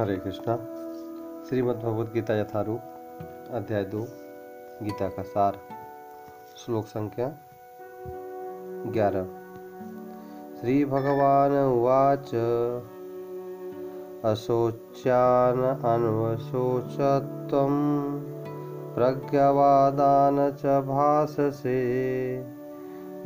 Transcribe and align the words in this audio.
हरे 0.00 0.16
कृष्णा। 0.16 0.56
श्रीमद् 1.48 1.78
भगवद 1.78 2.10
गीता 2.14 2.40
यथारूप, 2.40 2.80
अध्याय 3.54 3.84
दो, 3.84 4.00
गीता 4.82 5.08
का 5.08 5.22
सार, 5.22 5.56
श्लोक 6.56 6.84
संख्या 6.84 7.32
ग्यारह। 8.92 9.24
श्री 10.60 10.84
भगवान 10.84 11.52
उवाच 11.52 12.34
अशोच्यान 14.24 15.62
अन्वशोचत्वं 15.62 16.50
प्रज्ञावादान 18.94 20.50
च 20.50 20.66
भाससे, 20.66 21.80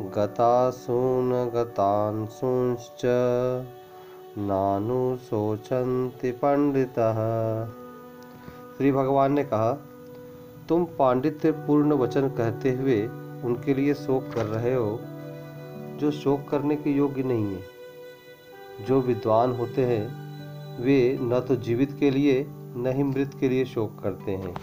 गतासून 0.01 1.49
गतांसूंश्च। 1.49 3.07
नानु 4.39 5.17
सोचन्ति 5.17 6.31
पंडितः। 6.31 7.15
श्री 8.77 8.93
भगवान 8.93 9.33
ने 9.33 9.45
कहा, 9.45 9.73
तुम 10.69 10.85
पांडित्य 10.85 11.51
पूर्ण 11.51 11.93
वचन 11.93 12.29
कहते 12.29 12.73
हुए 12.73 13.07
उनके 13.45 13.75
लिए 13.75 13.95
शोक 13.95 14.35
कर 14.35 14.47
रहे 14.47 14.75
हो, 14.75 15.01
जो 15.99 16.11
शोक 16.11 16.49
करने 16.49 16.77
के 16.77 16.91
योग्य 16.91 17.23
नहीं 17.23 17.55
है। 17.55 17.63
जो 18.87 19.01
विद्वान 19.01 19.53
होते 19.53 19.85
हैं, 19.85 20.25
वे 20.85 21.19
न 21.21 21.41
तो 21.41 21.57
जीवित 21.57 21.97
के 22.01 22.11
लिए, 22.11 22.47
न 22.77 22.93
ही 22.97 23.03
मृत 23.03 23.31
के 23.41 23.49
लिए 23.49 23.65
शोक 23.65 23.99
करते 24.03 24.33
हैं। 24.33 24.55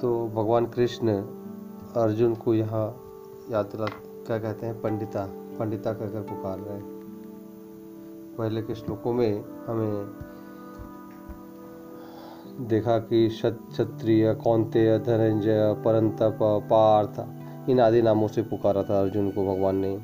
तो 0.00 0.28
भगवान 0.28 0.66
कृष्ण 0.66 1.22
अर्जुन 1.96 2.34
को 2.34 2.54
यहाँ 2.54 3.07
दिला 3.48 3.86
क्या 4.26 4.38
कहते 4.38 4.66
हैं? 4.66 4.80
पंडिता 4.80 5.26
पंडिता 5.58 5.92
कहकर 5.92 6.20
पुकार 6.20 6.58
रहे 6.58 6.80
पहले 8.38 8.62
के 8.62 8.74
श्लोकों 8.74 9.12
में 9.12 9.44
हमें 9.66 10.10
देखा 12.68 12.98
कि 12.98 13.28
क्षत 13.28 13.58
क्षत्रिय 13.70 14.34
कौंतेय 14.34 14.98
धनंजय 14.98 15.74
परंतप, 15.84 16.38
पार्थ, 16.42 17.26
इन 17.70 17.80
आदि 17.80 18.02
नामों 18.02 18.28
से 18.28 18.42
पुकारा 18.42 18.82
था 18.82 19.00
अर्जुन 19.00 19.30
को 19.30 19.54
भगवान 19.54 19.76
ने। 19.76 19.98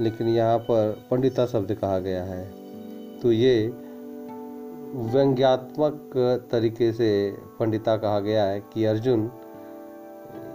लेकिन 0.00 0.28
यहाँ 0.28 0.58
पर 0.58 1.02
पंडिता 1.10 1.46
शब्द 1.46 1.74
कहा 1.74 1.98
गया 1.98 2.24
है। 2.24 2.52
तो 3.20 3.32
ये 3.32 3.68
व्यंग्यात्मक 4.94 6.10
तरीके 6.52 6.92
से 6.92 7.36
पंडिता 7.60 7.96
कहा 7.96 8.20
गया 8.20 8.44
है 8.44 8.60
कि 8.60 8.84
अर्जुन 8.84 9.30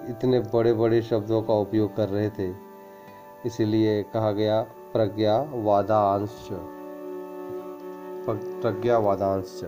इतने 0.07 0.39
बड़े 0.39 0.73
बड़े 0.73 1.01
शब्दों 1.01 1.41
का 1.41 1.53
उपयोग 1.53 1.95
कर 1.95 2.09
रहे 2.09 2.29
थे। 2.29 2.53
इसीलिए 3.45 4.03
कहा 4.03 4.31
गया 4.31 4.61
प्रज्ञा 4.61 5.49
वादांश 5.53 6.49
प्रज्ञा 8.61 8.97
वादांश 8.97 9.61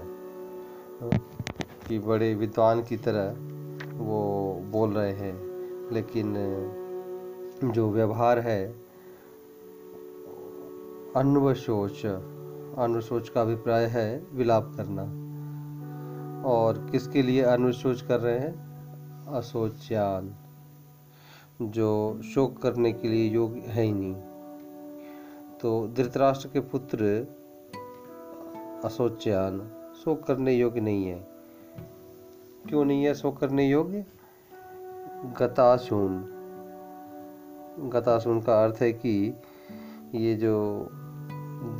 कि 1.88 2.00
बड़े 2.00 2.36
विद्वान 2.36 2.84
की 2.84 2.98
तरह 2.98 3.36
वो 3.98 4.54
बोल 4.72 4.92
रहे 4.92 5.12
हैं। 5.12 5.52
लेकिन 5.92 6.34
जो 7.64 7.90
व्यवहार 7.90 8.40
है, 8.40 8.76
अन्वशोच 11.16 12.06
अनुशोच 12.78 13.30
का 13.30 13.42
अभिप्राय 13.42 13.86
है 13.86 14.24
विलाप 14.34 14.74
करना। 14.78 15.02
और 16.50 16.88
किसके 16.92 17.22
लिए 17.22 17.42
अनुशोच 17.42 18.02
कर 18.02 18.20
रहे 18.20 18.40
हैं? 18.40 18.71
अशोच्यान 19.34 20.36
जो 21.62 22.22
शोक 22.36 22.58
करने 22.58 22.94
के 22.94 23.08
लिए 23.08 23.30
योग्य 23.30 23.60
है 23.60 23.84
ही 23.84 23.92
नहीं। 23.92 24.16
तो 25.62 25.88
धृतराष्ट्र 25.88 26.50
के 26.54 26.60
पुत्र 26.60 27.28
अशोच्यान 28.84 29.72
शोक 30.06 30.24
करने 30.24 30.54
योग्य 30.54 30.82
नहीं 30.82 31.06
है। 31.06 31.28
क्यों 32.70 32.86
नहीं 32.86 33.04
है 33.04 33.14
शोक 33.14 33.38
करने 33.38 33.70
योग्य? 33.70 34.06
गताशून। 35.40 36.26
गताशून 37.94 38.42
का 38.42 38.64
अर्थ 38.64 38.76
है 38.82 38.94
कि 38.94 39.34
ये 40.16 40.36
जो 40.36 40.88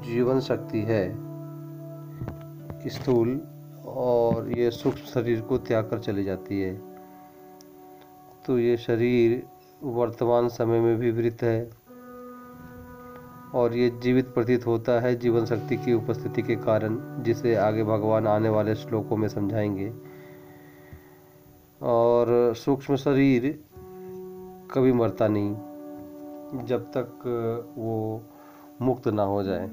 जीवन 0.06 0.40
शक्ति 0.40 0.82
है, 0.82 1.32
स्थूल 2.90 3.42
और 3.86 4.52
ये 4.52 4.72
सूक्ष्म 4.72 5.06
शरीर 5.06 5.42
को 5.42 5.58
त्याग 5.58 5.90
कर 5.90 6.00
चली 6.00 6.24
जाती 6.24 6.62
है। 6.62 6.91
तो 8.52 8.60
ये 8.60 8.78
शरीर 8.78 9.44
वर्तमान 9.84 10.50
समय 10.50 10.80
में 10.80 10.98
भी 10.98 11.12
वृत 11.12 11.38
है 11.42 11.72
और 13.56 13.76
ये 13.76 13.90
जीवित 13.90 14.28
प्रतीत 14.28 14.68
होता 14.68 15.00
है 15.00 15.16
जीवन 15.16 15.46
शक्ति 15.46 15.78
की 15.78 15.94
उपस्थिति 15.94 16.42
के 16.42 16.56
कारण, 16.56 17.24
जिसे 17.24 17.56
आगे 17.56 17.84
भगवान 17.84 18.28
आने 18.28 18.50
वाले 18.50 18.76
श्लोकों 18.76 19.18
में 19.18 19.28
समझाएँगे। 19.28 19.94
और 21.82 22.54
सूक्ष्म 22.56 22.96
शरीर 22.96 23.64
कभी 24.74 24.92
मरता 24.92 25.28
नहीं, 25.28 25.56
जब 26.66 26.92
तक 26.98 27.08
वो 27.78 28.24
मुक्त 28.82 29.08
ना 29.08 29.24
हो 29.24 29.44
जाए। 29.44 29.68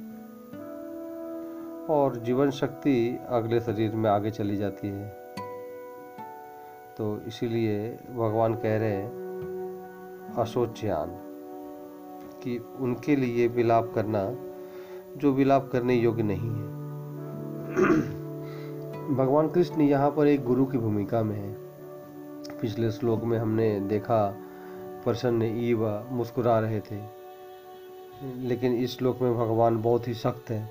और 1.91 2.17
जीवन 2.17 2.51
शक्ति 2.51 3.19
अगले 3.29 3.61
शरीर 3.61 3.93
में 3.93 4.11
आगे 4.11 4.31
चली 4.31 4.57
जाती 4.57 4.89
है। 4.89 5.18
तो 6.99 7.21
इसीलिए 7.27 7.91
भगवान 7.91 8.55
कह 8.55 8.77
रहे 8.77 8.93
हैं 8.93 9.29
अशोच्यान 10.39 11.09
कि 12.43 12.59
उनके 12.59 13.17
लिए 13.17 13.49
विलाप 13.49 13.93
करना 13.95 14.35
जो 15.17 15.33
विलाप 15.33 15.71
करने 15.73 15.95
योग्य 15.95 16.23
नहीं 16.23 16.51
है। 16.51 16.79
भगवान 19.15 19.49
कृष्ण 19.49 19.81
यहाँ 19.81 20.11
पर 20.11 20.27
एक 20.27 20.45
गुरु 20.45 20.67
की 20.67 20.79
भूमिका 20.79 21.23
में 21.23 21.37
है। 21.37 21.57
पिछले 22.61 22.91
श्लोक 22.91 23.25
में 23.25 23.39
हमने 23.39 23.81
देखा, 23.81 24.37
प्रसन्न 25.05 25.43
ईव 25.43 26.07
मुस्कुरा 26.11 26.61
रहे 26.61 26.81
थे। 26.81 27.01
लेकिन 28.37 28.73
इस 28.73 28.99
श्लोक 28.99 29.23
में 29.23 29.35
भगवान 29.35 29.83
बहुत 29.83 30.09
ही 30.09 30.15
सख्त 30.15 30.51
है। 30.51 30.71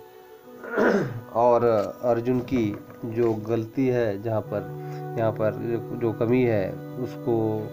और 1.34 1.64
अर्जुन 2.04 2.40
की 2.40 2.78
जो 3.06 3.34
गलती 3.34 3.88
है 3.88 4.22
जहाँ 4.22 4.42
पर 4.42 4.87
यहाँ 5.18 5.32
पर 5.32 5.52
जो 6.02 6.14
कमी 6.14 6.44
है, 6.44 6.72
उसको 6.76 7.68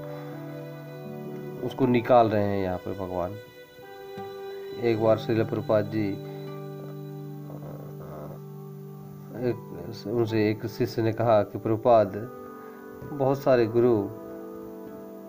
उसको 1.66 1.87
निकाल 1.87 2.28
रहे 2.28 2.43
हैं 2.43 2.65
यहाँ 2.65 2.78
पर 2.78 2.93
भगवान। 2.93 3.32
एक 4.82 5.03
बार 5.03 5.19
श्रील 5.19 5.44
प्रपात 5.44 5.84
जी, 5.84 6.12
एक, 9.34 9.81
उनसे 10.06 10.50
एक 10.50 10.66
शिष्य 10.66 11.03
ने 11.03 11.12
कहा 11.12 11.43
कि, 11.43 11.59
प्रपात, 11.59 12.12
बहुत 13.12 13.38
सारे 13.38 13.66
गुरु 13.66 14.09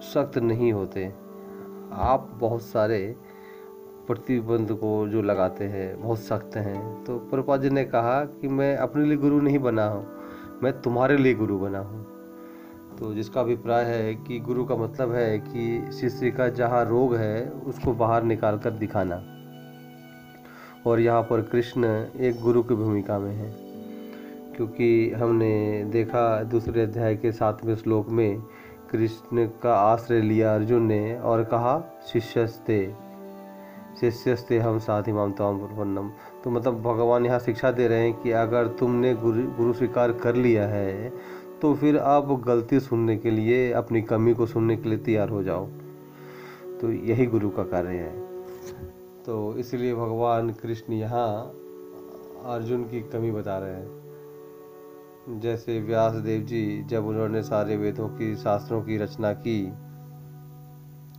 सख्त 0.02 0.38
नहीं 0.38 0.74
होते। 0.74 1.14
आप 1.94 2.30
बहुत 2.34 2.62
सारे 2.62 3.16
प्रतिबंध 4.08 4.72
को 4.72 5.08
जो 5.08 5.22
लगाते 5.22 5.66
हैं, 5.66 6.02
बहुत 6.02 6.20
सख्त 6.20 6.56
हैं। 6.56 7.04
तो 7.04 7.18
प्रभुपाद 7.18 7.62
जी 7.62 7.70
ने 7.70 7.86
कहा 7.86 8.26
कि, 8.26 8.48
मैं 8.48 8.78
अपने 8.78 9.06
लिए 9.06 9.18
गुरु 9.18 9.42
नहीं 9.42 9.60
बना 9.60 9.88
हूँ। 9.88 10.08
मैं 10.64 10.82
तुम्हारे 10.82 11.18
लिए 11.18 11.34
गुरु 11.34 11.60
बना 11.60 11.80
हूँ। 11.80 12.05
तो 13.00 13.14
जिसका 13.14 13.42
अभिप्राय 13.42 13.84
है 13.84 14.16
कि 14.16 14.40
गुरु 14.40 14.66
का 14.66 14.76
मतलब 14.76 15.12
है 15.12 15.40
कि 15.40 15.92
शिष्य 15.92 16.32
का 16.32 16.48
जहाँ 16.50 16.86
रोग 16.86 17.16
है, 17.16 17.50
उसको 17.50 17.94
बाहर 17.94 18.24
निकाल 18.24 18.58
कर 18.58 18.72
दिखाना। 18.72 19.24
और 20.90 21.00
यहाँ 21.00 21.22
पर 21.22 21.42
कृष्ण 21.42 21.86
एक 22.20 22.42
गुरु 22.42 22.64
की 22.64 22.76
भूमिका 22.76 23.20
में 23.20 23.34
है। 23.34 23.56
क्योंकि 24.56 25.12
हमने 25.12 25.84
देखा 25.84 26.44
दूसरे 26.44 26.82
अध्याय 26.82 27.16
के 27.16 27.32
सातवें 27.32 27.76
श्लोक 27.76 28.10
में, 28.10 28.42
कृष्ण 28.92 29.48
का 29.64 29.76
आश्रय 29.76 30.22
लिया 30.22 30.56
अर्जुन 30.56 30.84
ने 30.84 31.16
और 31.16 31.44
कहा, 31.44 32.02
शिष्यस्ते 32.14 32.96
शिष्यस्ते 34.00 34.58
हम 34.60 34.80
साथ 34.80 35.04
इमाम 35.10 35.32
तमाम 35.32 36.12
तो 36.44 36.50
मतलब 36.50 36.82
भगवान 36.82 37.26
यहाँ 37.26 37.40
शिक्षा 37.40 37.72
दे 37.72 37.88
रहे 37.88 38.00
हैं 38.00 38.14
कि 38.14 38.32
अगर 38.32 38.68
तुमने 38.68 39.14
गुरु 39.14 39.44
गुरु 39.44 39.74
स्वीकार 39.74 40.12
कर 40.12 40.36
लिया 40.36 40.68
है 40.68 41.14
तो 41.66 41.74
फिर 41.74 41.98
आप 41.98 42.28
गलती 42.48 42.80
सुनने 42.80 43.18
के 43.18 43.32
लिए, 43.32 43.72
अपनी 43.72 44.02
कमी 44.02 44.34
को 44.34 44.46
सुनने 44.46 44.76
के 44.78 44.90
लिए 44.90 44.98
तैयार 44.98 45.30
हो 45.30 45.44
जाओ। 45.44 45.66
तो 46.82 46.92
यही 46.92 47.26
गुरु 47.26 47.50
का 47.50 47.64
कार्य 47.64 47.90
है। 47.90 48.12
तो 49.24 49.56
इसलिए 49.58 49.96
भगवान 49.96 50.52
कृष्ण 50.52 50.94
यहाँ 50.94 51.28
अर्जुन 52.46 52.84
की 52.84 53.02
कमी 53.02 53.32
बता 53.32 53.58
रहे 53.58 53.74
हैं। 53.74 55.40
जैसे 55.40 55.80
व्यास 55.80 56.14
देव 56.14 56.42
जी, 56.42 56.84
जब 56.84 57.08
उन्होंने 57.08 57.44
सारे 57.44 57.78
वेदों 57.78 58.08
की, 58.10 58.36
शास्त्रों 58.36 58.82
की 58.82 58.98
रचना 58.98 59.34
की, 59.34 59.74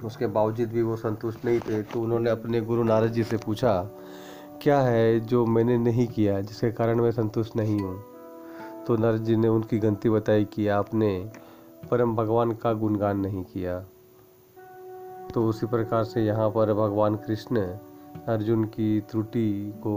उसके 0.05 0.27
बावजूद 0.27 0.69
भी 0.69 0.83
वो 0.83 0.97
संतुष्ट 0.97 1.45
नहीं 1.45 1.61
थे 1.61 1.83
तो 1.83 2.03
उन्होंने 2.03 2.31
अपने 2.31 2.61
गुरु 2.61 2.85
नारद 2.85 3.13
जी 3.13 3.25
से 3.25 3.37
पूछा, 3.37 3.83
क्या 4.63 4.81
है 4.81 5.21
जो 5.21 5.47
मैंने 5.47 5.79
नहीं 5.79 6.07
किया, 6.07 6.41
जिसके 6.41 6.73
कारण 6.73 7.01
मैं 7.01 7.11
संतुष्ट 7.13 7.57
नहीं 7.57 7.81
हूँ? 7.81 8.16
तो 8.87 8.97
नारद 8.97 9.23
जी 9.25 9.37
ने 9.37 9.49
उनकी 9.49 9.79
गलती 9.79 10.11
बताई 10.11 10.45
कि 10.45 10.69
आपने 10.69 11.31
परम 11.91 12.17
भगवान 12.17 12.53
का 12.53 12.73
गुणगान 12.73 13.21
नहीं 13.21 13.45
किया। 13.45 13.79
तो 15.35 15.47
उसी 15.47 15.67
प्रकार 15.67 16.05
से 16.05 16.25
यहाँ 16.25 16.51
पर 16.51 16.73
भगवान 16.75 17.17
कृष्ण 17.17 17.61
अर्जुन 18.29 18.65
की 18.65 19.01
त्रुटि 19.01 19.73
को 19.77 19.97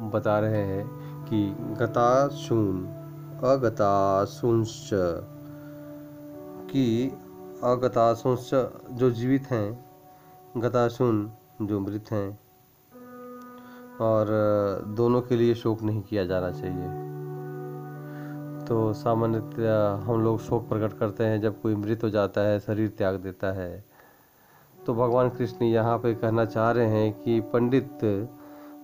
बता 0.00 0.38
रहे 0.38 0.62
हैं 0.62 0.86
कि 1.24 1.56
गताशून 1.60 2.86
अगताशुंश 3.44 4.90
कि 6.72 7.08
अगताशुंश 7.64 8.50
जो 8.90 9.10
जीवित 9.10 9.50
हैं, 9.50 9.84
गताशुन 10.56 11.30
जो 11.62 11.80
मृत 11.80 12.12
हैं, 12.12 12.38
और 14.00 14.26
दोनों 14.96 15.20
के 15.20 15.36
लिए 15.36 15.54
शोक 15.54 15.82
नहीं 15.82 16.02
किया 16.02 16.24
जाना 16.24 16.50
चाहिए। 16.50 17.15
तो 18.68 18.92
सामान्यतः 18.92 20.04
हम 20.04 20.22
लोग 20.22 20.40
शोक 20.40 20.68
प्रकट 20.68 20.98
करते 20.98 21.24
हैं 21.24 21.40
जब 21.40 21.60
कोई 21.62 21.74
मृत 21.74 22.04
हो 22.04 22.10
जाता 22.10 22.40
है 22.40 22.60
शरीर 22.60 22.88
त्याग 22.88 23.14
देता 23.14 23.52
है। 23.52 23.84
तो 24.86 24.94
भगवान 24.94 25.28
कृष्ण 25.28 25.64
यहाँ 25.64 25.98
पे 25.98 26.14
कहना 26.14 26.44
चाह 26.44 26.70
रहे 26.70 26.86
हैं 26.86 27.12
कि 27.22 27.40
पंडित 27.40 28.04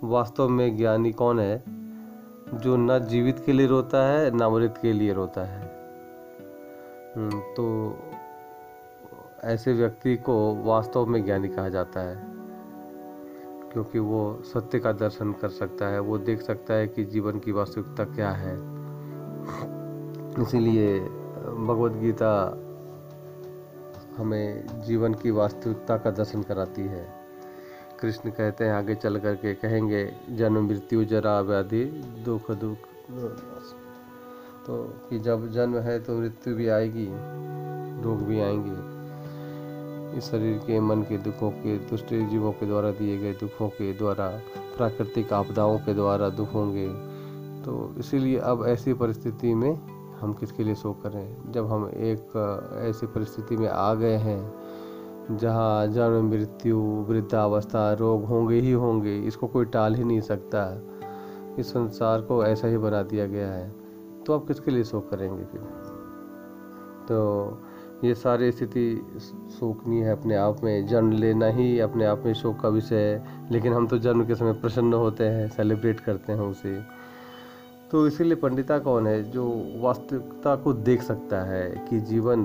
वास्तव 0.05 0.49
में 0.49 0.77
ज्ञानी 0.77 1.13
कौन 1.13 1.41
है 1.41 1.63
जो 2.55 2.77
न 2.77 2.99
जीवित 2.99 3.43
के 3.47 3.53
लिए 3.53 3.67
रोता 3.67 4.07
है 4.07 4.31
न 4.31 4.43
मृत 4.43 4.79
के 4.83 4.93
लिए 4.93 5.13
रोता 5.13 5.45
है? 5.45 5.63
हम्म, 7.17 7.41
तो 7.41 7.99
ऐसे 9.45 9.73
व्यक्ति 9.73 10.17
को 10.17 10.55
वास्तव 10.65 11.07
में 11.07 11.25
ज्ञानी 11.25 11.49
कहा 11.49 11.69
जाता 11.69 12.01
है 12.01 12.23
क्योंकि 13.73 13.99
वो 13.99 14.43
सत्य 14.45 14.79
का 14.79 14.93
दर्शन 14.93 15.33
कर 15.33 15.49
सकता 15.49 15.87
है 15.87 16.01
वो 16.01 16.19
देख 16.19 16.41
सकता 16.41 16.75
है 16.75 16.89
कि 16.89 17.05
जीवन 17.05 17.39
की 17.39 17.53
वास्तविकता 17.53 18.05
क्या 18.05 18.31
है। 18.31 18.82
इसीलिए 20.43 21.01
भगवत 21.69 21.93
गीता 21.93 22.59
हमें 24.17 24.67
जीवन 24.87 25.15
की 25.15 25.31
वास्तविकता 25.31 25.97
का 25.97 26.11
दर्शन 26.11 26.43
कराती 26.43 26.83
है। 26.83 27.07
कृष्ण 28.01 28.31
कहते 28.31 28.65
हैं, 28.65 28.73
आगे 28.73 28.95
चल 28.95 29.19
करके 29.19 29.55
कहेंगे, 29.55 30.15
जन्म, 30.31 30.67
मृत्यु, 30.67 31.05
जरा, 31.05 31.41
व्याधि, 31.41 31.85
दुख 32.25 32.51
दुख 32.51 32.77
तो 34.67 34.95
कि 35.11 35.19
जब 35.19 35.53
जन्म 35.53 35.77
है 35.77 36.01
तो 36.01 36.19
मृत्यु 36.19 36.55
भी 36.55 36.69
आएगी, 36.69 37.07
रोग 38.03 38.23
भी 38.23 38.41
आएँगे। 38.41 40.19
इस 40.19 40.25
शरीर 40.25 40.59
के, 40.59 40.81
मन 40.81 41.03
के 41.03 41.19
दुखों 41.19 41.51
के, 41.51 41.79
दुष्ट 41.79 42.07
जीवों 42.07 42.53
के 42.53 42.67
द्वारा 42.67 42.91
दिए 42.91 43.19
गए 43.19 43.33
दुखों 43.33 43.69
के 43.69 43.93
द्वारा, 43.93 44.29
प्राकृतिक 44.77 45.33
आपदाओं 45.33 45.79
के 45.79 45.95
द्वारा 45.95 46.29
दुख 46.29 46.55
होंगे। 46.55 47.12
तो 47.65 47.95
इसीलिए 47.99 48.39
अब 48.39 48.65
ऐसी 48.67 48.95
परिस्थिति 48.95 49.55
में 49.55 49.81
हम 50.21 50.33
किसके 50.33 50.65
लिए 50.65 50.75
शोक 50.75 51.03
करें 51.03 51.53
जब 51.53 51.67
हम 51.67 51.89
एक 51.89 52.23
ऐसी 52.83 53.07
परिस्थिति 53.07 53.57
में 53.57 53.69
आ 53.69 53.95
गए 53.95 54.17
हैं, 54.17 54.53
जहाँ 55.37 55.87
जन्म, 55.87 56.31
मृत्यु, 56.31 56.79
वृद्धावस्था, 56.79 57.93
रोग 57.93 58.25
होंगे 58.25 58.61
ही 58.61 58.73
होंगे, 58.73 59.19
इसको 59.19 59.47
कोई 59.47 59.65
टाल 59.65 59.95
ही 59.95 60.05
नहीं 60.05 60.21
सकता। 60.21 60.83
इस 61.59 61.67
संसार 61.67 62.21
को 62.21 62.45
ऐसा 62.45 62.69
ही 62.69 62.79
बना 62.79 63.03
दिया 63.03 63.27
गया 63.27 63.53
है। 63.53 63.73
तो 64.27 64.35
आप 64.35 64.47
किसके 64.47 64.71
लिए 64.71 64.85
शोक 64.85 65.11
करेंगे 65.11 65.45
फिर? 65.45 65.61
तो 67.09 67.19
ये 68.05 68.15
सारी 68.15 68.53
स्थिति 68.53 69.07
शोकनीय 69.61 70.05
है 70.05 70.13
अपने 70.13 70.37
आप 70.37 70.65
में। 70.65 70.87
जन्म 70.87 71.11
लेना 71.11 71.47
ही 71.47 71.81
अपने 71.81 72.05
आप 72.05 72.23
में 72.27 72.35
शोक 72.35 72.61
का 72.61 72.69
विषय 72.69 72.97
है, 72.97 73.25
लेकिन 73.53 73.73
हम 73.73 73.87
तो 73.87 73.99
जन्म 73.99 74.25
के 74.27 74.35
समय 74.35 74.53
प्रसन्न 74.53 74.95
होते 74.95 75.25
हैं, 75.25 75.49
सेलिब्रेट 75.49 76.01
करते 76.01 76.33
हैं 76.33 76.41
उसे। 76.41 77.02
तो 77.93 78.07
इसीलिए 78.07 78.35
पंडिता 78.35 78.79
कौन 78.79 79.07
है 79.07 79.31
जो 79.31 79.67
वास्तविकता 79.77 80.57
को 80.57 80.73
देख 80.73 81.03
सकता 81.03 81.43
है 81.43 81.87
कि 81.91 82.01
जीवन 82.01 82.45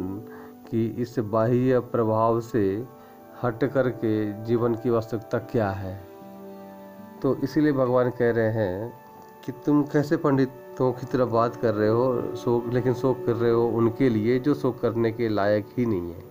की 0.71 0.88
इस 0.88 1.19
बाह्य 1.19 1.79
प्रभाव 1.79 2.41
से 2.41 2.85
हट 3.44 3.63
कर 3.63 3.89
के 3.89 4.44
जीवन 4.44 4.75
की 4.75 4.89
वास्तविकता 4.89 5.38
क्या 5.38 5.69
है? 5.69 6.01
तो 7.21 7.35
इसीलिए 7.44 7.71
भगवान 7.71 8.09
कह 8.09 8.31
रहे 8.31 8.49
हैं 8.49 8.94
कि 9.45 9.51
तुम 9.51 9.83
कैसे 9.83 10.17
पंडितों 10.17 10.91
की 10.91 11.05
तरफ़ 11.05 11.29
बात 11.29 11.55
कर 11.55 11.73
रहे 11.73 11.89
हो 11.89 12.35
शोक 12.35 12.73
लेकिन 12.73 12.94
शोक 12.94 13.25
कर 13.25 13.33
रहे 13.33 13.51
हो 13.51 13.67
उनके 13.67 14.09
लिए 14.09 14.39
जो 14.39 14.53
शोक 14.53 14.79
करने 14.79 15.11
के 15.11 15.29
लायक 15.29 15.65
ही 15.77 15.85
नहीं 15.85 16.11
है। 16.11 16.23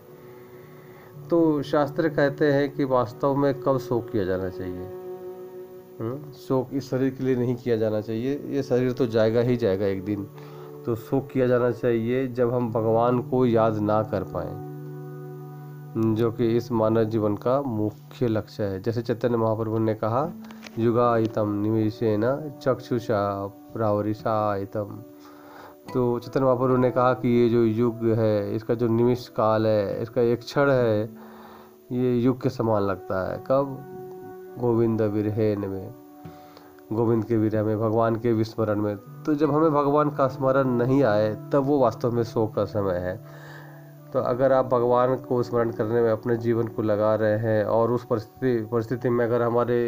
तो 1.31 1.63
शास्त्र 1.63 2.09
कहते 2.09 2.53
हैं 2.53 2.71
कि 2.71 2.85
वास्तव 2.85 3.35
में 3.35 3.61
कब 3.61 3.79
शोक 3.79 4.11
किया 4.11 4.25
जाना 4.25 4.49
चाहिए? 4.49 4.96
शोक 6.39 6.71
इस 6.75 6.91
शरीर 6.91 7.11
के 7.11 7.25
लिए 7.25 7.37
नहीं 7.37 7.55
किया 7.57 7.77
जाना 7.77 8.01
चाहिए। 8.01 8.35
ये 8.49 8.63
शरीर 8.63 8.93
तो 8.93 9.07
जाएगा 9.07 9.41
ही 9.41 9.57
जाएगा 9.57 9.87
एक 9.87 10.05
दिन। 10.05 10.27
तो 10.87 10.95
शोक 10.97 11.29
किया 11.29 11.47
जाना 11.47 11.71
चाहिए 11.73 12.27
जब 12.29 12.53
हम 12.55 12.71
भगवान 12.73 13.21
को 13.21 13.45
याद 13.47 13.79
ना 13.81 14.03
कर 14.03 14.25
पाए, 14.35 14.53
जो 16.15 16.31
कि 16.33 16.57
इस 16.57 16.71
मानव 16.73 17.05
जीवन 17.05 17.37
का 17.37 17.61
मुख्य 17.63 18.29
लक्ष्य 18.29 18.65
है। 18.65 18.83
जैसे 18.83 19.03
चैतन्य 19.03 19.37
महाप्रभु 19.37 19.79
ने 19.79 19.95
कहा 19.95 20.31
युगाइतम 20.79 21.53
निवेशन 21.63 22.53
चक्षुषा 22.63 23.25
प्रावरिशाइतम 23.73 25.03
तो 25.93 26.19
चैतन्य 26.19 26.45
महाप्रभु 26.47 26.77
ने 26.77 26.91
कहा 26.91 27.13
कि 27.15 27.29
ये 27.31 27.49
जो 27.49 27.65
युग 27.65 28.05
है, 28.19 28.55
इसका 28.57 28.75
जो 28.75 28.89
निमिष 28.89 29.29
काल 29.29 29.67
है, 29.67 30.03
इसका 30.03 30.23
एक 30.23 30.41
क्षण 30.41 30.71
है, 30.71 31.03
ये 31.93 32.17
युग 32.17 32.43
के 32.43 32.51
समान 32.51 32.83
लगता 32.83 33.31
है। 33.31 33.45
कब? 33.47 33.79
गोविंद 34.59 35.03
विरहेन 35.03 35.59
में, 35.59 35.95
गोविंद 36.93 37.25
के 37.25 37.37
विरह 37.37 37.65
में, 37.65 37.79
भगवान 37.81 38.17
के 38.17 38.33
विस्मरण 38.33 38.81
में। 38.81 38.97
तो 38.97 39.35
जब 39.35 39.51
हमें 39.51 39.71
भगवान 39.71 40.11
का 40.11 40.29
स्मरण 40.29 40.69
नहीं 40.69 41.03
आए, 41.05 41.35
तब 41.53 41.63
वो 41.65 41.79
वास्तव 41.79 42.13
में 42.13 42.23
शोक 42.23 42.55
का 42.55 42.65
समय 42.65 42.95
है। 42.95 43.21
तो 44.13 44.19
अगर 44.19 44.53
आप 44.53 44.67
भगवान 44.67 45.17
को 45.17 45.43
स्मरण 45.43 45.71
करने 45.71 46.01
में 46.03 46.11
अपने 46.11 46.37
जीवन 46.37 46.69
को 46.69 46.83
लगा 46.83 47.15
रहे 47.15 47.39
हैं 47.39 47.65
और 47.65 47.93
उस 47.93 48.05
परिस्थिति 48.05 48.67
परिस्थिति 48.73 49.09
में 49.09 49.25
अगर 49.25 49.43
हमारे 49.43 49.79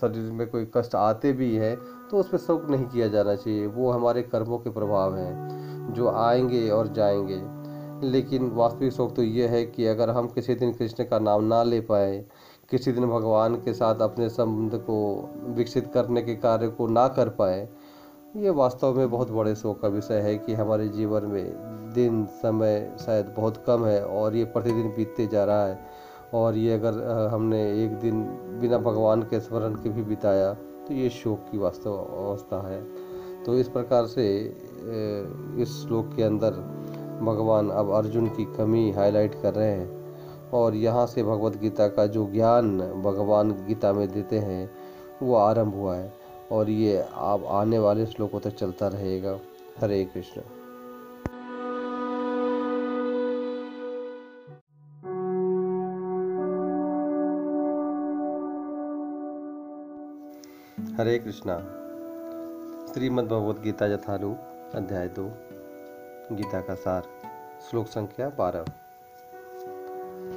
शरीर 0.00 0.32
में 0.32 0.46
कोई 0.50 0.70
कष्ट 0.76 0.94
आते 0.94 1.32
भी 1.32 1.56
हैं 1.56 1.76
तो 2.10 2.16
उस 2.16 2.28
पर 2.28 2.38
शोक 2.38 2.68
नहीं 2.70 2.84
किया 2.84 3.08
जाना 3.08 3.34
चाहिए। 3.34 3.66
वो 3.66 3.90
हमारे 3.90 4.22
कर्मों 4.22 4.58
के 4.58 4.70
प्रभाव 4.70 5.16
हैं, 5.16 5.94
जो 5.94 6.08
आएँगे 6.08 6.68
और 6.70 6.88
जाएँगे। 6.88 7.42
लेकिन 8.06 8.50
वास्तविक 8.50 8.92
शोक 8.92 9.14
तो 9.14 9.22
ये 9.22 9.46
है 9.46 9.64
कि 9.66 9.86
अगर 9.86 10.10
हम 10.10 10.26
किसी 10.26 10.54
दिन 10.54 10.72
कृष्ण 10.72 11.04
का 11.04 11.18
नाम 11.18 11.44
ना 11.44 11.62
ले 11.62 11.80
पाए 11.80 12.24
किसी 12.70 12.92
दिन 12.92 13.06
भगवान 13.06 13.54
के 13.54 13.72
साथ 13.72 14.00
अपने 14.00 14.28
संबंध 14.28 14.80
को 14.80 14.98
विकसित 15.54 15.90
करने 15.94 16.22
के 16.22 16.34
कार्य 16.36 16.68
को 16.68 16.86
ना 16.86 17.06
कर 17.08 17.28
पाए, 17.28 17.68
ये 18.36 18.50
वास्तव 18.50 18.94
में 18.94 19.10
बहुत 19.10 19.30
बड़े 19.30 19.54
शोक 19.54 19.80
का 19.82 19.88
विषय 19.88 20.20
है 20.20 20.36
कि 20.38 20.54
हमारे 20.54 20.88
जीवन 20.88 21.24
में 21.24 21.92
दिन 21.94 22.24
समय 22.42 22.96
शायद 23.00 23.34
बहुत 23.36 23.56
कम 23.66 23.84
है 23.86 24.04
और 24.04 24.36
ये 24.36 24.44
प्रतिदिन 24.46 24.88
बीतते 24.96 25.26
जा 25.26 25.44
रहा 25.44 25.66
है। 25.66 25.78
और 26.34 26.56
ये 26.56 26.74
अगर 26.74 27.28
हमने 27.32 27.62
एक 27.84 27.98
दिन 28.00 28.22
बिना 28.60 28.78
भगवान 28.78 29.22
के 29.22 29.40
स्मरण 29.40 29.74
के 29.74 29.88
भी 29.88 30.02
बिताया 30.04 30.52
तो 30.54 30.94
ये 30.94 31.08
शोक 31.10 31.38
की 31.50 31.58
वास्तव 31.58 31.92
अवस्था 31.92 32.66
है। 32.68 32.82
तो 33.44 33.54
इस 33.54 33.68
प्रकार 33.68 34.06
से 34.06 34.26
इस 35.62 35.68
श्लोक 35.82 36.14
के 36.16 36.22
अंदर 36.22 36.50
भगवान 37.22 37.70
अब 37.70 37.90
अर्जुन 37.94 38.28
की 38.28 38.44
कमी 38.56 38.90
हाईलाइट 38.92 39.34
कर 39.42 39.54
रहे 39.54 39.70
हैं। 39.70 39.99
और 40.54 40.74
यहाँ 40.74 41.06
से 41.06 41.22
भगवत 41.22 41.56
गीता 41.56 41.88
का 41.88 42.06
जो 42.06 42.30
ज्ञान 42.30 42.78
भगवान 42.78 43.52
गीता 43.52 43.92
में 43.92 44.08
देते 44.08 44.38
हैं, 44.38 44.70
वो 45.22 45.34
आरंभ 45.34 45.74
हुआ 45.74 45.96
है 45.96 46.12
और 46.52 46.70
ये 46.70 47.04
आप 47.14 47.44
आने 47.44 47.78
वाले 47.78 48.06
श्लोकों 48.06 48.40
तक 48.40 48.50
चलता 48.50 48.88
रहेगा। 48.88 49.38
हरे 49.78 50.04
कृष्ण। 50.04 50.40
हरे 60.96 61.18
कृष्णा। 61.18 61.58
श्रीमद् 62.94 63.26
भगवद 63.26 63.62
गीता 63.62 63.86
यथारूप 63.86 64.36
अध्याय 64.74 65.08
दो। 65.08 65.30
गीता 66.36 66.60
का 66.60 66.74
सार। 66.74 67.02
श्लोक 67.70 67.86
संख्या 67.86 68.28
बारह। 68.28 68.64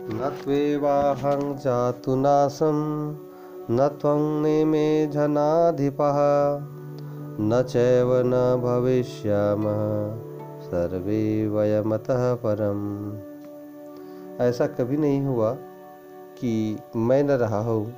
न 0.03 0.38
त्वेवाहं 0.43 1.57
जातु 1.57 2.15
नासं, 2.15 3.10
न 3.72 3.88
त्वं 4.01 4.41
नेमे 4.41 5.07
जनाधिपः 5.07 6.15
न 7.39 7.65
चैव 7.69 8.13
न 8.25 8.62
भविष्यामः, 8.63 10.15
सर्वे 10.62 11.48
वयमतः 11.48 12.33
परम। 12.36 13.13
ऐसा 14.43 14.67
कभी 14.67 14.98
नहीं 14.98 15.22
हुआ 15.22 15.53
कि 16.39 16.79
मैं 16.95 17.24
न 17.24 17.31
रहा 17.31 17.63
हो, 17.63 17.91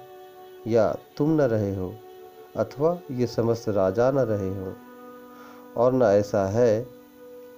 या 0.68 0.96
तुम 1.18 1.30
न 1.30 1.42
रहे 1.42 1.76
हो, 1.76 1.94
अथवा 2.58 2.98
ये 3.12 3.28
समस्त 3.28 3.70
राजा 3.70 4.12
न 4.12 4.20
रहे 4.20 4.50
हो। 4.50 4.74
और 5.78 5.94
न 5.94 6.02
ऐसा 6.02 6.46
है 6.46 6.88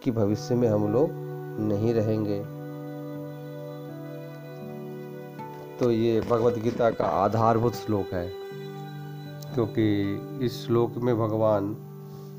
कि 0.03 0.11
भविष्य 0.11 0.55
में 0.55 0.67
हम 0.67 0.93
लोग 0.93 1.09
नहीं 1.59 1.93
रहेंगे। 1.93 2.56
तो 5.79 5.89
ये 5.91 6.19
भगवत 6.21 6.57
गीता 6.59 6.89
का 6.89 7.05
आधारभूत 7.15 7.73
श्लोक 7.75 8.13
है, 8.13 8.27
क्योंकि 9.53 10.45
इस 10.45 10.65
श्लोक 10.65 10.95
में 10.97 11.17
भगवान 11.17 11.73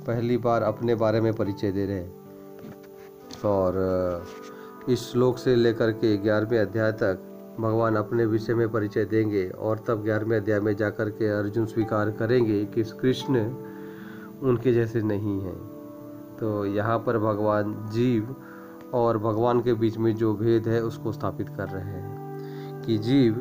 पहली 0.07 0.37
बार 0.39 0.63
अपने 0.63 0.95
बारे 0.95 1.21
में 1.21 1.33
परिचय 1.35 1.73
दे 1.73 1.87
रहे 1.87 1.97
हैं। 1.97 2.13
और 3.45 4.27
इस 4.89 5.01
श्लोक 5.03 5.39
से 5.39 5.55
लेकर 5.57 5.93
के 5.93 6.17
ग्यारहवें 6.17 6.59
अध्याय 6.59 6.93
तक 6.93 7.25
भगवान 7.61 7.97
अपने 7.97 8.25
विषय 8.27 8.55
में 8.55 8.69
परिचय 8.69 9.05
देंगे 9.05 9.49
और 9.49 9.79
तब 9.79 10.03
ग्यारहवें 10.03 10.37
अध्याय 10.37 10.61
में 10.61 10.75
जाकर 10.77 11.11
के 11.11 11.29
अर्जुन 11.29 11.67
स्वीकार 11.67 12.11
करेंगे 12.11 12.65
कि 12.65 12.85
कृष्ण 13.01 13.45
उनके 14.43 14.73
जैसे 14.73 15.03
नहीं 15.03 15.41
हैं। 15.41 15.57
तो 16.37 16.65
यहाँ 16.67 16.99
पर 16.99 17.19
भगवान 17.19 17.75
जीव 17.93 18.35
और 18.95 19.19
भगवान 19.19 19.61
के 19.61 19.75
बीच 19.75 19.97
में 19.99 20.15
जो 20.17 20.35
भेद 20.35 20.69
है, 20.69 20.83
उसको 20.83 21.13
स्थापित 21.13 21.49
कर 21.49 21.69
रहे 21.69 21.85
हैं। 21.85 22.08
कि 22.89 22.97
जीव 22.99 23.35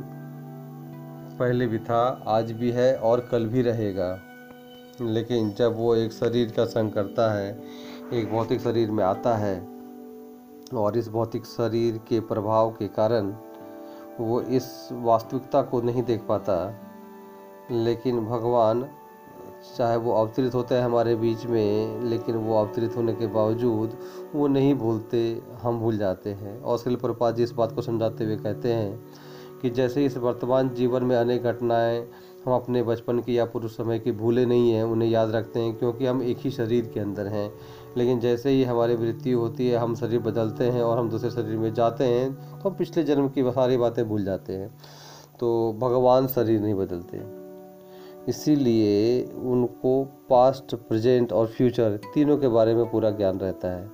पहले 1.40 1.66
भी 1.68 1.78
था, 1.80 2.24
आज 2.28 2.52
भी 2.52 2.72
है 2.72 2.96
और 2.98 3.20
कल 3.32 3.46
भी 3.46 3.62
रहेगा। 3.62 4.20
लेकिन 5.02 5.52
जब 5.52 5.76
वो 5.78 5.94
एक 5.96 6.12
शरीर 6.12 6.52
का 6.52 6.66
संग 6.66 6.92
करता 6.92 7.30
है, 7.34 7.58
एक 8.14 8.32
भौतिक 8.32 8.62
शरीर 8.62 8.92
में 8.92 9.04
आता 9.04 9.36
है 9.36 9.56
और 10.74 10.98
इस 10.98 11.08
भौतिक 11.10 11.46
शरीर 11.46 11.98
के 12.10 12.20
प्रभाव 12.20 12.72
के 12.72 12.88
कारण 12.88 13.34
वो 14.20 14.42
इस 14.42 14.68
वास्तविकता 14.92 15.62
को 15.62 15.82
नहीं 15.82 16.04
देख 16.04 16.26
पाता, 16.28 16.58
लेकिन 17.72 18.20
भगवान 18.26 18.88
चाहे 19.78 19.98
वो 19.98 20.14
अवतरित 20.14 20.56
होते 20.56 20.76
हैं 20.76 20.84
हमारे 20.84 21.16
बीच 21.16 21.46
में, 21.46 22.04
लेकिन 22.04 22.36
वो 22.36 22.58
अवतरित 22.58 22.98
होने 22.98 23.14
के 23.14 23.28
बावजूद 23.28 23.98
वो 24.36 24.48
नहीं 24.48 24.74
भूलते, 24.76 25.42
हम 25.62 25.80
भूल 25.80 25.98
जाते 25.98 26.34
हैं। 26.34 26.62
और 26.62 26.78
शिल 26.78 26.96
प्रपात 26.96 27.36
जी 27.36 27.44
इस 27.44 27.52
बात 27.52 27.72
को 27.72 27.82
समझाते 27.82 28.24
हुए 28.24 28.38
कहते 28.38 28.74
हैं 28.74 29.27
कि 29.62 29.70
जैसे 29.70 30.06
इस 30.06 30.18
वर्तमान 30.18 30.70
जीवन 30.70 31.04
में 31.04 31.16
अनेक 31.16 31.44
घटनाएँ 31.44 32.08
हम 32.46 32.54
अपने 32.54 32.84
बचपन 32.84 33.20
की 33.20 33.38
या 33.38 33.46
पुरुष 33.46 33.72
समय 33.72 34.00
की 34.00 34.12
भूले 34.12 34.46
नहीं 34.46 34.72
हैं, 34.72 34.84
उन्हें 34.84 35.10
याद 35.10 35.32
रखते 35.32 35.60
हैं 35.60 35.76
क्योंकि 35.76 36.06
हम 36.06 36.22
एक 36.24 36.38
ही 36.40 36.52
शरीर 36.52 36.92
के 36.94 37.00
अंदर 37.00 37.28
हैं। 37.28 37.54
लेकिन 37.98 38.20
जैसे 38.20 38.50
ही 38.50 38.64
हमारी 38.64 38.98
मृत्यु 38.98 39.40
होती 39.40 39.70
है, 39.70 39.78
हम 39.78 39.96
शरीर 39.96 40.20
बदलते 40.20 40.64
हैं 40.64 40.84
और 40.84 40.98
हम 40.98 41.10
दूसरे 41.10 41.30
शरीर 41.30 41.58
में 41.58 41.74
जाते 41.74 42.04
हैं 42.04 42.34
तो 42.60 42.70
हम 42.70 42.76
पिछले 42.76 43.04
जन्म 43.04 43.30
की 43.30 43.44
सारी 43.44 43.78
बातें 43.78 44.06
भूल 44.10 44.24
जाते 44.24 44.54
हैं। 44.54 44.78
तो 45.40 45.74
भगवान 45.80 46.28
शरीर 46.28 46.62
नहीं 46.62 46.74
बदलते। 46.74 47.22
इसीलिए 48.28 49.24
उनको 49.24 50.04
पास्ट 50.30 50.76
प्रेजेंट 50.76 51.34
और 51.34 51.48
फ्यूचर 51.48 52.00
तीनों 52.14 52.38
के 52.38 52.48
बारे 52.48 52.76
में 52.76 52.92
पूरा 52.92 53.10
ज्ञान 53.10 53.40
रहता 53.40 53.68
है। 53.68 53.90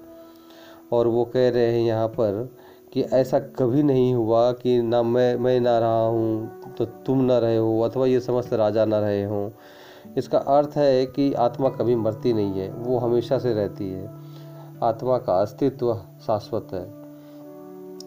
और 0.91 1.07
वो 1.07 1.25
कह 1.25 1.49
रहे 1.49 1.73
हैं 1.73 1.87
यहाँ 1.87 2.07
पर 2.07 2.55
कि 2.93 3.01
ऐसा 3.13 3.39
कभी 3.57 3.83
नहीं 3.83 4.13
हुआ 4.13 4.51
कि 4.53 4.81
ना 4.81 5.01
मैं 5.03 5.35
मैं 5.35 5.59
ना 5.59 5.77
रहा 5.79 6.05
हूँ 6.07 6.75
तो 6.77 6.85
तुम 6.85 7.21
ना 7.21 7.37
रहे 7.39 7.57
हो, 7.57 7.79
अथवा 7.81 8.05
ये 8.05 8.19
समस्त 8.19 8.53
राजा 8.53 8.85
ना 8.85 8.99
रहे 8.99 9.23
हों। 9.23 9.49
इसका 10.17 10.37
अर्थ 10.37 10.77
है 10.77 11.05
कि 11.05 11.31
आत्मा 11.35 11.69
कभी 11.69 11.95
मरती 11.95 12.33
नहीं 12.33 12.59
है, 12.59 12.69
वो 12.71 12.97
हमेशा 12.99 13.37
से 13.37 13.53
रहती 13.53 13.89
है। 13.89 14.09
आत्मा 14.83 15.17
का 15.17 15.39
अस्तित्व 15.41 15.93
शाश्वत 16.25 16.67
है, 16.73 16.85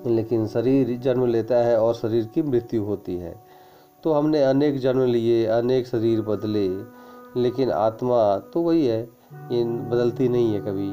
लेकिन 0.06 0.46
शरीर 0.46 0.96
जन्म 0.98 1.26
लेता 1.26 1.56
है 1.56 1.78
और 1.80 1.94
शरीर 1.94 2.24
की 2.34 2.42
मृत्यु 2.42 2.84
होती 2.84 3.16
है। 3.16 3.34
तो 4.04 4.12
हमने 4.12 4.42
अनेक 4.42 4.78
जन्म 4.78 5.02
लिए, 5.02 5.44
अनेक 5.46 5.86
शरीर 5.86 6.20
बदले, 6.22 6.68
लेकिन 7.36 7.70
आत्मा 7.72 8.36
तो 8.54 8.60
वही 8.62 8.86
है, 8.86 9.02
ये 9.52 9.64
बदलती 9.64 10.28
नहीं 10.28 10.52
है 10.54 10.60
कभी। 10.60 10.92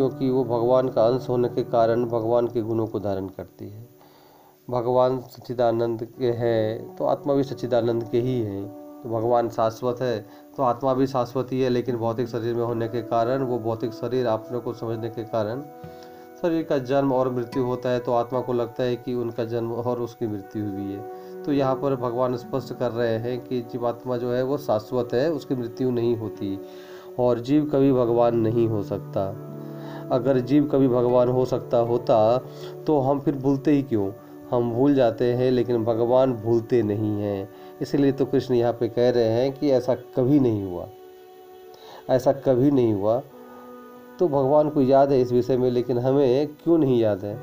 क्योंकि 0.00 0.28
वो 0.30 0.42
भगवान 0.46 0.88
का 0.88 1.02
अंश 1.04 1.28
होने 1.28 1.48
के 1.48 1.62
कारण 1.62 2.04
भगवान 2.08 2.46
के 2.46 2.60
गुणों 2.62 2.86
को 2.86 3.00
धारण 3.00 3.26
करती 3.28 3.68
है। 3.68 3.88
भगवान 4.68 5.18
सच्चिदानंद 5.20 6.04
के 6.18 6.30
हैं 6.32 6.96
तो 6.96 7.04
आत्मा 7.06 7.34
भी 7.34 7.42
सच्चिदानंद 7.44 8.04
के 8.04 8.20
ही 8.20 8.38
है। 8.40 8.62
तो 9.02 9.08
भगवान 9.10 9.48
शाश्वत 9.48 10.00
है 10.00 10.20
तो 10.56 10.62
आत्मा 10.62 10.94
भी 10.94 11.06
शाश्वत 11.06 11.52
ही 11.52 11.60
है, 11.60 11.68
लेकिन 11.68 11.96
भौतिक 11.96 12.28
शरीर 12.28 12.54
में 12.54 12.62
होने 12.64 12.88
के 12.88 13.02
कारण, 13.02 13.42
वो 13.42 13.58
भौतिक 13.58 13.92
शरीर 13.92 14.26
अपने 14.26 14.58
को 14.58 14.72
समझने 14.72 15.10
के 15.10 15.24
कारण, 15.24 15.62
शरीर 16.42 16.62
का 16.62 16.78
जन्म 16.78 17.12
और 17.12 17.32
मृत्यु 17.32 17.64
होता 17.64 17.90
है 17.90 18.00
तो 18.00 18.12
आत्मा 18.12 18.40
को 18.40 18.52
लगता 18.52 18.82
है 18.82 18.96
कि 18.96 19.14
उनका 19.16 19.44
जन्म 19.44 19.72
और 19.74 20.00
उसकी 20.00 20.26
मृत्यु 20.26 20.64
हुई 20.64 20.92
है। 20.92 21.42
तो 21.42 21.52
यहाँ 21.52 21.74
पर 21.74 21.96
भगवान 21.98 22.36
स्पष्ट 22.36 22.72
कर 22.74 22.90
रहे 22.92 23.18
हैं 23.18 23.38
कि 23.40 23.60
जीवात्मा 23.62 24.16
जो 24.16 24.32
है, 24.32 24.42
वो 24.42 24.58
शाश्वत 24.58 25.14
है, 25.14 25.30
उसकी 25.32 25.54
मृत्यु 25.54 25.90
नहीं 25.90 26.16
होती, 26.16 26.58
और 27.18 27.40
जीव 27.40 27.70
कभी 27.72 27.92
भगवान 27.92 28.36
नहीं 28.38 28.68
हो 28.68 28.82
सकता। 28.82 29.32
अगर 30.12 30.38
जीव 30.38 30.64
कभी 30.66 30.88
भगवान 30.88 31.28
हो 31.28 31.44
सकता 31.44 31.78
होता 31.78 32.38
तो 32.86 32.98
हम 33.00 33.20
फिर 33.20 33.36
भूलते 33.36 33.70
ही 33.70 33.82
क्यों? 33.82 34.10
हम 34.50 34.70
भूल 34.72 34.94
जाते 34.94 35.32
हैं, 35.32 35.50
लेकिन 35.50 35.84
भगवान 35.84 36.32
भूलते 36.32 36.82
नहीं 36.82 37.20
हैं। 37.22 37.48
इसलिए 37.82 38.12
तो 38.12 38.24
कृष्ण 38.24 38.54
यहाँ 38.54 38.72
पे 38.72 38.88
कह 38.88 39.10
रहे 39.10 39.24
हैं 39.24 39.52
कि 39.52 39.70
ऐसा 39.70 39.94
कभी 39.94 40.40
नहीं 40.40 40.64
हुआ। 40.64 40.86
ऐसा 42.10 42.32
कभी 42.32 42.70
नहीं 42.70 42.92
हुआ। 42.92 43.22
तो 44.18 44.28
भगवान 44.28 44.70
को 44.70 44.82
याद 44.82 45.12
है 45.12 45.20
इस 45.20 45.32
विषय 45.32 45.56
में, 45.56 45.70
लेकिन 45.70 45.98
हमें 45.98 46.46
क्यों 46.46 46.78
नहीं 46.78 47.00
याद 47.00 47.24
है? 47.24 47.38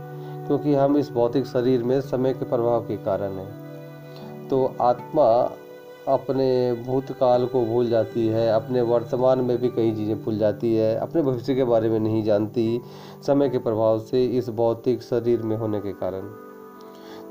क्योंकि 0.47 0.73
हम 0.73 0.97
इस 0.97 1.11
भौतिक 1.11 1.45
शरीर 1.45 1.83
में 1.83 2.01
समय 2.01 2.33
के 2.33 2.45
प्रभाव 2.45 2.81
के 2.81 2.97
कारण 2.97 3.31
हैं। 3.31 4.47
तो 4.47 4.75
आत्मा 4.81 5.51
अपने 6.07 6.73
भूतकाल 6.85 7.45
को 7.45 7.63
भूल 7.65 7.89
जाती 7.89 8.27
है, 8.27 8.47
अपने 8.51 8.81
वर्तमान 8.81 9.39
में 9.39 9.57
भी 9.57 9.69
कई 9.69 9.91
चीज़ें 9.95 10.23
भूल 10.23 10.37
जाती 10.37 10.73
है, 10.75 10.95
अपने 10.95 11.21
भविष्य 11.21 11.55
के 11.55 11.63
बारे 11.63 11.89
में 11.89 11.99
नहीं 11.99 12.23
जानती, 12.23 12.81
समय 13.27 13.49
के 13.49 13.57
प्रभाव 13.57 13.99
से 13.99 14.25
इस 14.27 14.49
भौतिक 14.49 15.01
शरीर 15.01 15.41
में 15.41 15.55
होने 15.57 15.79
के 15.79 15.91
कारण। 15.93 16.29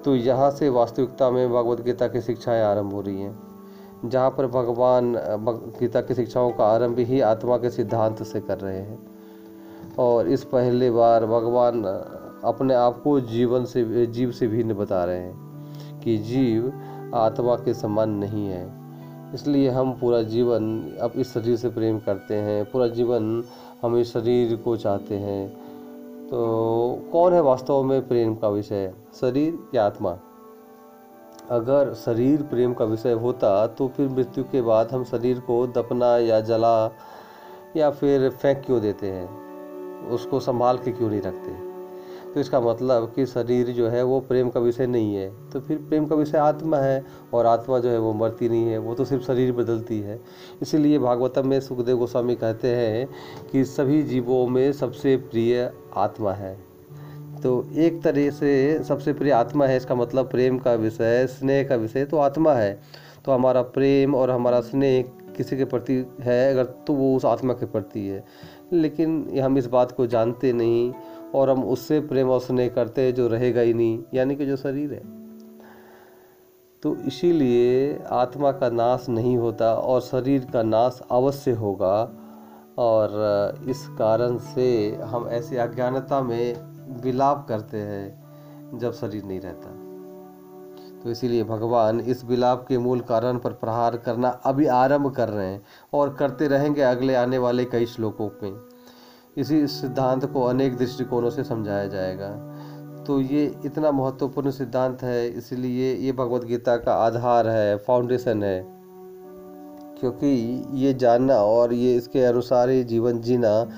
तो 0.05 0.15
यहाँ 0.17 0.51
से 0.51 0.69
वास्तविकता 0.69 1.31
में 1.31 1.49
भगवत 1.51 1.81
गीता 1.81 2.09
की 2.09 2.21
शिक्षाएँ 2.21 2.63
आरंभ 2.63 2.93
हो 2.93 3.01
रही 3.01 3.21
हैं, 3.21 3.39
जहाँ 4.05 4.31
पर 4.31 4.47
भगवान 4.47 5.13
गीता 5.81 6.01
की 6.01 6.15
शिक्षाओं 6.15 6.51
का 6.51 6.65
आरंभ 6.65 6.99
ही 6.99 7.21
आत्मा 7.21 7.57
के 7.57 7.71
सिद्धांत 7.71 8.23
से 8.23 8.41
कर 8.41 8.59
रहे 8.59 8.79
हैं। 8.79 8.99
और 9.99 10.29
इस 10.29 10.45
पहले 10.45 10.91
बार 10.91 11.27
भगवान 11.27 11.83
अपने 12.45 12.75
आप 12.75 13.01
को 13.05 13.19
जीवन 13.21 13.65
से, 13.65 14.07
जीव 14.07 14.31
से 14.31 14.47
भिन्न 14.47 14.75
बता 14.75 15.05
रहे 15.05 15.19
हैं 15.19 16.01
कि 16.01 16.17
जीव 16.19 16.73
आत्मा 17.15 17.55
के 17.57 17.75
समान 17.75 18.11
नहीं 18.11 18.47
है। 18.49 18.65
इसलिए 19.35 19.71
हम 19.71 19.93
पूरा 19.93 20.23
जीवन 20.23 20.93
अब 21.01 21.13
इस 21.17 21.33
शरीर 21.35 21.57
से 21.57 21.69
प्रेम 21.69 21.99
करते 21.99 22.35
हैं, 22.35 22.65
पूरा 22.65 22.87
जीवन 22.89 23.45
हम 23.83 23.97
इस 23.97 24.13
शरीर 24.13 24.57
को 24.57 24.77
चाहते 24.77 25.15
हैं। 25.15 25.49
तो 26.29 27.03
कौन 27.13 27.33
है 27.33 27.43
वास्तव 27.43 27.83
में 27.83 28.09
प्रेम 28.09 28.35
का 28.35 28.49
विषय? 28.49 28.93
शरीर 29.21 29.59
या 29.75 29.87
आत्मा? 29.87 30.19
अगर 31.51 31.95
शरीर 31.95 32.43
प्रेम 32.43 32.75
का 32.75 32.85
विषय 32.85 33.13
होता 33.13 33.67
तो 33.67 33.89
फिर 33.89 34.09
मृत्यु 34.09 34.45
के 34.45 34.63
बाद 34.63 34.93
हम 34.93 35.05
शरीर 35.05 35.41
को 35.41 35.67
दपना 35.67 36.17
या 36.19 36.41
जला 36.41 36.91
या 37.77 37.91
फिर 37.91 38.31
फेंक 38.31 38.63
क्यों 38.67 38.81
देते 38.81 39.11
हैं? 39.11 40.09
उसको 40.11 40.41
संभाल 40.41 40.79
के 40.79 40.93
क्यों 40.93 41.11
नहीं 41.11 41.21
रखते? 41.21 41.66
तो 42.37 42.41
इसका 42.41 42.61
मतलब 42.61 43.13
कि 43.17 43.27
शरीर 43.27 43.67
जो 43.67 43.89
है 43.89 44.03
वो 44.03 44.21
प्रेम 44.21 44.49
का 44.49 44.61
विषय 44.61 44.87
नहीं 44.87 45.15
है। 45.15 45.51
तो 45.51 45.61
फिर 45.61 45.77
प्रेम 45.79 46.07
का 46.07 46.17
विषय 46.17 46.39
आत्मा 46.39 46.77
है 46.77 47.05
और 47.35 47.47
आत्मा 47.47 47.79
जो 47.79 47.89
है 47.89 47.99
वो 47.99 48.13
मरती 48.13 48.49
नहीं 48.49 48.67
है, 48.67 48.79
वो 48.79 48.95
तो 48.95 49.05
सिर्फ़ 49.05 49.25
शरीर 49.25 49.53
बदलती 49.53 50.01
है। 50.01 50.21
इसीलिए 50.63 50.99
भागवतम 50.99 51.49
में 51.49 51.61
सुखदेव 51.61 51.97
गोस्वामी 51.97 52.35
कहते 52.35 52.69
हैं 52.69 53.09
कि 53.53 53.65
सभी 53.65 54.03
जीवों 54.03 54.47
में 54.47 54.73
सबसे 54.73 55.17
प्रिय 55.17 55.73
आत्मा 55.97 56.33
है। 56.33 56.59
तो 57.43 57.67
एक 57.77 58.03
तरह 58.03 58.31
से 58.31 58.85
सबसे 58.85 59.13
प्रिय 59.13 59.33
आत्मा 59.33 59.67
है, 59.67 59.77
इसका 59.77 59.95
मतलब 59.95 60.31
प्रेम 60.31 60.59
का 60.59 60.75
विषय, 60.75 61.27
स्नेह 61.27 61.69
का 61.69 61.77
विषय 61.77 62.05
तो 62.05 62.17
आत्मा 62.17 62.53
है। 62.53 62.81
तो 63.25 63.33
हमारा 63.33 63.63
प्रेम 63.63 64.15
और 64.15 64.31
हमारा 64.31 64.61
स्नेह 64.61 65.05
किसी 65.37 65.57
के 65.57 65.65
प्रति 65.65 66.07
है, 66.21 66.53
अगर 66.53 66.65
तो 66.65 66.93
वो 66.93 67.17
उस 67.17 67.25
आत्मा 67.25 67.53
के 67.53 67.67
प्रति 67.67 68.07
है। 68.07 68.25
लेकिन 68.73 69.41
हम 69.41 69.59
इस 69.59 69.67
बात 69.67 69.93
को 69.93 70.07
जानते 70.07 70.53
नहीं 70.53 70.93
और 71.35 71.51
हम 71.51 71.65
उससे 71.65 72.01
प्रेम 72.01 72.31
और 72.31 72.41
स्नेह 72.41 72.69
करते 72.69 73.03
हैं 73.03 73.15
जो 73.15 73.29
रहेगा 73.29 73.61
ही 73.61 73.75
नहीं, 73.75 74.03
यानी 74.15 74.37
कि 74.37 74.47
जो 74.47 74.57
शरीर 74.57 74.93
है। 74.93 75.03
तो 76.83 76.97
इसीलिए 76.97 77.99
आत्मा 78.11 78.53
का 78.53 78.69
नाश 78.71 79.09
नहीं 79.09 79.37
होता 79.37 79.75
और 79.75 80.01
शरीर 80.01 80.47
का 80.53 80.63
नाश 80.63 81.01
अवश्य 81.11 81.51
होगा 81.51 81.97
और 82.79 83.65
इस 83.69 83.87
कारण 83.89 84.39
से 84.39 84.97
हम 85.05 85.29
ऐसी 85.29 85.57
अज्ञानता 85.57 86.21
में 86.23 86.55
विलाप 87.03 87.47
करते 87.49 87.77
हैं 87.77 88.79
जब 88.79 88.93
शरीर 88.93 89.25
नहीं 89.25 89.41
रहता। 89.41 89.75
तो 91.03 91.11
इसीलिए 91.11 91.45
भगवान 91.45 92.01
इस 92.01 92.25
विलाप 92.25 92.67
के 92.69 92.79
मूल 92.79 93.01
कारण 93.01 93.39
पर 93.39 93.53
प्रहार 93.53 93.97
करना 93.97 94.29
अभी 94.29 94.67
आरंभ 94.67 95.15
कर 95.15 95.29
रहे 95.29 95.47
हैं 95.47 95.63
और 95.95 96.15
करते 96.15 96.49
रहेंगे 96.49 96.83
अगले 96.83 97.15
आने 97.15 97.39
वाले 97.39 97.65
कई 97.65 97.87
श्लोकों 97.87 98.31
में। 98.43 98.66
इसी 99.37 99.67
सिद्धांत 99.67 100.25
को 100.25 100.43
अनेक 100.43 100.77
दृष्टिकोणों 100.77 101.31
से 101.31 101.45
समझाया 101.45 101.87
जाएगा। 101.87 102.29
तो 103.07 103.21
ये 103.21 103.55
इतना 103.65 103.93
महत्वपूर्ण 103.93 104.51
सिद्धांत 104.51 105.03
है, 105.03 105.29
इसलिए 105.29 105.95
ये 105.95 106.13
भगवत 106.13 106.45
गीता 106.45 106.77
का 106.77 106.95
आधार 106.95 107.49
है 107.49 107.77
फाउंडेशन 107.77 108.43
है। 108.43 108.67
क्योंकि 110.01 110.65
ये 110.75 110.95
जानना 110.95 111.35
और 111.35 111.73
ये 111.73 111.97
इसके 111.97 112.25
अनुसार 112.25 112.69
ही 112.69 112.85
जीवन 112.85 113.21
जीना 113.21 113.71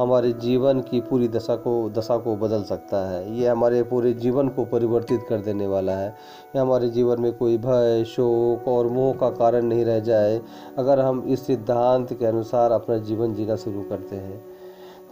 हमारे 0.00 0.32
जीवन 0.32 0.80
की 0.80 1.00
पूरी 1.00 1.28
दशा 1.28 1.56
को 1.56 1.90
दशा 1.90 2.16
को 2.16 2.36
बदल 2.36 2.62
सकता 2.62 3.10
है। 3.10 3.38
ये 3.38 3.48
हमारे 3.48 3.82
पूरे 3.82 4.12
जीवन 4.12 4.48
को 4.48 4.64
परिवर्तित 4.64 5.20
कर 5.28 5.38
देने 5.38 5.66
वाला 5.66 5.92
है। 5.92 6.08
ये 6.08 6.58
हमारे 6.58 6.88
जीवन 6.88 7.20
में 7.20 7.32
कोई 7.32 7.58
भय, 7.58 8.04
शोक 8.04 8.68
और 8.68 8.86
मोह 8.86 9.14
का 9.14 9.30
कारण 9.30 9.64
नहीं 9.64 9.84
रह 9.84 10.00
जाए, 10.00 10.40
अगर 10.78 11.00
हम 11.00 11.24
इस 11.28 11.46
सिद्धांत 11.46 12.12
के 12.12 12.26
अनुसार 12.26 12.70
अपना 12.70 12.96
जीवन 12.96 13.34
जीना 13.34 13.56
शुरू 13.56 13.82
करते 13.82 14.16
हैं। 14.16 14.55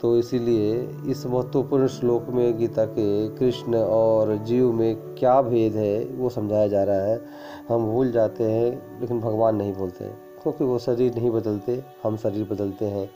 तो 0.05 0.19
इसीलिए 0.19 0.89
इस 1.07 1.27
महत्वपूर्ण 1.27 1.87
श्लोक 1.87 2.27
में 2.29 2.59
गीता 2.59 2.85
के 2.85 3.29
कृष्ण 3.29 3.77
और 3.77 4.37
जीव 4.37 4.73
में 4.73 4.97
क्या 4.97 5.43
भेद 5.43 5.77
है, 5.77 6.05
वो 6.05 6.29
समझाया 6.31 6.69
जा 6.69 6.85
रहा 6.85 7.01
है। 7.01 7.21
हम 7.69 7.93
भूल 7.93 8.13
जाते 8.13 8.45
हैं, 8.45 9.01
लेकिन 9.01 9.21
भगवान 9.21 9.57
नहीं 9.57 9.75
बोलते। 9.75 10.05
क्योंकि 10.43 10.65
वो 10.65 10.79
शरीर 10.79 11.15
नहीं 11.15 11.31
बदलते, 11.31 11.85
हम 12.03 12.17
शरीर 12.17 12.49
बदलते 12.51 12.85
हैं। 12.85 13.11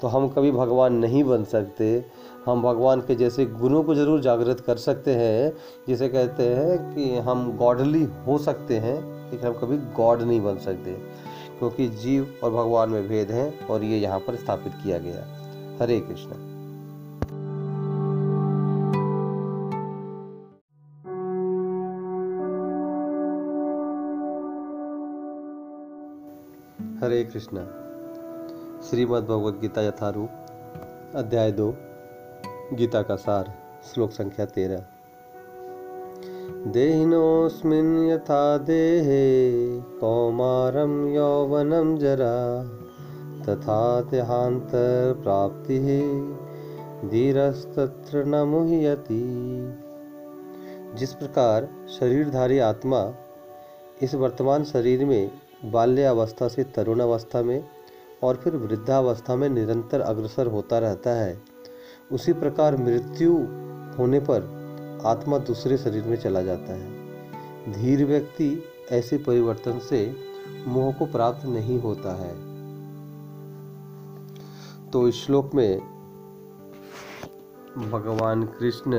तो 0.00 0.08
हम 0.08 0.28
कभी 0.28 0.50
भगवान 0.50 0.94
नहीं 0.94 1.24
बन 1.24 1.44
सकते। 1.44 2.04
हम 2.46 2.62
भगवान 2.62 3.00
के 3.00 3.14
जैसे 3.14 3.46
गुणों 3.46 3.82
को 3.82 3.94
ज़रूर 3.94 4.20
जागृत 4.20 4.60
कर 4.60 4.76
सकते 4.76 5.14
हैं, 5.14 5.52
जिसे 5.88 6.08
कहते 6.08 6.42
हैं 6.42 6.94
कि 6.94 7.18
हम 7.18 7.56
गॉडली 7.56 8.04
हो 8.04 8.38
सकते 8.38 8.76
हैं, 8.76 9.30
लेकिन 9.30 9.48
हम 9.48 9.54
कभी 9.54 9.76
गॉड 9.76 10.22
नहीं 10.22 10.40
बन 10.40 10.58
सकते। 10.58 10.92
क्योंकि 11.58 11.88
जीव 11.88 12.34
और 12.44 12.50
भगवान 12.50 12.90
में 12.90 13.08
भेद 13.08 13.30
हैं, 13.30 13.66
और 13.66 13.84
ये 13.84 13.98
यहाँ 13.98 14.18
पर 14.18 14.36
स्थापित 14.36 14.72
किया 14.72 14.98
गया। 14.98 15.43
हरे 15.82 16.00
कृष्ण। 16.00 16.30
हरे 27.02 27.24
कृष्णा। 27.24 27.60
श्रीमद् 28.90 29.24
भगवद 29.24 29.54
गीता 29.60 29.82
यथारूप, 29.82 30.30
अध्याय 31.14 31.52
दो, 31.52 31.74
गीता 32.72 33.02
का 33.02 33.16
सार, 33.16 33.54
श्लोक 33.94 34.10
संख्या 34.10 34.46
तेरह। 34.46 34.86
देहिनोऽस्मिन् 36.66 38.08
यथा 38.08 38.58
देहे, 38.58 39.80
कौमारं 39.80 41.14
यौवनं 41.14 41.96
जरा। 41.96 42.68
तथा 43.48 44.00
देहान्तरप्राप्तिः 44.00 45.86
धीरस्तत्र 47.08 48.24
न 48.24 48.34
मुह्यति। 48.34 49.24
जिस 50.94 51.14
प्रकार 51.14 51.68
शरीरधारी 52.00 52.58
आत्मा 52.58 53.14
इस 54.02 54.14
वर्तमान 54.14 54.64
शरीर 54.64 55.04
में 55.04 55.30
बाल्यावस्था 55.64 56.48
से 56.48 56.64
तरुण 56.64 57.00
अवस्था 57.00 57.42
में 57.42 57.64
और 58.22 58.36
फिर 58.36 58.56
वृद्धावस्था 58.56 59.36
में 59.36 59.48
निरंतर 59.48 60.00
अग्रसर 60.00 60.46
होता 60.46 60.78
रहता 60.78 61.10
है, 61.10 61.42
उसी 62.12 62.32
प्रकार 62.32 62.76
मृत्यु 62.76 63.32
होने 63.98 64.20
पर 64.20 64.64
आत्मा 65.04 65.38
दूसरे 65.38 65.78
शरीर 65.78 66.04
में 66.04 66.16
चला 66.16 66.42
जाता 66.42 66.72
है। 66.72 66.92
धीर 67.72 68.04
व्यक्ति 68.06 68.62
ऐसे 68.92 69.18
परिवर्तन 69.18 69.78
से 69.78 70.16
मोह 70.66 70.92
को 70.92 71.06
प्राप्त 71.06 71.46
नहीं 71.46 71.80
होता 71.80 72.16
है। 72.16 72.53
तो 74.94 75.06
इस 75.08 75.14
श्लोक 75.14 75.54
में 75.54 75.78
भगवान 77.90 78.42
कृष्ण 78.58 78.90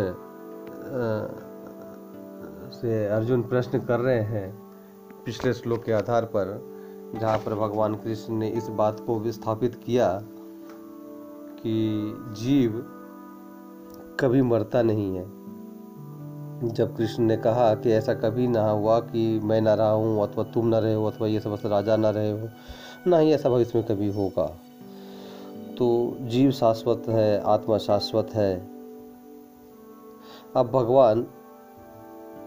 से 2.71 3.07
अर्जुन 3.07 3.41
प्रश्न 3.41 3.79
कर 3.79 3.99
रहे 3.99 4.21
हैं 4.21 4.49
पिछले 5.25 5.53
श्लोक 5.53 5.83
के 5.83 5.91
आधार 5.91 6.25
पर, 6.25 6.51
जहाँ 7.21 7.37
पर 7.37 7.55
भगवान 7.55 7.95
कृष्ण 7.95 8.33
ने 8.33 8.49
इस 8.49 8.67
बात 8.67 8.99
को 8.99 9.19
विस्थापित 9.19 9.75
किया 9.75 10.09
कि 11.61 11.77
जीव 12.37 12.71
कभी 14.19 14.41
मरता 14.41 14.81
नहीं 14.81 15.15
है। 15.15 15.25
जब 16.69 16.95
कृष्ण 16.97 17.23
ने 17.23 17.37
कहा 17.37 17.73
कि 17.75 17.91
ऐसा 17.91 18.13
कभी 18.13 18.47
ना 18.47 18.69
हुआ 18.69 18.99
कि 18.99 19.39
मैं 19.43 19.61
ना 19.61 19.73
रहा 19.73 19.91
हूँ, 19.91 20.27
अथवा 20.27 20.43
तुम 20.43 20.67
ना 20.67 20.79
रहे 20.79 20.93
हो, 20.93 21.05
अथवा 21.05 21.27
ये 21.27 21.39
समस्त 21.39 21.65
राजा 21.65 21.97
ना 21.97 22.09
रहे 22.09 22.31
हो, 22.31 22.49
ना 23.07 23.17
ही 23.17 23.33
ऐसा 23.33 23.49
भविष्य 23.49 23.79
में 23.79 23.87
कभी 23.87 24.11
होगा। 24.11 24.55
तो 25.77 26.17
जीव 26.21 26.51
शाश्वत 26.51 27.03
है, 27.07 27.41
आत्मा 27.41 27.77
शाश्वत 27.77 28.29
है। 28.33 28.67
अब 30.55 30.71
भगवान, 30.71 31.27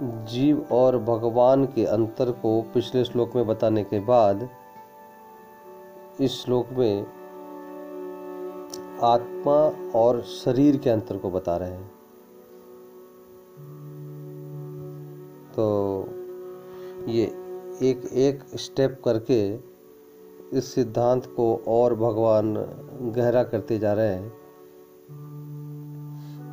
जीव 0.02 0.66
और 0.72 0.98
भगवान 0.98 1.64
के 1.64 1.84
अंतर 1.84 2.30
को 2.30 2.62
पिछले 2.62 3.04
श्लोक 3.04 3.36
में 3.36 3.46
बताने 3.46 3.84
के 3.84 4.00
बाद, 4.00 4.48
इस 6.20 6.32
श्लोक 6.32 6.68
में 6.70 7.06
आत्मा 9.02 9.56
और 9.98 10.22
शरीर 10.22 10.76
के 10.76 10.90
अंतर 10.90 11.16
को 11.16 11.30
बता 11.30 11.56
रहे 11.56 11.70
हैं। 11.70 11.90
तो 15.56 16.04
ये 17.08 17.24
एक 17.82 18.10
एक 18.12 18.42
स्टेप 18.54 19.02
करके 19.04 19.67
इस 20.52 20.72
सिद्धांत 20.74 21.26
को 21.26 21.54
और 21.68 21.94
भगवान 21.94 22.54
गहरा 23.16 23.42
करते 23.42 23.78
जा 23.78 23.92
रहे 23.92 24.14
हैं। 24.14 24.28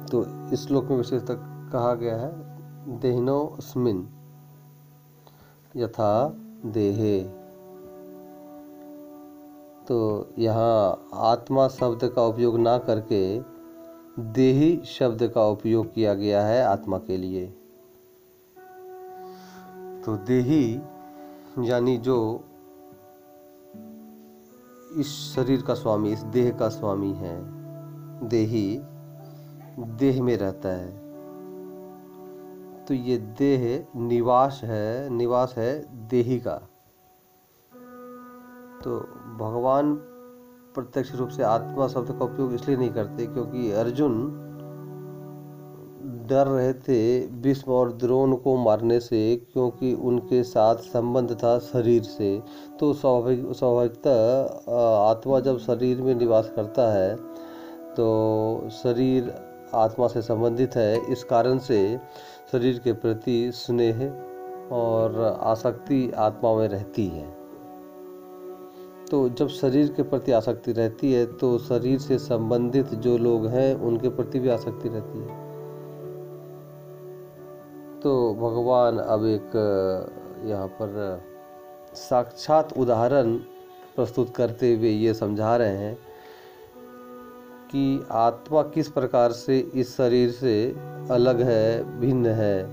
तो 0.06 0.26
इस 0.54 0.66
श्लोक 0.68 0.86
में 0.86 0.98
विशेष 0.98 1.22
तक 1.22 1.70
कहा 1.74 1.94
गया 1.94 2.16
है, 2.16 2.32
देहिनो 3.00 3.58
स्मिन 3.62 4.08
यथा 5.76 6.38
देहे। 6.66 7.20
तो 9.88 9.98
यहाँ 10.40 11.08
आत्मा 11.14 11.68
शब्द 11.68 12.08
का 12.16 12.22
उपयोग 12.22 12.58
ना 12.60 12.78
करके 12.78 13.40
देही 14.34 14.82
शब्द 14.86 15.28
का 15.28 15.46
उपयोग 15.48 15.94
किया 15.94 16.14
गया 16.14 16.46
है 16.46 16.64
आत्मा 16.64 16.98
के 16.98 17.18
लिए। 17.18 17.46
तो 20.06 20.16
देही 20.18 20.82
यानी 21.60 21.98
जो 21.98 22.18
इस 24.96 25.36
शरीर 25.36 25.62
का 25.62 25.74
स्वामी, 25.74 26.14
इस 26.14 26.20
देह 26.20 26.52
का 26.52 26.70
स्वामी 26.70 27.14
है। 27.14 27.42
देही 28.30 28.82
देह 29.80 30.24
में 30.24 30.38
रहता 30.38 30.70
है। 30.70 31.06
तो 32.86 32.94
ये 32.94 33.18
देह 33.18 33.86
निवास 33.96 34.62
है 34.64 35.10
निवास 35.10 35.56
है 35.58 35.86
देही 36.08 36.40
का। 36.40 36.56
तो 38.84 39.00
भगवान 39.38 39.96
प्रत्यक्ष 40.76 41.16
रूप 41.16 41.30
से 41.30 41.44
आत्मा 41.44 41.88
शब्द 41.88 42.12
का 42.12 42.26
उपयोग 42.26 42.54
इसलिए 42.54 42.78
नहीं 42.78 42.90
करते 42.90 43.26
क्योंकि 43.26 43.72
अर्जुन 43.72 44.42
डर 46.28 46.48
रहे 46.48 46.74
थे 46.76 47.28
भीष्म 47.42 47.72
और 47.72 47.92
द्रोण 47.94 48.36
को 48.36 48.56
मारने 48.58 49.00
से, 49.00 49.36
क्योंकि 49.54 49.94
उनके 49.94 50.44
साथ 50.44 50.76
संबंध 50.84 51.32
था 51.34 51.58
शरीर 51.62 52.04
से। 52.04 52.42
तो 52.80 52.94
स्वाभाविक, 52.94 53.46
स्वाभाविकता 53.52 54.14
आत्मा 55.10 55.40
जब 55.40 55.60
शरीर 55.60 56.02
में 56.02 56.14
निवास 56.16 56.52
करता 56.56 56.92
है 56.94 57.16
तो 57.96 58.70
शरीर 58.74 59.34
आत्मा 59.76 60.08
से 60.08 60.22
संबंधित 60.22 60.76
है। 60.76 61.12
इस 61.12 61.24
कारण 61.24 61.58
से 61.60 61.80
शरीर 62.52 62.80
के 62.80 62.94
प्रति 62.96 63.52
स्नेह 63.56 64.06
और 64.74 65.22
आसक्ति 65.44 66.12
आत्मा 66.18 66.54
में 66.56 66.68
रहती 66.68 67.06
है। 67.08 67.26
तो 69.12 69.28
जब 69.30 69.48
शरीर 69.50 69.88
के 69.88 70.04
प्रति 70.04 70.32
आसक्ति 70.32 70.72
रहती 70.74 71.12
है 71.14 71.26
तो 71.34 71.58
शरीर 71.60 72.00
से 72.00 72.18
संबंधित 72.20 72.94
जो 72.98 73.18
लोग 73.18 73.48
हैं, 73.48 73.74
उनके 73.76 74.10
प्रति 74.10 74.40
भी 74.40 74.50
आसक्ति 74.50 74.90
रहती 74.90 75.20
है। 75.20 75.45
तो 78.06 78.12
भगवान 78.34 78.98
अब 78.98 79.24
एक 79.26 79.52
यहाँ 80.46 80.68
पर 80.68 81.22
साक्षात 81.96 82.74
उदाहरण 82.78 83.34
प्रस्तुत 83.96 84.36
करते 84.36 84.74
हुए 84.74 84.90
ये 84.90 85.14
समझा 85.14 85.56
रहे 85.58 85.78
हैं 85.78 85.96
कि 87.72 88.06
आत्मा 88.12 88.62
किस 88.62 88.88
प्रकार 88.88 89.32
से 89.32 89.58
इस 89.60 89.96
शरीर 89.98 90.32
से 90.32 90.54
अलग 91.12 91.42
है, 91.42 92.00
भिन्न 92.00 92.26
है। 92.26 92.64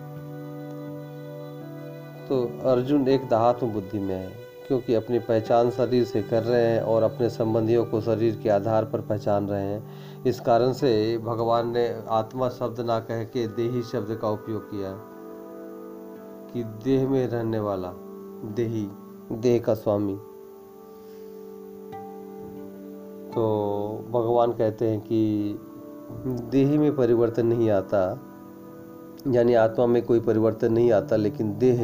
तो 2.29 2.42
अर्जुन 2.71 3.09
एक 3.09 3.29
दहात्म 3.29 3.66
बुद्धि 3.66 3.99
में 3.99 4.14
है, 4.14 4.29
क्योंकि 4.68 4.95
अपनी 4.95 5.18
पहचान 5.18 5.71
शरीर 5.71 6.05
से 6.05 6.23
कर 6.23 6.42
रहे 6.42 6.66
हैं 6.66 6.83
और 6.83 7.03
अपने 7.03 7.31
संबंधियों 7.31 7.85
को 7.85 8.01
शरीर 8.01 8.38
के 8.42 8.51
आधार 8.51 8.85
पर 8.85 9.01
पहचान 9.01 9.49
रहे 9.49 9.62
हैं। 9.62 10.25
इस 10.25 10.40
कारण 10.40 10.73
से 10.73 10.92
भगवान 11.18 11.73
ने 11.73 11.87
आत्मा 12.11 12.49
शब्द 12.49 12.81
ना 12.81 12.99
कह 13.01 13.25
के 13.25 13.47
देही 13.47 13.83
शब्द 13.83 14.18
का 14.23 14.31
उपयोग 14.31 14.71
किया। 14.71 14.92
कि 16.55 16.62
देह 16.62 17.09
में 17.09 17.27
रहने 17.29 17.61
वाला 17.61 17.93
देही, 18.55 18.88
देह 19.33 19.61
का 19.61 19.75
स्वामी। 19.75 20.15
तो 23.35 23.45
भगवान 24.11 24.53
कहते 24.53 24.91
हैं 24.91 25.01
कि 25.01 25.59
देही 26.51 26.79
में 26.79 26.97
परिवर्तन 26.97 27.47
नहीं 27.47 27.71
आता, 27.71 28.21
यानी 29.29 29.55
आत्मा 29.55 29.87
में 29.87 30.03
कोई 30.03 30.21
परिवर्तन 30.21 30.73
नहीं 30.73 30.93
आता, 30.93 31.17
लेकिन 31.17 31.59
देह 31.59 31.79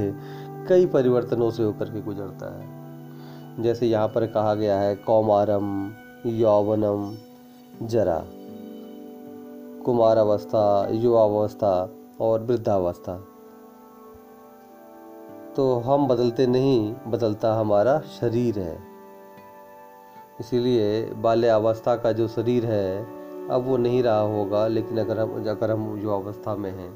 कई 0.68 0.86
परिवर्तनों 0.86 1.50
से 1.50 1.62
होकर 1.62 1.84
के 1.84 2.00
गुजरता 2.00 2.60
है। 2.60 3.62
जैसे 3.62 3.86
यहाँ 3.86 4.08
पर 4.08 4.26
कहा 4.26 4.54
गया 4.54 4.78
है, 4.80 4.94
कौमारम 4.96 5.92
यौवनम 6.26 7.14
जरा, 7.86 8.22
कुमारावस्था, 9.84 10.88
युवावस्था 10.90 11.90
और 12.20 12.42
वृद्धावस्था। 12.42 13.27
तो 15.58 15.72
हम 15.76 16.06
बदलते 16.08 16.46
नहीं, 16.46 16.94
बदलता 17.06 17.52
हमारा 17.54 17.98
शरीर 18.10 18.58
है। 18.58 18.78
इसीलिए 20.40 21.14
बाल्यावस्था 21.16 21.94
का 21.96 22.12
जो 22.12 22.26
शरीर 22.28 22.66
है, 22.66 23.48
अब 23.48 23.64
वो 23.66 23.76
नहीं 23.76 24.02
रहा 24.02 24.20
होगा, 24.20 24.66
लेकिन 24.66 24.98
अगर 24.98 25.18
हम 25.18 25.48
अगर 25.48 25.70
हम 25.70 25.98
युवावस्था 26.02 26.54
में 26.54 26.70
हैं, 26.70 26.90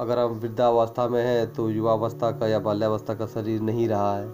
अगर 0.00 0.18
हम 0.18 0.30
वृद्धावस्था 0.32 1.06
में 1.08 1.22
हैं 1.24 1.52
तो 1.52 1.68
युवावस्था 1.70 2.30
का 2.30 2.46
या 2.46 2.58
बाल्यावस्था 2.58 3.14
का 3.14 3.26
शरीर 3.26 3.60
नहीं 3.60 3.88
रहा 3.88 4.16
है। 4.16 4.28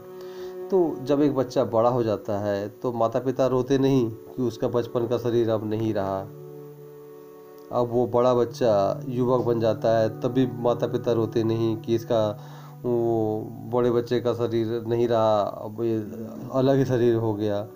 तो 0.68 0.94
जब 1.02 1.22
एक 1.22 1.34
बच्चा 1.36 1.64
बड़ा 1.64 1.90
हो 1.90 2.02
जाता 2.02 2.38
है 2.38 2.68
तो 2.68 2.92
माता 2.92 3.20
पिता 3.20 3.46
रोते 3.46 3.78
नहीं 3.78 4.10
कि 4.10 4.42
उसका 4.42 4.68
बचपन 4.68 5.06
का 5.06 5.18
शरीर 5.18 5.50
अब 5.50 5.68
नहीं 5.70 5.92
रहा। 5.94 6.20
अब 7.72 7.88
वो 7.90 8.06
बड़ा 8.06 8.34
बच्चा 8.34 9.02
युवक 9.08 9.44
बन 9.46 9.60
जाता 9.60 9.98
है, 9.98 10.08
तब 10.20 10.28
भी 10.28 10.46
माता 10.58 10.86
पिता 10.86 11.12
रोते 11.12 11.44
नहीं 11.44 11.76
कि 11.76 11.94
इसका 11.94 12.22
वो 12.84 13.46
बड़े 13.72 13.90
बच्चे 13.90 14.20
का 14.20 14.32
शरीर 14.34 14.84
नहीं 14.86 15.08
रहा, 15.08 15.40
अब 15.40 15.82
ये 15.82 15.96
अलग 16.52 16.76
ही 16.76 16.84
शरीर 16.84 17.14
हो 17.14 17.34
गया। 17.34 17.66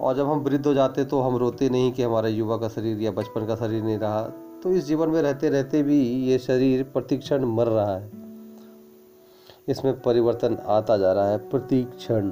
और 0.00 0.16
जब 0.16 0.26
हम 0.26 0.38
वृद्ध 0.38 0.66
हो 0.66 0.74
जाते 0.74 1.04
तो 1.04 1.20
हम 1.20 1.36
रोते 1.36 1.68
नहीं 1.70 1.92
कि 1.92 2.02
हमारा 2.02 2.28
युवा 2.28 2.56
का 2.56 2.68
शरीर 2.68 3.00
या 3.00 3.10
बचपन 3.10 3.46
का 3.46 3.56
शरीर 3.56 3.82
नहीं 3.82 3.98
रहा। 3.98 4.22
तो 4.62 4.70
इस 4.70 4.86
जीवन 4.86 5.08
में 5.08 5.22
रहते 5.22 5.48
रहते 5.48 5.82
भी 5.82 6.02
ये 6.26 6.38
शरीर 6.38 6.82
प्रतिक्षण 6.82 7.44
मर 7.44 7.66
रहा 7.66 7.96
है। 7.96 8.10
इसमें 9.68 10.00
परिवर्तन 10.00 10.58
आता 10.66 10.96
जा 10.96 11.12
रहा 11.12 11.28
है, 11.28 11.38
प्रतिक्षण। 11.38 12.30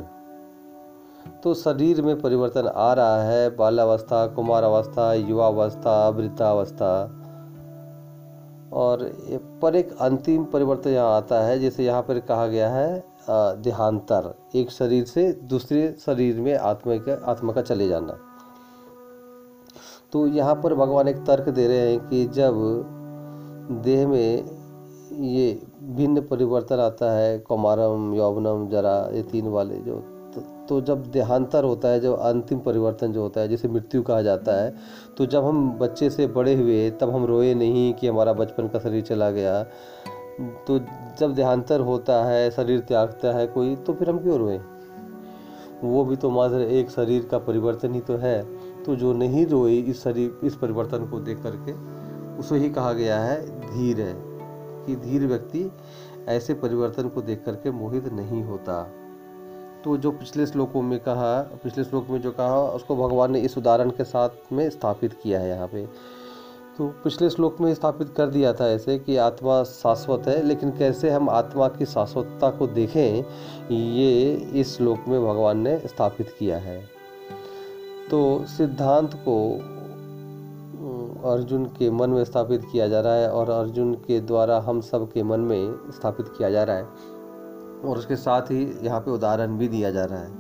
तो 1.42 1.54
शरीर 1.54 2.02
में 2.02 2.20
परिवर्तन 2.20 2.66
आ 2.66 2.92
रहा 2.92 3.22
है, 3.22 3.56
बाल्यावस्था, 3.56 4.26
कुमारावस्था, 4.26 5.12
युवावस्था, 5.14 6.09
वृद्धावस्था। 6.09 7.22
और 8.72 9.02
पर 9.62 9.76
एक 9.76 9.92
अंतिम 10.00 10.44
परिवर्तन 10.44 10.90
यहाँ 10.90 11.16
आता 11.16 11.40
है, 11.46 11.59
जैसे 11.61 11.85
यहाँ 11.85 12.02
पर 12.02 12.18
कहा 12.20 12.46
गया 12.46 12.68
है 12.70 13.05
देहांतर, 13.62 14.35
एक 14.55 14.70
शरीर 14.70 15.05
से 15.05 15.33
दूसरे 15.44 15.94
शरीर 16.07 16.40
में 16.40 16.55
आत्मा 16.55 16.96
का 16.98 17.20
आत्मा 17.31 17.52
का 17.52 17.62
चले 17.62 17.88
जाना। 17.88 18.18
तो 20.12 20.26
यहाँ 20.29 20.55
पर 20.55 20.74
भगवान 20.74 21.09
एक 21.09 21.16
तर्क 21.26 21.48
दे 21.50 21.66
रहे 21.68 21.90
हैं 21.90 21.98
कि 22.09 22.24
जब 22.35 22.55
देह 23.85 24.07
में 24.09 24.57
ये 25.12 25.61
भिन्न 25.96 26.20
परिवर्तन 26.20 26.81
आता 26.81 27.11
है, 27.12 27.38
कुमारम, 27.38 28.14
यौवनम, 28.14 28.68
जरा, 28.68 28.96
ये 29.14 29.22
तीन 29.22 29.48
वाले 29.48 29.76
जो 29.79 30.02
तो, 30.68 30.81
जब 30.81 31.11
देहांतर 31.11 31.64
होता 31.64 31.88
है 31.88 32.00
जब 32.00 32.18
अंतिम 32.18 32.59
परिवर्तन 32.59 33.12
जो 33.12 33.22
होता 33.22 33.40
है 33.40 33.48
जिसे 33.48 33.68
मृत्यु 33.68 34.02
कहा 34.02 34.22
जाता 34.22 34.55
है 34.55 34.74
तो 35.18 35.26
जब 35.26 35.44
हम 35.44 35.70
बच्चे 35.72 36.11
से 36.11 36.26
बड़े 36.26 36.55
हुए 36.55 36.90
तब 36.90 37.11
हम 37.11 37.24
रोए 37.24 37.55
नहीं 37.55 37.92
कि 37.94 38.09
हमारा 38.09 38.33
बचपन 38.33 38.68
का 38.68 38.79
शरीर 38.79 39.02
चला 39.02 39.31
गया। 39.31 39.62
तो 40.66 40.79
जब 41.18 41.35
देहांतर 41.35 41.81
होता 41.81 42.24
है 42.24 42.50
शरीर 42.50 42.81
त्यागता 42.81 43.37
है 43.37 43.46
कोई 43.46 43.76
तो 43.76 43.94
फिर 43.94 44.11
हम 44.11 44.18
क्यों 44.18 44.38
रोए? 44.38 44.59
वो 45.85 46.05
भी 46.05 46.16
तो 46.16 46.31
मात्र 46.31 46.61
एक 46.61 46.90
शरीर 46.90 47.24
का 47.31 47.38
परिवर्तन 47.38 47.94
ही 47.94 48.00
तो 48.00 48.16
है। 48.16 48.42
तो 48.85 48.96
जो 48.96 49.12
नहीं 49.12 49.46
रोए 49.46 49.74
इस 49.74 50.02
शरीर 50.02 50.38
इस 50.44 50.55
परिवर्तन 50.55 51.07
को 51.07 51.20
देख 51.20 51.42
करके 51.42 51.72
उसे 52.38 52.57
ही 52.57 52.70
कहा 52.70 52.92
गया 52.92 53.18
है 53.20 53.40
धीर 53.61 54.00
है 54.00 54.14
कि 54.87 54.96
धीर 54.96 55.26
व्यक्ति 55.26 55.70
ऐसे 56.29 56.55
परिवर्तन 56.55 57.09
को 57.09 57.22
देख 57.22 57.42
करके 57.46 57.70
मोहित 57.70 58.12
नहीं 58.12 58.42
होता। 58.44 58.87
तो 59.84 59.96
जो 59.96 60.10
पिछले 60.10 60.46
श्लोकों 60.46 60.82
में 60.82 60.98
कहा, 61.00 61.40
पिछले 61.64 61.84
श्लोक 61.84 62.06
में 62.10 62.20
जो 62.20 62.30
कहा, 62.30 62.60
उसको 62.60 62.96
भगवान 62.96 63.32
ने 63.32 63.40
इस 63.40 63.58
उदाहरण 63.58 63.90
के 63.90 64.04
साथ 64.04 64.52
में 64.52 64.70
स्थापित 64.70 65.12
किया 65.22 65.40
है 65.40 65.48
यहाँ 65.48 65.66
पे। 65.66 65.86
तो 66.78 66.86
पिछले 67.04 67.30
श्लोक 67.30 67.60
में 67.60 67.74
स्थापित 67.74 68.08
कर 68.16 68.26
दिया 68.26 68.52
था 68.52 68.68
ऐसे 68.68 68.98
कि 68.98 69.16
आत्मा 69.16 69.62
शाश्वत 69.62 70.26
है, 70.28 70.42
लेकिन 70.42 70.70
कैसे 70.70 71.10
हम 71.10 71.30
आत्मा 71.30 71.68
की 71.68 71.86
शाश्वतता 71.86 72.50
को 72.50 72.66
देखें, 72.66 73.24
ये 73.70 74.32
इस 74.32 74.76
श्लोक 74.76 74.98
में 75.08 75.20
भगवान 75.20 75.58
ने 75.58 75.78
स्थापित 75.78 76.34
किया 76.38 76.58
है। 76.58 76.80
तो 78.10 78.44
सिद्धांत 78.48 79.14
को, 79.14 79.52
अर्जुन 81.30 81.64
के 81.64 81.90
मन 81.90 82.10
में 82.10 82.24
स्थापित 82.24 82.64
किया 82.72 82.88
जा 82.88 83.00
रहा 83.00 83.14
है 83.14 83.30
और 83.30 83.50
अर्जुन 83.50 83.94
के 83.94 84.20
द्वारा 84.20 84.58
हम 84.58 84.80
सब 84.80 85.12
के 85.12 85.22
मन 85.22 85.40
में 85.40 85.74
स्थापित 85.90 86.26
किया 86.28 86.50
जा 86.50 86.64
रहा 86.64 86.76
है। 86.76 87.15
और 87.84 87.98
उसके 87.98 88.16
साथ 88.16 88.50
ही 88.50 88.64
यहाँ 88.82 89.00
पे 89.00 89.10
उदाहरण 89.10 89.56
भी 89.58 89.68
दिया 89.68 89.90
जा 89.90 90.04
रहा 90.04 90.18
है 90.18 90.30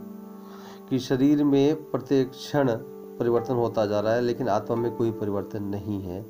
कि 0.90 0.98
शरीर 0.98 1.44
में 1.44 1.90
प्रत्येक 1.90 2.30
क्षण 2.30 2.70
परिवर्तन 3.18 3.54
होता 3.54 3.84
जा 3.86 4.00
रहा 4.00 4.14
है, 4.14 4.20
लेकिन 4.20 4.48
आत्मा 4.48 4.76
में 4.76 4.90
कोई 4.96 5.10
परिवर्तन 5.10 5.62
नहीं 5.64 6.00
है। 6.02 6.22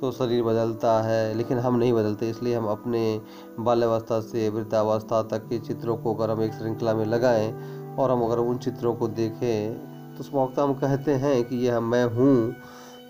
तो 0.00 0.10
शरीर 0.12 0.42
बदलता 0.42 1.00
है, 1.02 1.34
लेकिन 1.34 1.58
हम 1.58 1.76
नहीं 1.76 1.92
बदलते, 1.92 2.30
इसलिए 2.30 2.54
हम 2.54 2.66
अपने 2.66 3.20
बाल्यावस्था 3.60 4.20
से, 4.20 4.48
वृद्धावस्था 4.48 5.22
तक 5.22 5.46
के 5.48 5.58
चित्रों 5.58 5.96
को 5.96 6.14
अगर 6.14 6.30
हम 6.30 6.42
एक 6.42 6.52
श्रृंखला 6.52 6.94
में 6.94 7.04
लगाएँ 7.06 7.52
और 7.98 8.10
हम 8.10 8.22
अगर 8.22 8.38
उन 8.38 8.58
चित्रों 8.58 8.94
को 8.94 9.08
देखें 9.08 9.90
तो 10.14 10.20
उस 10.20 10.30
वक्त 10.34 10.58
हम 10.58 10.72
कहते 10.74 11.12
हैं 11.14 11.42
कि 11.44 11.56
यह 11.56 11.80
मैं 11.80 12.04
हूँ। 12.04 12.52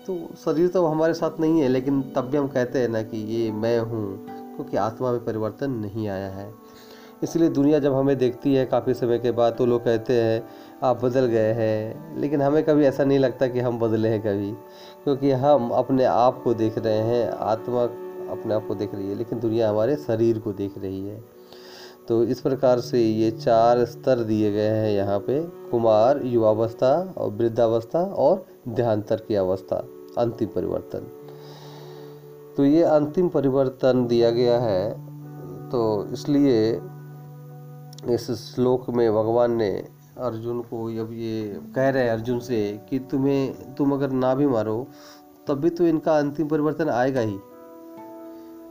तो 0.07 0.17
शरीर 0.35 0.67
तो 0.67 0.85
हमारे 0.85 1.13
साथ 1.13 1.39
नहीं 1.39 1.61
है, 1.61 1.67
लेकिन 1.67 2.01
तब 2.15 2.29
भी 2.29 2.37
हम 2.37 2.47
कहते 2.47 2.79
हैं 2.79 2.89
ना 2.89 3.01
कि 3.03 3.17
ये 3.35 3.51
मैं 3.51 3.79
हूँ, 3.79 4.25
क्योंकि 4.55 4.77
आत्मा 4.77 5.11
में 5.11 5.23
परिवर्तन 5.25 5.71
नहीं 5.71 6.07
आया 6.07 6.29
है। 6.29 6.51
इसलिए 7.23 7.49
दुनिया 7.49 7.79
जब 7.79 7.93
हमें 7.93 8.17
देखती 8.17 8.53
है 8.55 8.65
काफ़ी 8.65 8.93
समय 8.93 9.19
के 9.19 9.31
बाद 9.31 9.55
तो 9.57 9.65
लोग 9.65 9.83
कहते 9.83 10.13
हैं, 10.13 10.43
आप 10.83 11.03
बदल 11.03 11.25
गए 11.25 11.51
हैं। 11.53 12.19
लेकिन 12.19 12.41
हमें 12.41 12.63
कभी 12.63 12.85
ऐसा 12.85 13.03
नहीं 13.03 13.19
लगता 13.19 13.47
कि 13.47 13.59
हम 13.59 13.79
बदले 13.79 14.09
हैं 14.09 14.21
कभी, 14.21 14.51
क्योंकि 15.03 15.31
हम 15.31 15.69
अपने 15.71 16.05
आप 16.05 16.41
को 16.43 16.53
देख 16.53 16.77
रहे 16.77 16.97
हैं, 16.99 17.29
आत्मा 17.29 17.83
अपने 18.31 18.53
आप 18.53 18.67
को 18.67 18.75
देख 18.75 18.95
रही 18.95 19.09
है, 19.09 19.15
लेकिन 19.15 19.39
दुनिया 19.39 19.69
हमारे 19.69 19.95
शरीर 19.95 20.39
को 20.39 20.53
देख 20.53 20.77
रही 20.77 21.07
है। 21.07 21.21
तो 22.07 22.23
इस 22.23 22.39
प्रकार 22.41 22.79
से 22.79 23.01
ये 23.01 23.31
चार 23.31 23.83
स्तर 23.85 24.23
दिए 24.23 24.51
गए 24.51 24.69
हैं 24.69 24.91
यहाँ 24.91 25.19
पे, 25.19 25.41
कुमार, 25.71 26.21
युवावस्था 26.25 27.13
और 27.17 27.29
वृद्धावस्था 27.31 27.99
और 27.99 28.45
देहांतर 28.67 29.23
की 29.27 29.35
अवस्था, 29.35 29.83
अंतिम 30.17 30.47
परिवर्तन। 30.47 31.07
तो 32.57 32.65
ये 32.65 32.83
अंतिम 32.83 33.29
परिवर्तन 33.29 34.05
दिया 34.07 34.29
गया 34.31 34.59
है 34.59 34.91
तो 35.69 36.07
इसलिए 36.13 36.73
इस 38.09 38.31
श्लोक 38.31 38.89
में 38.89 39.13
भगवान 39.13 39.51
ने 39.51 39.69
अर्जुन 40.17 40.61
को 40.61 40.85
अब 41.01 41.13
ये 41.13 41.61
कह 41.75 41.89
रहे 41.89 42.03
हैं 42.03 42.11
अर्जुन 42.11 42.39
से 42.39 42.81
कि 42.89 42.99
तुम्हें, 42.99 43.75
तुम 43.75 43.91
अगर 43.91 44.11
ना 44.11 44.35
भी 44.35 44.47
मारो 44.47 44.87
तब 45.47 45.59
भी 45.59 45.69
तो 45.69 45.87
इनका 45.87 46.17
अंतिम 46.17 46.47
परिवर्तन 46.47 46.89
आएगा 46.89 47.19
ही। 47.19 47.37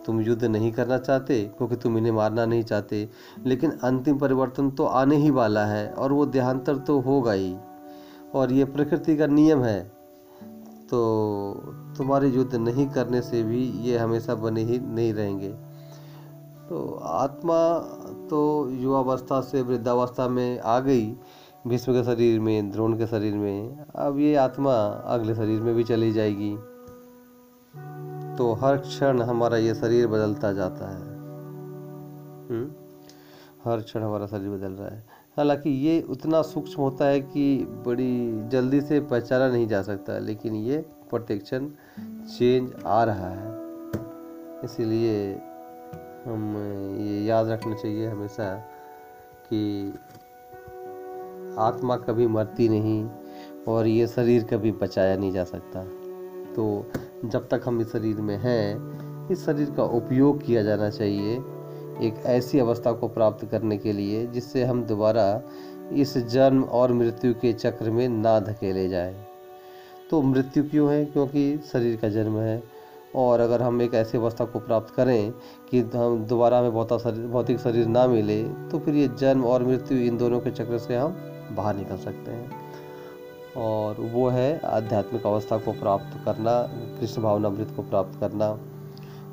तुम 0.07 0.21
युद्ध 0.21 0.45
नहीं 0.45 0.73
करना 0.73 0.99
चाहते, 0.99 1.45
क्योंकि 1.45 1.77
तुम 1.77 1.99
इन्हें 1.99 2.13
मारना 2.13 2.47
नहीं 2.47 2.63
चाहते, 2.63 3.09
लेकिन 3.47 3.71
अंतिम 3.71 4.19
परिवर्तन 4.19 4.71
तो 4.71 4.85
आने 4.85 5.17
ही 5.17 5.31
वाला 5.31 5.67
है 5.67 5.93
और 5.93 6.13
वो 6.13 6.27
देहांतर 6.27 6.77
तो 6.77 7.01
होगा 7.01 7.33
ही। 7.33 7.57
और 8.35 8.53
ये 8.53 8.65
प्रकृति 8.65 9.17
का 9.17 9.27
नियम 9.27 9.63
है। 9.63 9.81
तो 10.91 11.55
तुम्हारे 11.99 12.29
युद्ध 12.29 12.55
नहीं 12.55 12.89
करने 12.89 13.23
से 13.23 13.43
भी 13.43 13.65
ये 13.65 13.99
हमेशा 13.99 14.35
बने 14.35 14.63
ही 14.63 14.79
नहीं 14.79 15.15
रहेंगे। 15.15 15.72
तो 16.73 17.01
आत्मा 17.03 17.79
तो 18.31 18.69
युवावस्था 18.71 19.41
से 19.41 19.63
वृद्धावस्था 19.63 20.29
में 20.29 20.61
आ 20.61 20.81
गई, 20.81 21.17
भीष्म 21.67 21.93
के 21.93 22.05
शरीर 22.05 22.41
में, 22.41 22.71
द्रोण 22.71 22.99
के 22.99 23.07
शरीर 23.07 23.35
में। 23.35 23.85
अब 23.97 24.19
ये 24.19 24.37
आत्मा 24.37 24.75
अगले 24.87 25.35
शरीर 25.35 25.61
में 25.61 25.75
भी 25.75 25.85
चली 25.85 26.13
जाएगी। 26.13 26.57
तो 28.37 28.53
हर 28.53 28.77
क्षण 28.77 29.23
हमारा 29.23 29.57
ये 29.57 29.75
शरीर 29.75 30.07
बदलता 30.07 30.53
जाता 30.53 30.91
है। 30.91 31.03
हुँ? 32.49 32.75
हर 33.65 33.81
क्षण 33.81 34.03
हमारा 34.03 34.27
शरीर 34.27 34.51
बदल 34.51 34.73
रहा 34.73 34.89
है। 34.89 35.05
हालाँकि 35.37 35.71
ये 35.71 36.03
उतना 36.03 36.43
सूक्ष्म 36.43 36.83
होता 36.83 37.05
है 37.05 37.21
कि 37.21 37.65
बड़ी 37.87 38.49
जल्दी 38.49 38.81
से 38.81 39.01
पहचाना 39.01 39.49
नहीं 39.49 39.69
जा 39.69 39.83
सकता, 39.83 40.19
लेकिन 40.19 40.55
ये 40.55 40.79
प्रोटेक्शन 41.11 41.73
चेंज 42.39 42.73
आ 42.87 43.05
रहा 43.05 43.29
है। 43.29 43.53
इसीलिए 44.65 45.43
हम, 46.27 46.57
ये 47.01 47.25
याद 47.25 47.49
रखना 47.49 47.75
चाहिए 47.75 48.09
हमेशा 48.09 48.59
कि 49.53 49.95
आत्मा 51.59 51.97
कभी 51.97 52.27
मरती 52.27 52.69
नहीं 52.69 53.11
और 53.69 53.87
ये 53.87 54.07
शरीर 54.07 54.45
कभी 54.45 54.73
बचाया 54.73 55.17
नहीं 55.17 55.33
जा 55.33 55.45
सकता। 55.45 55.85
तो 56.55 56.87
जब 57.25 57.49
तक 57.49 57.63
हम 57.65 57.81
इस 57.81 57.93
शरीर 57.93 58.17
में 58.17 58.37
हैं, 58.37 58.93
इस 59.29 59.47
शरीर 59.47 59.71
का 59.71 59.85
उपयोग 59.85 60.45
किया 60.45 60.63
जाना 60.63 60.91
चाहिए 60.91 61.37
एक 62.01 62.23
ऐसी 62.27 62.59
अवस्था 62.59 62.93
को 62.93 63.09
प्राप्त 63.09 63.45
करने 63.45 63.79
के 63.79 63.93
लिए 63.93 64.27
जिससे 64.27 64.65
हम 64.65 64.85
दोबारा 64.85 65.43
इस 65.93 66.19
जन्म 66.19 66.63
और 66.63 66.93
मृत्यु 66.93 67.35
के 67.35 67.53
चक्र 67.53 67.91
में 67.91 68.09
ना 68.09 68.41
धकेले 68.41 68.89
जाए। 68.89 69.25
तो 70.11 70.23
मृत्यु 70.23 70.65
क्यों 70.65 70.93
है? 70.93 71.05
क्योंकि 71.05 71.59
शरीर 71.73 71.97
का 71.97 72.09
जन्म 72.09 72.39
है। 72.39 72.82
और 73.17 73.41
अगर 73.41 73.63
हम 73.63 73.83
एक 73.83 73.95
ऐसी 73.95 74.19
अवस्था 74.19 74.45
को 74.45 74.59
प्राप्त 74.59 74.95
करें 74.95 75.33
कि 75.71 75.81
हम 75.81 76.25
दोबारा 76.25 76.59
हमें 76.59 76.73
भौतिक 76.73 76.99
शरीर 76.99 77.27
भौतिक 77.27 77.59
शरीर 77.59 77.87
ना 77.87 78.07
मिले 78.07 78.43
तो 78.45 78.79
फिर 78.79 78.95
ये 78.95 79.09
जन्म 79.09 79.45
और 79.45 79.63
मृत्यु 79.63 79.99
इन 79.99 80.17
दोनों 80.19 80.41
के 80.41 80.51
चक्र 80.51 80.79
से 80.79 80.97
हम 80.97 81.17
बाहर 81.53 81.77
निकल 81.77 81.97
सकते 81.97 82.31
हैं। 82.31 82.63
और 83.57 84.01
वो 84.01 84.29
है 84.29 84.61
आध्यात्मिक 84.61 85.27
अवस्था 85.27 85.57
को 85.57 85.73
प्राप्त 85.73 86.25
करना, 86.25 86.63
कृष्ण 87.01 87.23
भावनामृत 87.23 87.73
को 87.77 87.83
प्राप्त 87.83 88.21
करना 88.21 88.59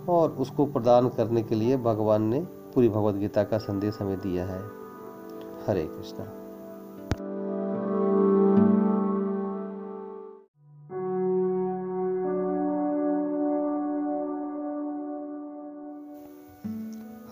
और 0.09 0.29
उसको 0.29 0.65
प्रदान 0.65 1.09
करने 1.09 1.43
के 1.43 1.55
लिए 1.55 1.77
भगवान 1.77 2.23
ने 2.23 2.39
पूरी 2.75 2.89
भगवत 2.89 3.15
गीता 3.15 3.43
का 3.43 3.57
संदेश 3.57 3.97
हमें 4.01 4.17
दिया 4.17 4.45
है। 4.45 4.61
हरे 5.67 5.85
कृष्णा। 5.85 6.38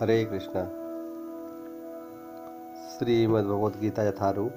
हरे 0.08 0.24
कृष्णा। 0.24 0.64
श्रीमद् 2.88 3.46
भगवद 3.46 3.80
गीता 3.80 4.02
यथारूप, 4.02 4.52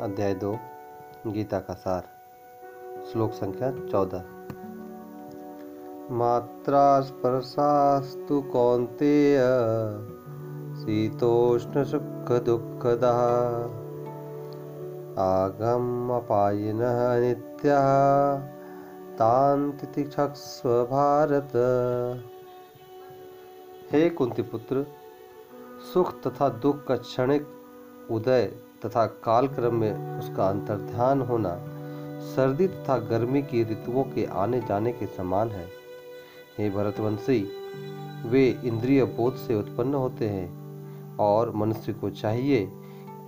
अध्याय 0.00 0.34
दो, 0.34 0.58
गीता 1.26 1.58
का 1.58 1.74
सार, 1.74 2.02
श्लोक 3.12 3.32
संख्या 3.32 3.70
चौदह। 3.70 4.24
मात्रा 6.10 7.00
स्पर्शास्तु 7.00 8.42
कौन्तेय 8.42 9.38
शीतोष्ण 10.80 11.84
सुख 11.84 12.32
दुःखदः 12.32 13.22
आगम 15.22 16.10
अपायिनः 16.12 17.20
नित्यः 17.20 17.86
तान् 19.16 19.72
तितिक्षस्व 19.72 20.84
भारत। 20.84 21.52
हे 23.92 24.10
कुंती 24.10 24.42
पुत्र 24.42 24.86
सुख 25.92 26.22
तथा 26.22 26.48
दुख 26.48 26.84
का 26.84 26.96
क्षणिक 26.96 27.46
उदय 28.10 28.44
तथा 28.84 29.06
कालक्रम 29.06 29.74
में 29.74 30.18
उसका 30.18 30.48
अंतर्ध्यान 30.48 31.20
होना 31.20 31.56
सर्दी 32.34 32.68
तथा 32.68 32.96
गर्मी 32.98 33.42
की 33.42 33.62
ऋतुओं 33.64 34.04
के 34.04 34.24
आने 34.24 34.60
जाने 34.60 34.92
के 34.92 35.06
समान 35.06 35.48
है। 35.48 35.66
हे 36.58 36.70
भरतवंशी, 36.70 37.52
वे 38.26 38.60
इंद्रिय 38.64 39.04
बोध 39.04 39.36
से 39.36 39.54
उत्पन्न 39.54 39.94
होते 39.94 40.28
हैं 40.28 41.16
और 41.16 41.52
मनुष्य 41.56 41.92
को 41.92 42.10
चाहिए 42.10 42.72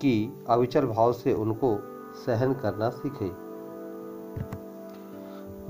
कि 0.01 0.45
अविचल 0.49 0.87
भाव 0.87 1.13
से 1.13 1.33
उनको 1.33 1.79
सहन 2.27 2.55
करना 2.55 2.91
सीखे। 2.91 3.31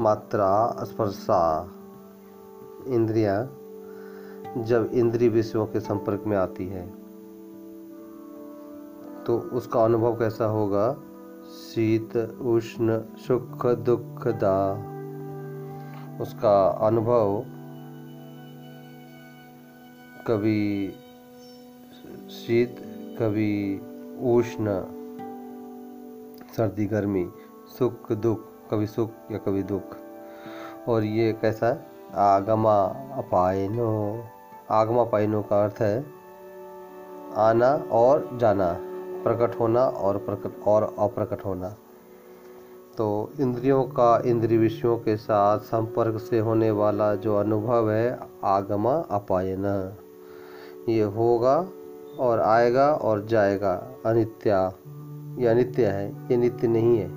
मात्रा 0.03 0.85
स्पर्शा, 0.85 1.71
इंद्रिया 2.87 3.49
जब 4.59 4.91
इंद्रिय 4.93 5.29
विषयों 5.29 5.67
के 5.67 5.81
संपर्क 5.81 6.25
में 6.27 6.37
आती 6.37 6.67
है 6.67 7.05
तो 9.25 9.39
उसका 9.39 9.85
अनुभव 9.85 10.19
कैसा 10.19 10.45
होगा? 10.45 10.97
शीत, 11.45 12.17
उष्ण 12.41 13.01
सुख 13.01 13.67
दुख, 13.67 14.29
दा। 14.29 14.73
उसका 16.21 16.69
अनुभव 16.69 17.45
कभी 20.27 20.93
शीत, 22.31 22.77
कभी 23.23 23.81
उष्ण, 24.37 24.81
सर्दी, 26.57 26.87
गर्मी, 26.87 27.31
सुख, 27.79 28.13
दुख, 28.13 28.41
कभी 28.71 28.87
सुख 28.87 29.11
या 29.33 29.39
कभी 29.39 29.63
दुख। 29.63 29.97
और 30.89 31.05
ये 31.05 31.33
कैसा 31.33 31.67
है? 31.67 31.87
आगमा, 32.15 32.85
अपायनो। 33.13 34.25
आगमा 34.71 35.05
पाइनो 35.05 35.43
का 35.43 35.65
अर्थ 35.65 35.75
है, 35.81 36.07
आना 37.37 37.85
और 37.93 38.39
जाना, 38.41 38.79
प्रकट 39.25 39.61
होना 39.61 39.85
और 39.85 40.19
प्रकट, 40.19 40.65
और 40.67 40.97
अप्रकट 40.99 41.45
होना। 41.45 41.77
तो 42.99 43.31
इंद्रियों 43.41 43.85
का 43.85 44.23
इंद्रिय 44.27 44.59
विषयों 44.59 44.97
के 44.97 45.17
साथ 45.17 45.59
संपर्क 45.59 46.21
से 46.21 46.39
होने 46.39 46.71
वाला 46.71 47.15
जो 47.15 47.37
अनुभव 47.37 47.91
है, 47.91 48.19
आगमा 48.45 48.95
अपायन। 49.11 49.93
ये 50.89 51.03
होगा 51.03 51.67
और 52.21 52.41
आएगा 52.41 52.93
और 52.93 53.27
जाएगा, 53.27 53.89
अनित्या, 54.07 54.73
ये 55.39 55.47
अनित्य 55.47 55.87
है, 55.87 56.29
ये 56.31 56.37
नित्य 56.37 56.69
नहीं 56.69 56.99
है। 56.99 57.09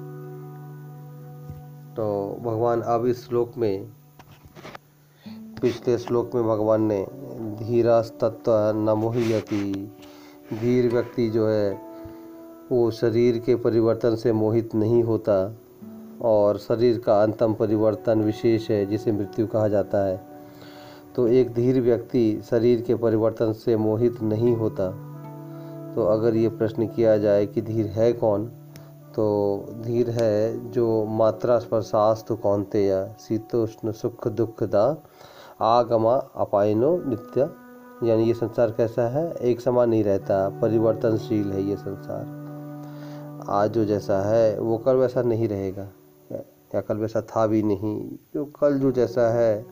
तो 1.95 2.37
भगवान 2.41 2.81
अब 2.81 3.05
इस 3.05 3.27
श्लोक 3.27 3.51
में 3.57 3.96
पिछले 5.61 5.97
श्लोक 5.97 6.35
में 6.35 6.43
भगवान 6.43 6.81
ने 6.81 7.07
धीरा 7.63 8.01
तत्व 8.01 8.51
न 8.75 8.93
मोहियति 8.97 9.91
धीर 10.53 10.91
व्यक्ति 10.93 11.29
जो 11.29 11.47
है, 11.47 11.81
वो 12.71 12.91
शरीर 12.91 13.37
के 13.37 13.55
परिवर्तन 13.55 14.15
से 14.15 14.31
मोहित 14.31 14.75
नहीं 14.75 15.03
होता 15.03 15.55
और 16.21 16.57
शरीर 16.57 16.99
का 16.99 17.23
अंतम 17.23 17.53
परिवर्तन 17.53 18.21
विशेष 18.21 18.69
है, 18.69 18.85
जिसे 18.85 19.11
मृत्यु 19.11 19.47
कहा 19.47 19.67
जाता 19.67 20.05
है। 20.05 20.21
तो 21.15 21.27
एक 21.27 21.53
धीर 21.53 21.81
व्यक्ति 21.81 22.41
शरीर 22.49 22.81
के 22.81 22.95
परिवर्तन 22.95 23.53
से 23.53 23.77
मोहित 23.77 24.21
नहीं 24.21 24.55
होता। 24.55 24.89
तो 25.95 26.05
अगर 26.05 26.35
ये 26.35 26.49
प्रश्न 26.49 26.87
किया 26.87 27.17
जाए 27.17 27.45
कि 27.45 27.61
धीर 27.61 27.85
है 27.85 28.13
कौन 28.13 28.45
तो 29.15 29.65
धीर 29.81 30.09
है 30.09 30.71
जो 30.71 31.05
मात्रा 31.05 31.59
स्पर्शास्तु 31.59 32.35
कौनते 32.35 32.85
या 32.85 33.15
शीतोष्ण 33.19 33.91
सुख 33.91 34.27
दुखदा 34.27 35.03
आगमा, 35.61 36.15
अपायनो, 36.15 37.03
नित्य। 37.07 37.41
यानी 38.03 38.23
ये 38.23 38.33
संसार 38.33 38.71
कैसा 38.71 39.07
है? 39.07 39.33
एक 39.33 39.61
समान 39.61 39.89
नहीं 39.89 40.03
रहता। 40.03 40.49
परिवर्तनशील 40.49 41.51
है 41.51 41.63
ये 41.63 41.75
संसार। 41.75 42.37
आज 43.49 43.71
जो 43.71 43.85
जैसा 43.85 44.29
है, 44.29 44.59
वो 44.59 44.77
कल 44.77 44.95
वैसा 44.95 45.21
नहीं 45.21 45.47
रहेगा। 45.47 45.87
या 46.75 46.81
कल 46.81 46.97
वैसा 46.97 47.21
था 47.21 47.47
भी 47.47 47.63
नहीं। 47.63 48.11
जो 48.33 48.45
कल 48.45 48.79
जो 48.79 48.91
जैसा 48.91 49.33
है, 49.33 49.65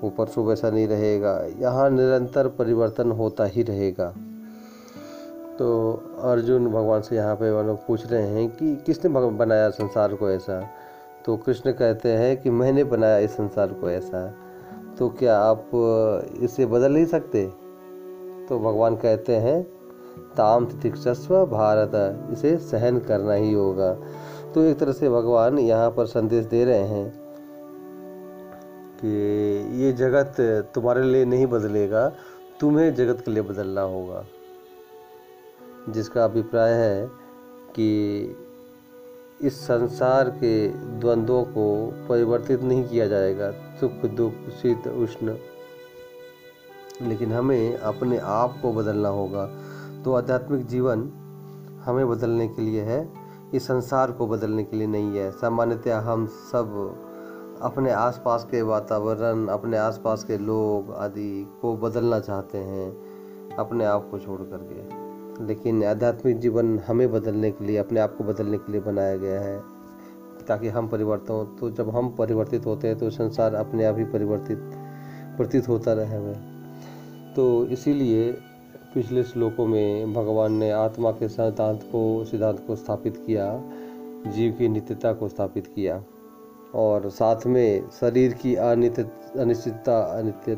वो 0.00 0.10
परसों 0.10 0.46
वैसा 0.46 0.70
नहीं 0.70 0.88
रहेगा। 0.88 1.40
यहाँ 1.58 1.90
निरंतर 1.90 2.48
परिवर्तन 2.48 3.12
होता 3.12 3.44
ही 3.44 3.62
रहेगा। 3.62 4.14
तो 5.58 5.92
अर्जुन 6.22 6.66
भगवान 6.68 7.00
से 7.00 7.16
यहाँ 7.16 7.36
पे 7.36 7.66
लोग 7.66 7.86
पूछ 7.86 8.12
रहे 8.12 8.22
हैं 8.22 8.50
कि 8.50 8.76
किसने 8.76 9.30
बनाया 9.30 9.70
संसार 9.70 10.14
को 10.14 10.30
ऐसा? 10.30 10.68
तो 11.24 11.36
कृष्ण 11.36 11.72
कहते 11.72 12.12
हैं 12.12 12.42
कि 12.42 12.50
मैंने 12.50 12.84
बनाया 12.84 13.18
इस 13.18 13.30
संसार 13.30 13.72
को 13.72 13.90
ऐसा। 13.90 14.34
तो 15.00 15.08
क्या 15.08 15.38
आप 15.38 15.70
इसे 16.40 16.66
बदल 16.66 16.92
नहीं 16.92 17.06
सकते? 17.06 17.46
तो 18.48 18.58
भगवान 18.58 18.96
कहते 18.96 19.36
हैं, 19.36 19.62
ताम 20.36 20.66
तितिक्षस्व 20.66 21.46
भारत, 21.46 21.90
इसे 22.32 22.56
सहन 22.56 22.98
करना 22.98 23.32
ही 23.32 23.52
होगा। 23.52 23.94
तो 24.54 24.62
एक 24.62 24.78
तरह 24.78 24.92
से 24.92 25.08
भगवान 25.08 25.58
यहाँ 25.58 25.90
पर 25.90 26.06
संदेश 26.06 26.44
दे 26.44 26.64
रहे 26.64 26.78
हैं 26.78 27.12
कि 29.00 29.08
ये 29.82 29.92
जगत 29.92 30.36
तुम्हारे 30.74 31.02
लिए 31.02 31.24
नहीं 31.24 31.46
बदलेगा, 31.46 32.12
तुम्हें 32.60 32.94
जगत 32.94 33.20
के 33.20 33.30
लिए 33.30 33.42
बदलना 33.42 33.80
होगा। 33.80 34.24
जिसका 35.88 36.24
अभिप्राय 36.24 36.72
है 36.72 37.06
कि 37.76 37.90
इस 39.42 39.60
संसार 39.60 40.30
के 40.30 40.68
द्वंद्वों 40.68 41.44
को 41.44 41.94
परिवर्तित 42.08 42.62
नहीं 42.62 42.88
किया 42.88 43.06
जाएगा। 43.06 43.52
सुख, 43.80 43.92
दुख, 43.92 44.50
शीत, 44.50 44.88
उष्ण। 44.88 45.36
लेकिन 47.02 47.32
हमें 47.32 47.78
अपने 47.78 48.18
आप 48.18 48.58
को 48.62 48.72
बदलना 48.72 49.08
होगा। 49.08 49.50
तो 50.04 50.14
आध्यात्मिक 50.14 50.66
जीवन 50.66 51.10
हमें 51.84 52.10
बदलने 52.10 52.48
के 52.48 52.62
लिए 52.62 52.82
है। 52.82 53.12
इस 53.54 53.66
संसार 53.66 54.12
को 54.12 54.26
बदलने 54.26 54.64
के 54.64 54.76
लिए 54.76 54.86
नहीं 54.86 55.18
है। 55.18 55.30
सामान्यतः 55.30 55.98
हम 55.98 56.26
सब 56.26 56.96
अपने 57.62 57.90
आसपास 57.90 58.44
के 58.44 58.62
वातावरण, 58.62 59.46
अपने 59.46 59.78
आसपास 59.78 60.24
के 60.24 60.38
लोग 60.38 60.94
आदि 60.94 61.58
को 61.62 61.76
बदलना 61.76 62.20
चाहते 62.20 62.58
हैं। 62.58 62.96
अपने 63.58 63.84
आप 63.84 64.08
को 64.10 64.18
छोड़ 64.18 64.40
करके। 64.40 65.10
लेकिन 65.46 65.84
आध्यात्मिक 65.84 66.38
जीवन 66.38 66.78
हमें 66.78 67.12
बदलने 67.12 67.50
के 67.50 67.64
लिए, 67.64 67.76
अपने 67.76 68.00
आप 68.00 68.16
को 68.16 68.24
बदलने 68.24 68.58
के 68.58 68.72
लिए 68.72 68.80
बनाया 68.80 69.16
गया 69.16 69.40
है। 69.40 69.79
ताकि 70.50 70.68
हम 70.68 70.88
परिवर्तन 70.88 71.32
हो। 71.32 71.44
तो 71.60 71.70
जब 71.70 71.90
हम 71.90 72.08
परिवर्तित 72.10 72.66
होते 72.66 72.88
हैं 72.88 72.98
तो 72.98 73.10
संसार 73.10 73.54
अपने 73.54 73.84
आप 73.84 73.98
ही 73.98 74.04
परिवर्तित, 74.04 74.58
प्रतीत 75.36 75.68
होता 75.68 75.92
रहे 75.92 76.34
तो 77.34 77.66
इसीलिए 77.66 78.30
पिछले 78.94 79.22
श्लोकों 79.22 79.66
में 79.66 80.12
भगवान 80.14 80.52
ने 80.52 80.70
आत्मा 80.70 81.10
के 81.10 81.28
सिद्धांत 81.28 81.82
को 81.82 82.24
सिद्धांत 82.24 82.64
को 82.66 82.76
स्थापित 82.76 83.22
किया, 83.26 83.44
जीव 84.26 84.52
की 84.52 84.68
नित्यता 84.68 85.12
को 85.12 85.28
स्थापित 85.28 85.66
किया। 85.66 86.02
और 86.74 87.08
साथ 87.10 87.46
में 87.46 87.88
शरीर 87.90 88.32
की 88.32 88.54
अनित्य 88.54 89.06
अनिश्चितता, 89.38 89.98
अनित्य 90.18 90.52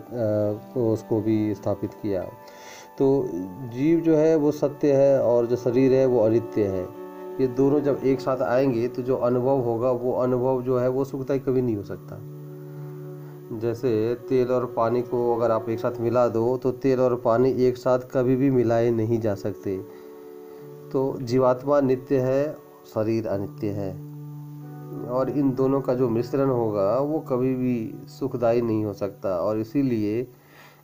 उसको 0.81 1.21
भी 1.21 1.55
स्थापित 1.55 1.95
किया। 1.95 2.23
तो 2.99 3.29
जीव 3.75 4.01
जो 4.01 4.17
है, 4.17 4.35
वो 4.37 4.51
सत्य 4.53 4.93
है, 4.93 5.23
और 5.23 5.47
जो 5.47 5.57
शरीर 5.57 5.93
है, 5.93 6.07
वो 6.07 6.21
अनित्य 6.21 6.67
है। 6.67 7.02
ये 7.41 7.47
दोनों 7.47 7.81
जब 7.81 8.01
एक 8.05 8.21
साथ 8.21 8.43
आएँगे 8.43 8.89
तो 8.89 9.03
जो 9.03 9.17
अनुभव 9.17 9.61
होगा, 9.61 9.91
वो 9.91 10.13
अनुभव 10.13 10.63
जो 10.63 10.79
है, 10.79 10.89
वो 10.89 11.05
सुखदायी 11.05 11.41
कभी 11.41 11.63
नहीं 11.63 11.77
हो 11.77 11.83
सकता। 11.83 12.19
जैसे 13.59 14.15
तेल 14.15 14.49
और 14.49 14.67
पानी 14.67 15.03
को 15.03 15.37
अगर 15.37 15.51
आप 15.51 15.69
एक 15.69 15.79
साथ 15.81 16.01
मिला 16.01 16.29
दो 16.29 16.57
तो 16.57 16.73
तेल 16.73 17.01
और 17.01 17.17
पानी 17.17 17.51
एक 17.51 17.77
साथ 17.77 17.99
कभी 17.99 18.37
भी 18.37 18.51
मिलाए 18.51 18.91
नहीं 18.91 19.21
जा 19.21 19.35
सकते। 19.35 19.77
तो 20.93 21.19
जीवात्मा 21.23 21.81
नित्य 21.81 22.19
है, 22.19 22.57
शरीर 22.95 23.27
अनित्य 23.27 23.69
है। 23.69 23.93
और 25.09 25.31
इन 25.31 25.55
दोनों 25.55 25.81
का 25.81 25.95
जो 25.95 26.09
मिश्रण 26.09 26.49
होगा, 26.49 26.99
वो 26.99 27.21
कभी 27.21 27.55
भी 27.55 27.95
सुखदायी 28.07 28.63
नहीं 28.63 28.85
हो 28.85 28.93
सकता। 28.93 29.37
और 29.37 29.59
इसीलिए 29.59 30.27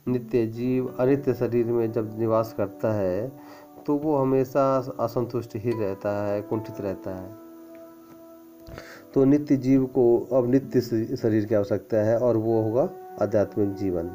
नित्य 0.09 0.47
जीव 0.47 0.95
अनित्य 1.01 1.35
शरीर 1.35 1.67
में 1.67 1.93
जब 1.93 2.19
निवास 2.19 2.55
करता 2.59 2.93
है 2.93 3.33
तो 3.89 3.95
वो 3.95 4.17
हमेशा 4.17 4.95
असंतुष्ट 5.01 5.57
ही 5.57 5.71
रहता 5.71 6.27
है, 6.27 6.43
कुंठित 6.43 6.81
रहता 6.81 7.11
है। 7.11 7.31
तो 9.15 9.25
नित्य 9.25 9.57
जीव 9.57 9.85
को 9.85 10.29
अब 10.33 10.51
नित्य 10.51 10.81
शरीर 11.17 11.45
की 11.45 11.55
आवश्यकता 11.55 11.97
है 11.97 12.19
और 12.19 12.37
वो 12.37 12.63
होगा 12.63 12.89
आध्यात्मिक 13.23 13.75
जीवन। 13.75 14.09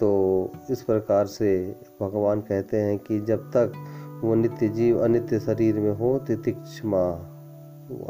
तो 0.00 0.50
इस 0.70 0.82
प्रकार 0.82 1.26
से 1.26 1.76
भगवान 2.00 2.40
कहते 2.40 2.76
हैं 2.76 2.98
कि 2.98 3.20
जब 3.20 3.50
तक 3.50 3.72
वो 4.24 4.34
नित्य 4.34 4.68
जीव 4.68 5.00
अनित्य 5.00 5.40
शरीर 5.40 5.80
में 5.80 5.92
हो, 5.92 6.18
तितिक्षमा, 6.18 7.10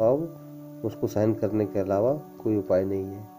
अब 0.09 0.83
उसको 0.85 1.07
सहन 1.07 1.35
करने 1.35 1.67
के 1.67 1.79
अलावा 1.79 2.13
कोई 2.15 2.57
उपाय 2.57 2.85
नहीं 2.85 3.05
है। 3.05 3.34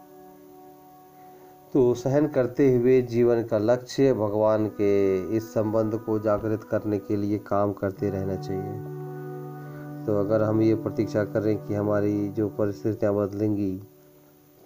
तो 1.75 1.93
सहन 1.93 2.27
करते 2.27 2.75
हुए 2.75 3.01
जीवन 3.01 3.41
का 3.43 3.57
लक्ष्य 3.57 4.13
भगवान 4.13 4.67
के 4.67 5.15
इस 5.37 5.53
संबंध 5.53 5.95
को 5.95 6.17
जागृत 6.19 6.63
करने 6.63 6.97
के 6.97 7.15
लिए 7.15 7.37
काम 7.37 7.73
करते 7.73 8.09
रहना 8.09 8.35
चाहिए। 8.35 10.05
तो 10.05 10.19
अगर 10.19 10.41
हम 10.41 10.61
ये 10.61 10.75
प्रतीक्षा 10.75 11.23
करें 11.23 11.57
कि 11.57 11.73
हमारी 11.73 12.27
जो 12.29 12.47
परिस्थितियाँ 12.49 13.13
बदलेंगी, 13.15 13.81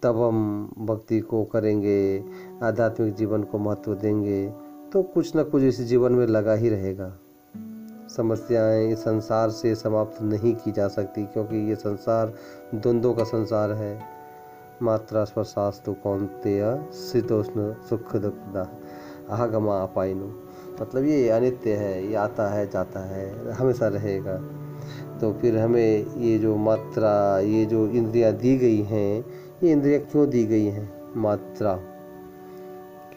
तब 0.03 0.21
हम 0.21 0.69
भक्ति 0.79 1.19
को 1.19 1.43
करेंगे, 1.43 2.23
आध्यात्मिक 2.63 3.15
जीवन 3.15 3.43
को 3.43 3.57
महत्व 3.57 3.95
देंगे 3.95 4.47
तो 4.93 5.03
कुछ 5.03 5.35
ना 5.35 5.43
कुछ 5.43 5.63
इस 5.63 5.81
जीवन 5.81 6.11
में 6.11 6.25
लगा 6.27 6.53
ही 6.53 6.69
रहेगा। 6.69 7.11
समस्याएँ 8.17 8.87
इस 8.93 8.99
संसार 8.99 9.49
से 9.49 9.75
समाप्त 9.75 10.21
नहीं 10.21 10.55
की 10.55 10.71
जा 10.71 10.87
सकती, 10.87 11.25
क्योंकि 11.25 11.67
ये 11.69 11.75
संसार 11.75 12.33
द्वंद्वों 12.75 13.13
का 13.13 13.23
संसार 13.23 13.71
है। 13.71 14.18
मात्रा 14.83 15.23
स्पर्शास्तु 15.23 15.93
कौनतेय 15.93 16.83
शीतोष्ण 16.93 17.73
सुख 17.89 18.15
दुखदा 18.15 18.79
आगमा 19.29 19.81
अपाइनु 19.81 20.29
मतलब 20.81 21.05
ये 21.05 21.29
अनित्य 21.29 21.73
है, 21.73 22.07
ये 22.07 22.15
आता 22.15 22.49
है, 22.49 22.69
जाता 22.69 22.99
है, 22.99 23.51
हमेशा 23.51 23.87
रहेगा। 23.87 24.37
तो 25.21 25.33
फिर 25.33 25.57
हमें 25.57 26.15
ये 26.15 26.39
जो 26.39 26.55
मात्रा, 26.55 27.39
ये 27.39 27.65
जो 27.65 27.87
इंद्रियाँ 27.87 28.33
दी 28.33 28.57
गई 28.57 28.81
हैं, 28.81 29.25
ये 29.63 29.71
इंद्रियाँ 29.71 30.01
क्यों 30.01 30.29
दी 30.29 30.45
गई 30.45 30.65
हैं? 30.65 31.13
मात्रा। 31.17 31.73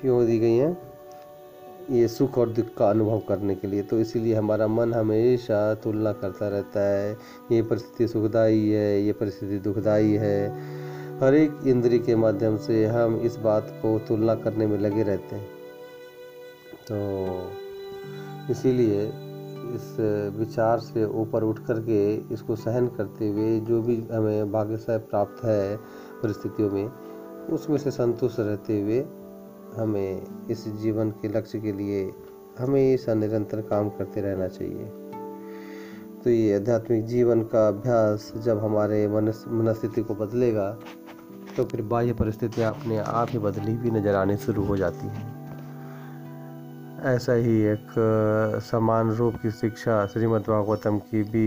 क्यों 0.00 0.26
दी 0.26 0.38
गई 0.38 0.56
हैं? 0.56 0.78
ये 1.90 2.08
सुख 2.08 2.38
और 2.38 2.48
दुख 2.48 2.66
का 2.76 2.90
अनुभव 2.90 3.22
करने 3.28 3.54
के 3.54 3.68
लिए। 3.68 3.82
तो 3.82 4.00
इसीलिए 4.00 4.34
हमारा 4.34 4.66
मन 4.66 4.92
हमेशा 4.92 5.74
तुलना 5.74 6.12
करता 6.12 6.48
रहता 6.48 6.80
है, 6.80 7.18
ये 7.52 7.62
परिस्थिति 7.62 8.08
सुखदाई 8.08 8.68
है, 8.68 9.02
ये 9.02 9.12
परिस्थिति 9.12 9.58
दुखदाई 9.58 10.10
है। 10.10 10.52
हर 11.22 11.34
एक 11.34 11.58
इंद्री 11.66 11.98
के 11.98 12.14
माध्यम 12.16 12.56
से 12.56 12.84
हम 12.86 13.14
इस 13.16 13.36
बात 13.36 13.66
को 13.82 13.98
तुलना 13.98 14.34
करने 14.34 14.66
में 14.66 14.78
लगे 14.78 15.02
रहते 15.02 15.36
हैं। 15.36 15.46
तो 16.88 16.96
इसीलिए 18.50 19.04
इस 19.74 19.84
विचार 20.38 20.78
से 20.78 21.04
ऊपर 21.20 21.42
उठ 21.42 21.58
कर 21.58 21.80
के 21.80 22.00
इसको 22.34 22.56
सहन 22.56 22.86
करते 22.86 23.28
हुए 23.28 23.60
जो 23.60 23.80
भी 23.82 23.96
हमें 24.12 24.50
भाग्य 24.52 24.76
से 24.76 24.96
प्राप्त 24.98 25.44
है 25.44 25.76
परिस्थितियों 26.22 26.70
में, 26.70 26.90
उसमें 27.52 27.78
से 27.78 27.90
संतुष्ट 27.90 28.40
रहते 28.40 28.80
हुए 28.80 28.98
हमें 29.76 30.48
इस 30.50 30.66
जीवन 30.82 31.10
के 31.22 31.28
लक्ष्य 31.28 31.60
के 31.60 31.72
लिए 31.72 32.02
हमेशा 32.58 33.14
निरंतर 33.14 33.60
काम 33.60 33.90
करते 33.90 34.20
रहना 34.20 34.48
चाहिए। 34.48 34.90
तो 36.24 36.30
ये 36.30 36.54
आध्यात्मिक 36.56 37.04
जीवन 37.04 37.42
का 37.42 37.66
अभ्यास 37.68 38.32
जब 38.36 38.58
हमारे 38.58 39.06
मनस्थिति 39.08 40.02
को 40.02 40.14
बदलेगा 40.14 40.68
तो 41.56 41.64
फिर 41.64 41.82
बाह्य 41.82 42.12
परिस्थितियाँ 42.14 42.72
अपने 42.74 42.98
आप 42.98 43.28
ही 43.30 43.38
बदली 43.38 43.74
हुई 43.74 43.90
नज़र 43.90 44.14
आने 44.14 44.36
शुरू 44.36 44.64
हो 44.64 44.76
जाती 44.76 45.06
हैं। 45.06 45.40
ऐसा 47.06 47.32
ही 47.34 47.60
एक 47.66 47.94
समान 48.62 49.10
रूप 49.10 49.34
की 49.42 49.50
शिक्षा 49.50 50.04
श्रीमद् 50.06 50.42
भागवतम 50.42 50.98
की 51.00 51.22
भी 51.22 51.46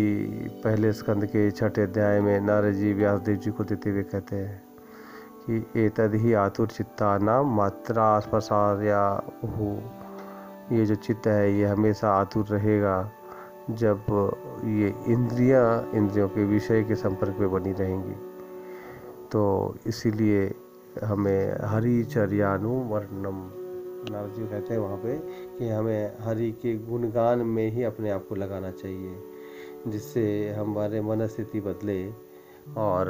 पहले 0.63 0.91
स्कंद 0.93 1.25
के 1.25 1.49
छठे 1.51 1.81
अध्याय 1.81 2.19
में 2.21 2.39
नारद 2.41 2.73
जी 2.73 2.93
व्यासदेव 2.93 3.35
जी 3.35 3.51
को 3.51 3.63
देते 3.63 3.89
हुए 3.89 4.03
कहते 4.03 4.35
हैं 4.35 4.61
कि 5.47 5.85
एतद 5.85 6.15
ही 6.15 6.33
आतुर 6.33 6.67
चित्ता 6.67 7.17
नाम 7.17 7.55
मात्रा 7.55 8.19
स्पर्शार्या 8.19 9.01
हो। 9.49 9.71
ये 10.71 10.85
जो 10.85 10.95
चित्त 10.97 11.27
है, 11.27 11.53
ये 11.53 11.65
हमेशा 11.65 12.11
आतुर 12.11 12.45
रहेगा 12.47 13.11
जब 13.71 14.05
ये 14.65 14.93
इंद्रियाँ, 15.07 15.91
इंद्रियों 15.95 16.27
के 16.29 16.45
विषय 16.45 16.83
के 16.83 16.95
संपर्क 16.95 17.37
में 17.39 17.51
बनी 17.51 17.71
रहेंगी। 17.73 18.24
तो 19.31 19.43
इसीलिए 19.87 20.53
हमें 21.03 21.57
हरिचर्यानुवर्णम 21.65 23.37
नारद 24.11 24.33
जी 24.33 24.45
कहते 24.47 24.73
हैं 24.73 24.79
वहाँ 24.81 24.97
पे 24.97 25.17
कि 25.57 25.69
हमें 25.69 26.17
हरि 26.21 26.51
के 26.51 26.73
गुणगान 26.87 27.39
में 27.39 27.71
ही 27.71 27.83
अपने 27.83 28.09
आप 28.09 28.25
को 28.29 28.35
लगाना 28.35 28.71
चाहिए, 28.71 29.15
जिससे 29.87 30.53
हमारे 30.53 31.01
मन 31.01 31.25
स्थिति 31.27 31.61
बदले 31.61 31.99
और 32.77 33.09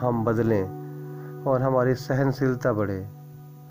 हम 0.00 0.24
बदलें 0.24 0.64
और 1.44 1.62
हमारी 1.62 1.94
सहनशीलता 1.94 2.72
बढ़े। 2.72 3.00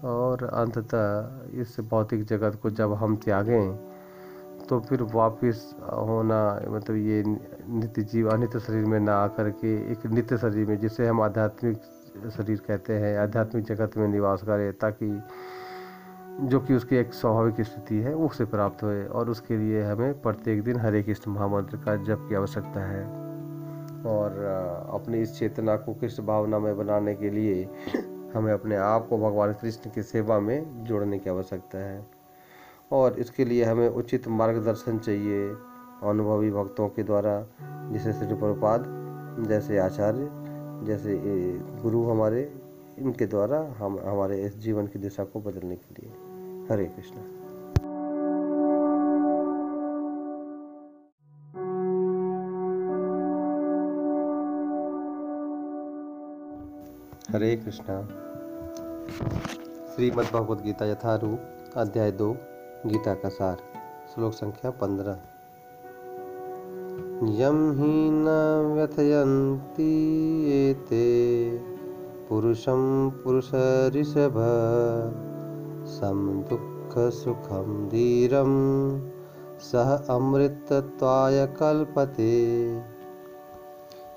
और 0.06 0.44
अंततः 0.44 1.60
इस 1.62 1.80
भौतिक 1.90 2.24
जगत 2.26 2.60
को 2.62 2.70
जब 2.70 2.94
हम 2.94 3.16
त्यागें 3.16 3.87
तो 4.70 4.80
फिर 4.80 5.02
वापस 5.04 5.76
होना 5.82 6.40
मतलब 6.70 6.96
ये 6.96 7.24
नित्य 7.26 8.02
जीव, 8.02 8.30
अनित्य 8.30 8.60
शरीर 8.60 8.86
में 8.86 9.00
ना 9.00 9.16
आकर 9.16 9.50
के 9.50 9.92
एक 9.92 10.06
नित्य 10.06 10.38
शरीर 10.38 10.68
में, 10.68 10.78
जिसे 10.80 11.08
हम 11.08 11.22
आध्यात्मिक 11.22 11.78
शरीर 12.32 12.62
कहते 12.68 12.94
हैं, 12.94 13.18
आध्यात्मिक 13.18 13.66
जगत 13.66 13.98
में 13.98 14.08
निवास 14.08 14.44
करें, 14.44 14.74
ताकि 14.74 15.22
जो 16.42 16.60
कि 16.60 16.74
उसकी 16.74 16.96
एक 16.96 17.14
स्वाभाविक 17.14 17.62
स्थिति 17.62 17.96
है 17.96 18.14
उसे 18.16 18.46
प्राप्त 18.46 18.84
होए 18.84 19.06
और 19.06 19.30
उसके 19.30 19.58
लिए 19.58 19.84
हमें 19.84 20.22
प्रत्येक 20.22 20.64
दिन 20.64 20.80
हरे 20.80 21.04
कृष्ण 21.04 21.32
महामंत्र 21.32 21.78
का 21.78 21.96
जप 21.96 22.26
की 22.30 22.36
आवश्यकता 22.36 22.80
है। 22.80 23.06
और 24.06 24.44
अपनी 24.94 25.22
इस 25.22 25.40
चेतना 25.40 25.76
को 25.76 25.94
कृष्ण 25.94 26.24
भावना 26.24 26.60
में 26.60 26.78
बनाने 26.78 27.14
के 27.16 27.30
लिए 27.30 27.64
हमें 28.36 28.54
अपने 28.54 28.76
आप 28.76 29.08
को 29.10 29.18
भगवान 29.18 29.54
कृष्ण 29.54 29.90
की 29.90 30.04
सेवा 30.04 30.40
में 30.40 30.86
जोड़ने 30.86 31.20
की 31.20 31.30
आवश्यकता 31.30 31.78
है। 31.78 32.17
और 32.92 33.20
इसके 33.20 33.46
लिए 33.46 33.64
हमें 33.64 33.90
उचित 33.90 34.28
मार्गदर्शन 34.28 35.00
चाहिए 35.00 35.56
अनुभवी 36.04 36.52
भक्तों 36.52 36.90
के 36.90 37.04
द्वारा, 37.04 37.48
जैसे 37.92 38.14
श्री 38.14 38.36
प्रपाद 38.36 39.08
जैसे 39.50 39.78
आचार्य, 39.78 40.30
जैसे 40.86 41.20
गुरु 41.82 42.04
हमारे, 42.04 42.54
इनके 43.00 43.26
द्वारा 43.26 43.74
हम, 43.78 44.00
हमारे 44.06 44.42
इस 44.42 44.58
जीवन 44.58 44.88
की 44.88 45.00
दिशा 45.00 45.24
को 45.24 45.42
बदलने 45.42 45.76
के 45.76 46.02
लिए। 46.02 46.10
हरे 46.72 46.86
कृष्ण। 46.86 47.18
हरे 57.36 57.56
कृष्णा। 57.56 58.02
श्रीमद् 59.96 60.34
भगवद 60.34 60.62
गीता 60.62 60.86
यथारूप, 60.86 61.40
अध्याय 61.76 62.12
दो। 62.12 62.38
गीता 62.86 63.14
का 63.14 63.30
सार, 63.30 63.58
श्लोक 64.16 64.34
संख्या 64.34 64.72
पंद्रह। 64.72 65.18
यम 67.42 67.72
ही 67.72 68.10
न 68.12 68.28
व्यथयन्ति 68.76 69.90
एते, 70.52 71.58
पुरुषं 72.30 73.12
पुरुष 73.12 73.50
ऋषभ 73.96 74.34
सम 75.88 76.46
दुःख 76.50 77.12
सुखम 77.14 77.90
धीरम 77.90 78.54
सह 79.60 80.16
अमृतत्वाय 80.16 81.48
कल्पते 81.48 82.32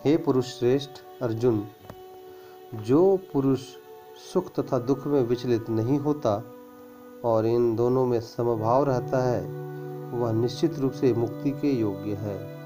हे 0.05 0.17
पुरुष 0.17 0.59
श्रेष्ठ 0.59 0.91
अर्जुन, 1.23 1.67
जो 2.75 3.19
पुरुष 3.33 3.61
सुख 4.33 4.55
तथा 4.55 4.79
दुख 4.79 5.07
में 5.07 5.23
विचलित 5.23 5.71
नहीं 5.71 5.99
होता 5.99 6.45
और 7.25 7.47
इन 7.47 7.77
दोनों 7.77 8.07
में 8.07 8.21
समभाव 8.21 8.85
रहता 8.85 9.31
है, 9.31 9.41
वह 10.11 10.33
निश्चित 10.33 10.79
रूप 10.79 10.93
से 10.93 11.13
मुक्ति 11.13 11.51
के 11.51 11.73
योग्य 11.73 12.15
है। 12.15 12.61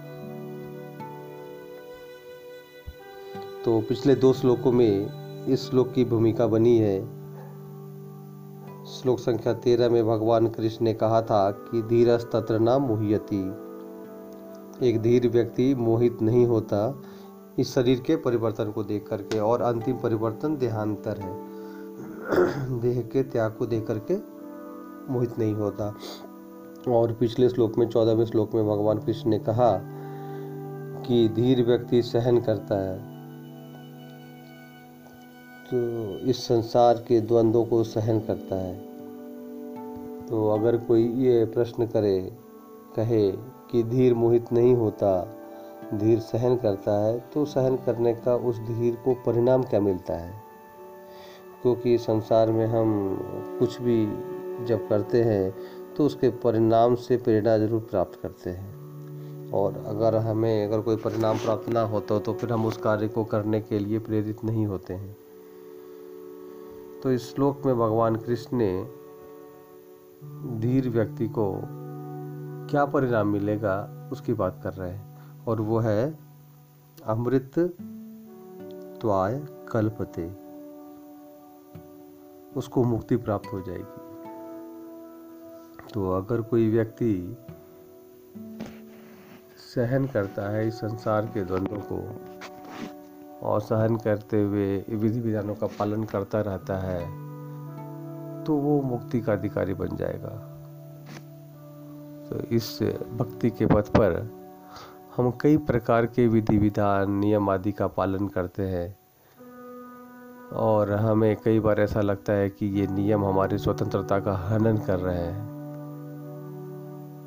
तो 3.64 3.80
पिछले 3.80 4.14
दो 4.14 4.32
श्लोकों 4.32 4.72
में 4.72 5.08
इस 5.46 5.70
श्लोक 5.70 5.92
की 5.92 6.04
भूमिका 6.04 6.46
बनी 6.46 6.78
है। 6.78 7.24
श्लोक 8.86 9.18
संख्या 9.18 9.52
तेरह 9.52 9.88
में 9.88 10.06
भगवान 10.06 10.48
कृष्ण 10.48 10.84
ने 10.84 10.94
कहा 10.94 11.22
था 11.22 11.50
कि 11.50 11.82
धीरस 11.82 12.28
तत्र 12.32 12.58
न 12.58 12.68
मोहियती। 12.68 13.48
एक 14.88 15.02
धीर 15.02 15.28
व्यक्ति 15.28 15.74
मोहित 15.74 16.22
नहीं 16.22 16.46
होता, 16.46 17.02
इस 17.58 17.74
शरीर 17.74 18.00
के 18.00 18.16
परिवर्तन 18.16 18.70
को 18.70 18.84
देख 18.84 19.06
करके 19.08 19.38
और 19.38 19.62
अंतिम 19.62 19.96
परिवर्तन 19.96 20.56
देहांतर 20.56 21.18
है। 21.18 21.54
देह 22.80 23.02
के 23.02 23.22
त्याग 23.22 23.52
को 23.52 23.66
देख 23.66 23.86
करके 23.86 24.33
मोहित 25.10 25.38
नहीं 25.38 25.54
होता। 25.54 25.94
और 26.88 27.12
पिछले 27.12 27.48
श्लोक 27.48 27.78
में, 27.78 27.88
चौदहवें 27.88 28.24
श्लोक 28.24 28.54
में 28.54 28.68
भगवान 28.68 28.98
कृष्ण 28.98 29.30
ने 29.30 29.38
कहा 29.38 29.80
कि 31.06 31.28
धीर 31.28 31.66
व्यक्ति 31.66 32.02
सहन 32.02 32.40
करता 32.40 32.74
है। 32.74 32.98
तो 35.64 36.08
इस 36.18 36.44
संसार 36.44 36.94
के 36.94 37.20
द्वंद्वों 37.20 37.64
को 37.64 37.84
सहन 37.84 38.20
करता 38.20 38.56
है। 38.56 38.74
तो 40.26 40.48
अगर 40.48 40.76
कोई 40.76 41.08
ये 41.08 41.44
प्रश्न 41.44 41.86
करे, 41.86 42.32
कहे 42.96 43.32
कि 43.70 43.82
धीर 43.82 44.14
मोहित 44.14 44.52
नहीं 44.52 44.74
होता, 44.74 45.36
धीर 45.94 46.18
सहन 46.18 46.56
करता 46.56 47.04
है 47.04 47.24
तो 47.34 47.44
सहन 47.44 47.76
करने 47.76 48.14
का 48.14 48.36
उस 48.36 48.58
धीर 48.58 48.94
को 48.94 49.14
परिणाम 49.14 49.62
क्या 49.62 49.80
मिलता 49.80 50.14
है? 50.14 50.34
क्योंकि 51.62 51.98
संसार 51.98 52.50
में 52.50 52.66
हम 52.66 53.18
कुछ 53.58 53.80
भी 53.80 54.06
जब 54.66 54.88
करते 54.88 55.22
हैं 55.22 55.54
तो 55.96 56.06
उसके 56.06 56.28
परिणाम 56.42 56.94
से 56.94 57.16
प्रेरणा 57.16 57.56
ज़रूर 57.58 57.80
प्राप्त 57.80 58.18
करते 58.22 58.50
हैं। 58.50 59.50
और 59.52 59.76
अगर 59.86 60.16
हमें, 60.16 60.66
अगर 60.66 60.80
कोई 60.80 60.96
परिणाम 60.96 61.38
प्राप्त 61.38 61.68
ना 61.68 61.82
होता 61.82 62.18
तो 62.18 62.32
फिर 62.32 62.52
हम 62.52 62.66
उस 62.66 62.76
कार्य 62.76 63.08
को 63.08 63.24
करने 63.24 63.60
के 63.60 63.78
लिए 63.78 63.98
प्रेरित 63.98 64.44
नहीं 64.44 64.66
होते 64.66 64.94
हैं। 64.94 65.16
तो 67.02 67.12
इस 67.12 67.34
श्लोक 67.34 67.66
में 67.66 67.74
भगवान 67.78 68.16
कृष्ण 68.16 68.56
ने 68.56 68.72
धीर 70.60 70.88
व्यक्ति 70.88 71.28
को 71.28 71.52
क्या 72.70 72.84
परिणाम 72.84 73.28
मिलेगा, 73.28 74.08
उसकी 74.12 74.32
बात 74.32 74.60
कर 74.62 74.72
रहे 74.72 74.90
हैं। 74.90 75.44
और 75.46 75.60
वो 75.60 75.78
है, 75.78 76.18
अमृत 77.06 77.58
त्वाय 79.00 79.42
कल्पते। 79.72 80.30
उसको 82.56 82.84
मुक्ति 82.84 83.16
प्राप्त 83.16 83.52
हो 83.52 83.60
जाएगी। 83.60 84.03
तो 85.94 86.10
अगर 86.12 86.40
कोई 86.42 86.68
व्यक्ति 86.70 87.36
सहन 89.74 90.06
करता 90.06 90.50
है 90.50 90.66
इस 90.68 90.74
संसार 90.74 91.26
के 91.26 91.44
द्वंद्वों 91.44 91.80
को 91.82 93.46
और 93.48 93.60
सहन 93.60 93.96
करते 93.96 94.42
हुए 94.42 94.84
विधि 94.88 95.20
विधानों 95.20 95.54
का 95.54 95.66
पालन 95.66 96.04
करता 96.04 96.40
रहता 96.40 96.78
है 96.78 97.00
तो 98.44 98.56
वो 98.56 98.80
मुक्ति 98.82 99.20
का 99.20 99.32
अधिकारी 99.32 99.74
बन 99.74 99.96
जाएगा। 99.96 100.34
तो 102.28 102.40
इस 102.56 102.78
भक्ति 103.12 103.50
के 103.50 103.66
पथ 103.66 103.88
पर 103.88 104.30
हम 105.16 105.30
कई 105.40 105.56
प्रकार 105.56 106.06
के 106.06 106.26
विधि 106.28 106.58
विधान, 106.58 107.10
नियम 107.10 107.50
आदि 107.50 107.72
का 107.72 107.86
पालन 107.86 108.28
करते 108.28 108.62
हैं। 108.62 108.96
और 110.52 110.92
हमें 110.92 111.36
कई 111.44 111.60
बार 111.60 111.80
ऐसा 111.80 112.00
लगता 112.00 112.32
है 112.32 112.50
कि 112.50 112.66
ये 112.80 112.86
नियम 112.86 113.24
हमारी 113.24 113.58
स्वतंत्रता 113.58 114.20
का 114.20 114.36
हनन 114.38 114.78
कर 114.78 114.98
रहे 114.98 115.16
हैं। 115.16 115.53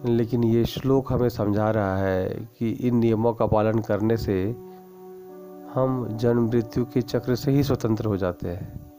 लेकिन 0.05 0.43
ये 0.43 0.65
श्लोक 0.65 1.13
हमें 1.13 1.29
समझा 1.29 1.71
रहा 1.71 1.97
है 1.97 2.29
कि 2.59 2.69
इन 2.69 2.95
नियमों 2.95 3.33
का 3.33 3.45
पालन 3.45 3.79
करने 3.79 4.17
से 4.17 4.55
हम 5.73 6.07
जन्म 6.11 6.47
मृत्यु 6.47 6.85
के 6.85 7.01
चक्र 7.01 7.35
से 7.35 7.51
ही 7.51 7.63
स्वतंत्र 7.63 8.05
हो 8.05 8.17
जाते 8.17 8.49
हैं। 8.49 8.91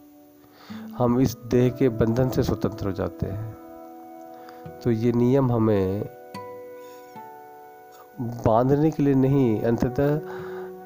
हम 0.99 1.21
इस 1.21 1.37
देह 1.37 1.71
के 1.71 1.89
बंधन 1.89 2.29
से 2.29 2.43
स्वतंत्र 2.43 2.87
हो 2.87 2.93
जाते 2.93 3.27
हैं। 3.27 3.57
तो 4.85 4.91
ये 4.91 5.13
नियम 5.13 5.53
हमें 5.53 6.09
बांधने 8.21 8.91
के 8.91 9.03
लिए 9.03 9.15
नहीं, 9.15 9.61
अंततः 9.61 10.21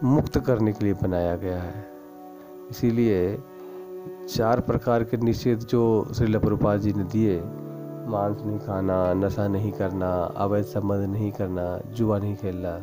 मुक्त 0.05 0.39
करने 0.39 0.73
के 0.73 0.85
लिए 0.85 0.95
बनाया 0.95 1.37
गया 1.37 1.63
है। 1.63 1.87
इसीलिए 2.71 3.39
चार 4.37 4.61
प्रकार 4.61 5.05
के 5.05 5.17
निषेध 5.17 5.59
जो 5.59 6.13
श्री 6.15 6.39
प्रभुपाद 6.39 6.81
जी 6.81 6.93
ने 6.93 7.05
दिए 7.05 7.43
मांस 8.07 8.43
नहीं 8.43 8.59
खाना, 8.59 9.13
नशा 9.15 9.47
नहीं 9.49 9.73
करना, 9.73 10.11
अवैध 10.37 10.65
संबंध 10.65 11.09
नहीं 11.09 11.33
करना, 11.33 11.81
जुआ 11.87 12.19
नहीं 12.19 12.37
खेलना, 12.37 12.75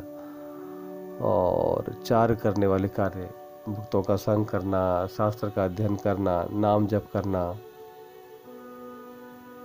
और 1.24 1.94
चार 2.06 2.34
करने 2.34 2.66
वाले 2.66 2.88
कार्य, 2.88 3.30
भक्तों 3.68 4.02
का 4.02 4.16
संग 4.16 4.46
करना, 4.46 5.06
शास्त्र 5.06 5.48
का 5.48 5.64
अध्ययन 5.64 5.96
करना, 5.96 6.46
नाम 6.52 6.86
जप 6.86 7.06
करना, 7.12 7.56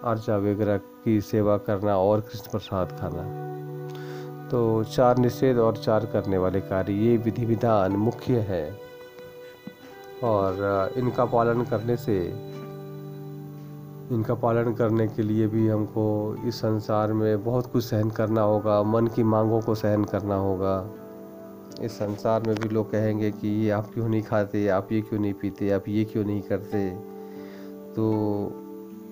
अर्चा 0.03 0.37
वगैरह 0.37 0.77
की 0.77 1.21
सेवा 1.21 1.57
करना 1.57 1.97
और 1.97 2.21
कृष्ण 2.21 2.51
प्रसाद 2.51 2.91
खाना। 2.91 3.23
तो 4.49 4.83
चार 4.83 5.17
निषेध 5.17 5.57
और 5.57 5.77
चार 5.77 6.05
करने 6.05 6.37
वाले 6.37 6.61
कार्य, 6.61 6.93
ये 6.93 7.17
विधि 7.17 7.45
विधान 7.45 7.91
मुख्य 7.91 8.39
है। 8.39 8.79
और 10.23 10.93
इनका 10.97 11.25
पालन 11.25 11.63
करने 11.63 11.97
से 11.97 12.17
इनका 14.11 14.33
पालन 14.33 14.73
करने 14.73 15.07
के 15.07 15.21
लिए 15.21 15.47
भी 15.47 15.67
हमको 15.67 16.35
इस 16.45 16.55
संसार 16.55 17.13
में 17.13 17.43
बहुत 17.43 17.71
कुछ 17.71 17.83
सहन 17.83 18.09
करना 18.09 18.41
होगा, 18.41 18.83
मन 18.83 19.07
की 19.07 19.23
मांगों 19.23 19.61
को 19.61 19.75
सहन 19.75 20.03
करना 20.03 20.35
होगा। 20.35 20.89
इस 21.81 21.91
संसार 21.91 22.43
में 22.43 22.55
भी 22.55 22.69
लोग 22.69 22.91
कहेंगे 22.91 23.31
कि 23.31 23.47
ये 23.47 23.69
आप 23.69 23.93
क्यों 23.93 24.09
नहीं 24.09 24.21
खाते, 24.21 24.67
आप 24.67 24.91
ये 24.91 25.01
क्यों 25.01 25.19
नहीं 25.19 25.33
पीते, 25.33 25.69
आप 25.69 25.83
ये 25.87 26.05
क्यों 26.05 26.25
नहीं 26.25 26.41
करते? 26.41 26.89
तो 27.95 28.05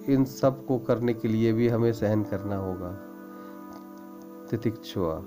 इन 0.10 0.26
सबको 0.26 0.78
करने 0.78 1.14
के 1.14 1.28
लिए 1.28 1.54
भी 1.54 1.68
हमें 1.68 1.94
सहन 1.94 2.24
करना 2.24 2.56
होगा। 2.56 2.98
तितिक्षुआ, 4.52 5.24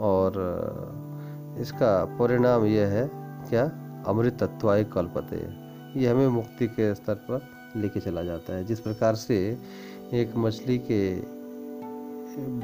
और 0.00 0.32
इसका 1.58 2.04
परिणाम 2.04 2.64
यह 2.64 2.86
है, 2.86 3.10
क्या? 3.48 3.70
अमृत 4.06 4.42
तत्वाय 4.42 4.84
कल्पते। 4.84 5.36
ये 6.00 6.08
हमें 6.08 6.28
मुक्ति 6.28 6.66
के 6.66 6.94
स्तर 6.94 7.14
पर 7.14 7.59
लेके 7.76 8.00
चला 8.00 8.22
जाता 8.22 8.54
है। 8.54 8.64
जिस 8.64 8.80
प्रकार 8.80 9.14
से 9.14 9.58
एक 10.12 10.36
मछली 10.36 10.78
के 10.78 11.20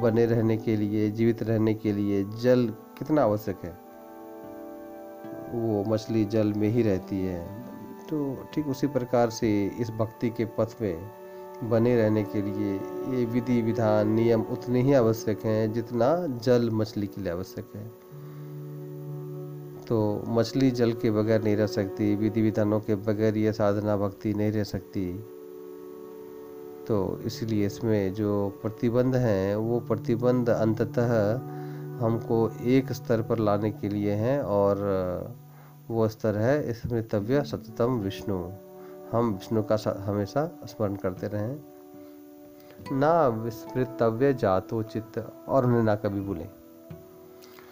बने 0.02 0.26
रहने 0.26 0.56
के 0.56 0.76
लिए, 0.76 1.10
जीवित 1.10 1.42
रहने 1.42 1.74
के 1.74 1.92
लिए 1.92 2.24
जल 2.24 2.66
कितना 2.98 3.22
आवश्यक 3.22 3.56
है? 3.64 3.86
वो 5.52 5.84
मछली 5.84 6.24
जल 6.24 6.52
में 6.52 6.68
ही 6.68 6.82
रहती 6.82 7.20
है। 7.20 7.66
तो 8.10 8.44
ठीक 8.54 8.66
उसी 8.66 8.86
प्रकार 8.86 9.30
से 9.30 9.72
इस 9.80 9.90
भक्ति 9.90 10.30
के 10.30 10.44
पथ 10.44 10.82
में 10.82 11.10
बने 11.62 11.96
रहने 11.96 12.22
के 12.22 12.42
लिए 12.42 12.74
ये 13.18 13.24
विधि, 13.24 13.62
विधान, 13.62 14.08
नियम 14.08 14.40
उतने 14.40 14.82
ही 14.82 14.92
आवश्यक 14.92 15.40
हैं 15.44 15.72
जितना 15.72 16.26
जल 16.26 16.70
मछली 16.70 17.06
के 17.06 17.20
लिए 17.20 17.32
आवश्यक 17.32 17.72
है। 17.76 18.05
तो 19.88 20.24
मछली 20.28 20.70
जल 20.70 20.92
के 20.92 21.10
बगैर 21.10 21.42
नहीं 21.42 21.56
रह 21.56 21.66
सकती 21.66 22.14
विधि 22.16 22.42
विधानों 22.42 22.80
के 22.80 22.94
बगैर 22.94 23.36
ये 23.36 23.52
साधना 23.52 23.96
भक्ति 23.96 24.34
नहीं 24.34 24.52
रह 24.52 24.64
सकती। 24.64 25.06
तो 26.88 27.20
इसलिए 27.24 27.66
इसमें 27.66 28.14
जो 28.14 28.58
प्रतिबंध 28.62 29.14
हैं, 29.14 29.56
वो 29.56 29.80
प्रतिबंध 29.80 30.50
अंततः 30.50 31.12
हमको 32.04 32.50
एक 32.62 32.92
स्तर 32.92 33.22
पर 33.22 33.38
लाने 33.38 33.70
के 33.70 33.88
लिए 33.88 34.12
हैं 34.12 34.40
और 34.40 35.36
वो 35.90 36.08
स्तर 36.08 36.36
है 36.36 36.72
स्मृतव्य 36.72 37.42
सततम 37.42 37.98
विष्णु। 37.98 38.38
हम 39.12 39.32
विष्णु 39.32 39.62
का 39.62 39.78
हमेशा 40.06 40.46
स्मरण 40.64 40.96
करते 40.96 41.26
रहें। 41.26 41.56
ना 42.92 43.28
विस्मृतव्य 43.28 44.32
जातो 44.34 44.82
चित्त 44.82 45.32
और 45.48 45.66
उन्हें 45.66 45.82
ना 45.82 45.94
कभी 45.94 46.20
भूलें। 46.20 46.48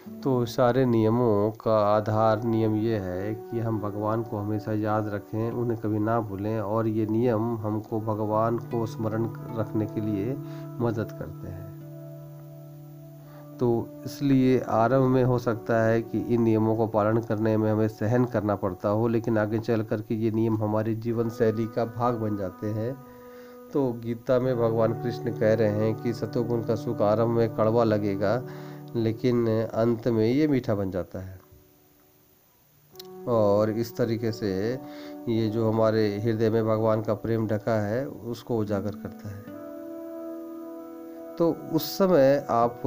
तो 0.05 0.45
सारे 0.45 0.85
नियमों 0.85 1.51
का 1.51 1.77
आधार 1.95 2.43
नियम 2.43 2.75
ये 2.75 2.97
है 2.97 3.33
कि 3.35 3.59
हम 3.59 3.79
भगवान 3.79 4.23
को 4.23 4.37
हमेशा 4.37 4.73
याद 4.73 5.07
रखें, 5.07 5.51
उन्हें 5.51 5.79
कभी 5.79 5.99
ना 5.99 6.19
भूलें 6.19 6.59
और 6.59 6.87
ये 6.87 7.05
नियम 7.05 7.57
हमको 7.57 7.99
भगवान 7.99 8.57
को 8.57 8.85
स्मरण 8.85 9.25
रखने 9.57 9.85
के 9.85 10.01
लिए 10.01 10.35
मदद 10.79 11.11
करते 11.11 11.47
हैं। 11.47 11.73
तो 13.57 13.87
इसलिए 14.05 14.59
आरंभ 14.59 15.03
में 15.03 15.23
हो 15.23 15.37
सकता 15.39 15.83
है 15.83 16.01
कि 16.01 16.19
इन 16.19 16.41
नियमों 16.41 16.75
को 16.75 16.87
पालन 16.87 17.17
करने 17.19 17.57
में 17.57 17.71
हमें 17.71 17.87
सहन 17.87 18.25
करना 18.25 18.55
पड़ता 18.55 18.89
हो, 18.89 19.07
लेकिन 19.07 19.37
आगे 19.37 19.59
चल 19.59 19.83
कर 19.83 20.01
के 20.01 20.15
ये 20.15 20.31
नियम 20.31 20.57
हमारी 20.57 20.95
जीवन 20.95 21.29
शैली 21.29 21.65
का 21.65 21.85
भाग 21.85 22.15
बन 22.15 22.37
जाते 22.37 22.67
हैं। 22.67 22.93
तो 23.73 23.91
गीता 23.93 24.39
में 24.39 24.55
भगवान 24.57 24.93
कृष्ण 24.93 25.31
कह 25.31 25.53
रहे 25.53 25.69
हैं 25.69 25.95
कि 25.95 26.13
सतोगुण 26.13 26.61
का 26.61 26.75
सुख 26.75 27.01
आरंभ 27.01 27.29
में 27.29 27.55
कड़वा 27.55 27.83
लगेगा 27.83 28.41
लेकिन 28.95 29.47
अंत 29.73 30.07
में 30.07 30.25
ये 30.27 30.47
मीठा 30.47 30.75
बन 30.75 30.91
जाता 30.91 31.19
है। 31.19 31.39
और 33.27 33.69
इस 33.69 33.95
तरीके 33.97 34.31
से 34.31 34.49
ये 35.29 35.49
जो 35.49 35.69
हमारे 35.69 36.19
हृदय 36.19 36.49
में 36.49 36.65
भगवान 36.65 37.01
का 37.01 37.13
प्रेम 37.13 37.47
ढका 37.47 37.79
है, 37.81 38.05
उसको 38.07 38.57
उजागर 38.57 38.95
करता 38.95 39.29
है। 39.29 39.43
तो 41.35 41.51
उस 41.73 41.97
समय 41.97 42.45
आप 42.49 42.81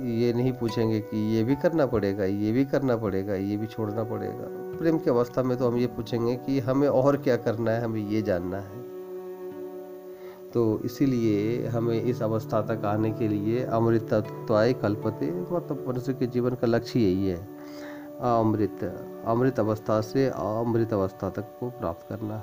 ये 0.00 0.32
नहीं 0.32 0.52
पूछेंगे 0.52 1.00
कि 1.00 1.34
ये 1.36 1.44
भी 1.44 1.56
करना 1.56 1.86
पड़ेगा, 1.86 2.24
ये 2.24 2.52
भी 2.52 2.64
करना 2.64 2.96
पड़ेगा, 2.96 3.34
ये 3.34 3.56
भी 3.56 3.66
छोड़ना 3.66 4.04
पड़ेगा। 4.04 4.46
प्रेम 4.78 4.98
की 4.98 5.10
अवस्था 5.10 5.42
में 5.42 5.56
तो 5.58 5.68
हम 5.68 5.76
ये 5.76 5.86
पूछेंगे 5.86 6.36
कि 6.36 6.60
हमें 6.60 6.88
और 6.88 7.16
क्या 7.16 7.36
करना 7.36 7.70
है, 7.70 7.82
हमें 7.84 8.08
ये 8.08 8.22
जानना 8.22 8.58
है। 8.58 8.91
तो 10.54 10.80
इसीलिए 10.84 11.66
हमें 11.68 12.02
इस 12.02 12.22
अवस्था 12.22 12.60
तक 12.62 12.84
आने 12.84 13.10
के 13.10 13.28
लिए 13.28 13.62
अमृतत्वाय 13.64 14.72
कल्पते 14.72 15.30
मतलब 15.30 15.84
मनुष्य 15.88 16.12
के 16.12 16.26
जीवन 16.26 16.54
का 16.54 16.66
लक्ष्य 16.66 17.00
यही 17.00 17.28
है, 17.28 17.36
अमृत 18.22 18.84
अमृत 19.26 19.60
अवस्था 19.60 20.00
से 20.00 20.28
अमृत 20.28 20.92
अवस्था 20.92 21.30
तक 21.30 21.56
को 21.60 21.70
प्राप्त 21.70 22.08
करना। 22.08 22.42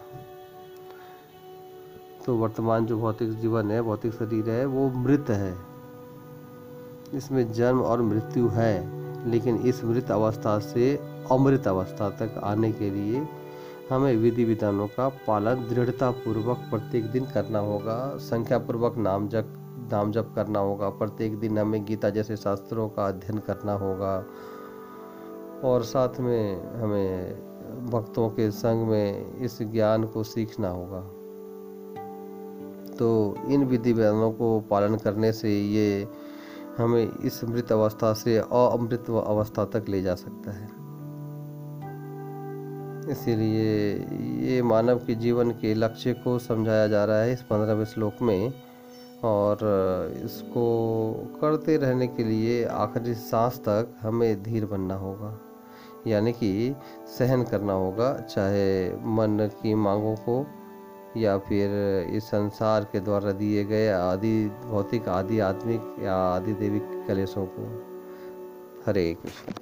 तो 2.26 2.36
वर्तमान 2.36 2.86
जो 2.86 2.98
भौतिक 2.98 3.40
जीवन 3.40 3.72
है, 3.72 3.82
भौतिक 3.82 4.14
शरीर 4.14 4.50
है, 4.50 4.66
वो 4.66 4.90
मृत 4.98 5.30
है। 5.30 5.56
इसमें 7.14 7.52
जन्म 7.54 7.82
और 7.82 8.02
मृत्यु 8.02 8.48
है, 8.48 9.30
लेकिन 9.30 9.56
इस 9.62 9.84
मृत 9.84 10.12
अवस्था 10.12 10.58
से 10.60 10.96
अमृत 11.32 11.68
अवस्था 11.68 12.10
तक 12.20 12.40
आने 12.44 12.72
के 12.72 12.90
लिए 12.90 13.26
हमें 13.90 14.16
विधि 14.16 14.46
विधानों 14.46 14.88
का 14.88 15.10
पालन 15.10 15.56
दृढ़ता 15.56 16.12
पूर्वक 16.12 16.58
प्रत्येक 16.58 17.12
दिन 17.12 17.26
करना 17.26 17.60
होगा 17.60 18.18
संख्या 18.18 18.58
पूर्वक 18.58 18.98
नाम 18.98 19.28
जप 19.28 19.56
नाम 19.92 20.12
जप 20.12 20.32
करना 20.36 20.60
होगा, 20.60 20.90
प्रत्येक 20.90 21.40
दिन 21.40 21.58
हमें 21.58 21.86
गीता 21.86 22.10
जैसे 22.10 22.36
शास्त्रों 22.36 22.90
का 22.90 23.08
अध्ययन 23.08 23.38
करना 23.40 23.74
होगा। 23.74 24.26
और 25.64 25.84
साथ 25.84 26.20
में 26.20 26.74
हमें 26.82 27.34
भक्तों 27.90 28.30
के 28.30 28.52
संग 28.52 28.88
में 28.88 29.38
इस 29.38 29.62
ज्ञान 29.62 30.04
को 30.04 30.24
सीखना 30.24 30.70
होगा। 30.70 31.02
तो 32.96 33.36
इन 33.48 33.66
विधि 33.66 33.94
विधानों 33.94 34.32
को 34.32 34.60
पालन 34.60 34.96
करने 34.96 35.34
से 35.34 35.62
ये 35.62 36.08
हमें 36.78 37.12
इस 37.18 37.44
मृत 37.44 37.72
अवस्था 37.72 38.14
से 38.14 38.38
अमृत 38.38 39.10
अवस्था 39.10 39.66
तक 39.66 39.86
ले 39.90 40.02
जा 40.02 40.16
सकता 40.16 40.52
है। 40.52 40.79
इसीलिए 43.10 43.94
ये 44.54 44.62
मानव 44.62 44.98
के 44.98 45.16
जीवन 45.16 45.52
के 45.52 45.74
लक्ष्य 45.74 46.14
को 46.14 46.40
समझाया 46.40 46.88
जा 46.88 47.06
रहा 47.06 47.22
है 47.22 47.34
इस 47.34 47.42
पंद्रहवें 47.42 47.86
श्लोक 47.86 48.14
में। 48.22 48.54
और 49.24 49.60
इसको 50.26 51.14
करते 51.42 51.78
रहने 51.78 52.08
के 52.08 52.24
लिए 52.24 52.66
आखिरी 52.66 53.14
सांस 53.14 53.58
तक 53.58 53.88
हमें 54.02 54.44
धीर 54.44 54.66
बनना 54.66 54.96
होगा। 54.96 55.40
यानी 56.08 56.32
कि 56.32 56.76
सहन 57.20 57.44
करना 57.44 57.74
होगा, 57.74 58.14
चाहे 58.14 58.90
मन 58.90 59.50
की 59.64 59.76
मांगों 59.76 60.16
को 60.16 60.48
या 61.18 61.38
फिर 61.38 61.70
इस 62.16 62.24
संसार 62.24 62.84
के 62.84 63.00
द्वारा 63.00 63.32
दिए 63.32 63.66
गए 63.66 63.90
आदि 63.90 64.52
भौतिक, 64.66 65.08
आदि 65.08 65.40
आत्मिक 65.40 65.96
या 66.04 66.16
आदि 66.16 66.54
देविक 66.54 67.06
कलेशों 67.08 67.46
को। 67.46 67.84
हरे 68.86 69.18
कृष्ण। 69.24 69.54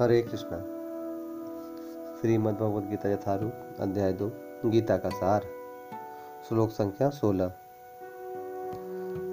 हरे 0.00 0.22
कृष्णा। 0.22 0.58
श्रीमद् 2.20 2.56
भगवद 2.56 2.90
गीता 2.90 3.12
यथारूप, 3.12 3.52
अध्याय 3.80 4.12
दो, 4.12 4.30
गीता 4.66 4.96
का 4.96 5.08
सार, 5.08 5.42
श्लोक 6.48 6.70
संख्या 6.70 7.10
सोलह। 7.10 7.52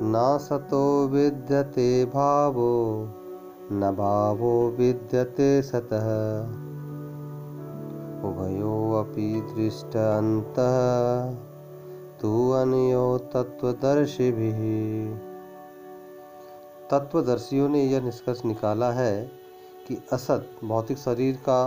न 0.01 0.38
सतो 0.41 1.07
विद्यते 1.07 2.05
भावो, 2.05 3.07
न 3.72 3.95
भावो 3.97 4.70
विद्यते 4.70 5.61
सतः। 5.61 6.41
उभयोऽपि 8.24 9.53
दृष्टान्तः 9.57 10.78
तु 12.22 12.49
अनयो 12.51 13.18
तत्वदर्शिभिः 13.18 14.59
तत्वदर्शियों 16.91 17.70
ने 17.70 17.84
यह 17.84 18.01
निष्कर्ष 18.01 18.45
निकाला 18.45 18.91
है 18.91 19.42
कि 19.88 19.97
असत, 20.13 20.49
भौतिक 20.63 20.97
शरीर 20.97 21.36
का 21.36 21.65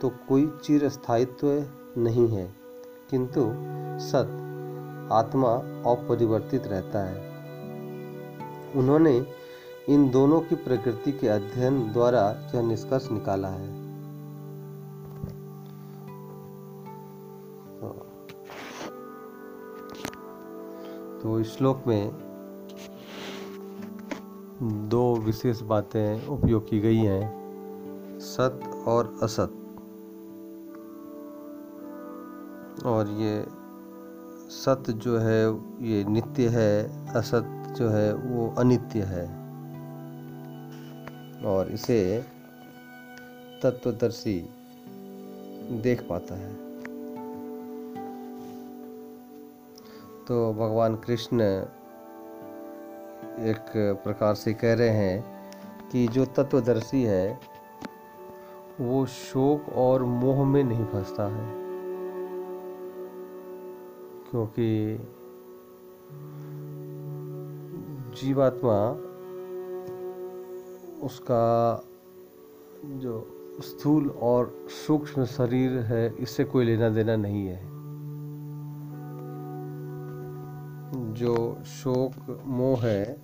तो 0.00 0.08
कोई 0.28 0.46
चिर 0.64 0.88
स्थायित्व 0.88 1.48
नहीं 1.98 2.28
है, 2.28 2.46
किंतु 3.10 3.40
सत, 4.00 4.42
आत्मा 5.12 5.52
अपरिवर्तित 5.90 6.66
रहता 6.66 7.04
है। 7.04 7.24
उन्होंने 8.76 9.26
इन 9.88 10.08
दोनों 10.10 10.40
की 10.40 10.54
प्रकृति 10.54 11.12
के 11.12 11.28
अध्ययन 11.28 11.92
द्वारा 11.92 12.22
यह 12.54 12.62
निष्कर्ष 12.62 13.10
निकाला 13.10 13.48
है। 13.48 13.68
तो 21.22 21.40
इस 21.40 21.56
श्लोक 21.56 21.82
में 21.86 22.10
दो 24.88 25.16
विशेष 25.16 25.60
बातें 25.60 26.26
उपयोग 26.26 26.68
की 26.70 26.80
गई 26.80 26.96
हैं। 26.96 27.45
सत 28.36 28.84
और 28.88 29.18
असत। 29.22 29.52
और 32.86 33.08
ये 33.08 33.46
सत 34.50 34.84
जो 34.90 35.18
है, 35.18 35.54
ये 35.86 36.04
नित्य 36.04 36.48
है, 36.48 37.06
असत 37.14 37.74
जो 37.78 37.88
है, 37.88 38.14
वो 38.14 38.54
अनित्य 38.58 39.02
है। 39.02 39.46
और 41.44 41.68
इसे 41.72 42.24
तत्वदर्शी 43.62 44.50
देख 45.70 46.08
पाता 46.10 46.34
है। 46.34 46.54
तो 50.24 50.52
भगवान 50.52 50.96
कृष्ण 50.96 51.40
एक 53.40 53.98
प्रकार 54.04 54.34
से 54.34 54.54
कह 54.54 54.74
रहे 54.74 54.88
हैं 54.88 55.24
कि 55.90 56.08
जो 56.08 56.24
तत्वदर्शी 56.24 57.02
है 57.02 57.55
वो 58.80 59.06
शोक 59.06 59.72
और 59.72 60.02
मोह 60.02 60.44
में 60.44 60.64
नहीं 60.64 60.84
फंसता 60.84 61.28
है। 61.28 61.54
क्योंकि 64.30 64.98
जीवात्मा 68.20 68.90
उसका 71.06 71.84
जो 72.84 73.32
स्थूल 73.60 74.10
और 74.10 74.68
सूक्ष्म 74.86 75.24
शरीर 75.24 75.72
है 75.72 76.14
इससे 76.18 76.44
कोई 76.44 76.64
लेना 76.64 76.88
देना 76.88 77.16
नहीं 77.16 77.46
है। 77.46 77.76
जो 81.14 81.58
शोक, 81.66 82.42
मोह 82.46 82.80
है, 82.80 83.16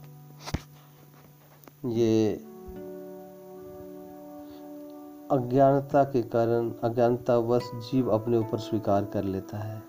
ये 1.87 2.45
अज्ञानता 5.33 6.05
के 6.05 6.23
कारण 6.23 6.71
अज्ञानतावश 6.85 7.71
जीव 7.75 8.11
अपने 8.11 8.39
ऊपर 8.39 8.59
स्वीकार 8.59 9.05
कर 9.05 9.25
लेता 9.25 9.59
है। 9.59 9.83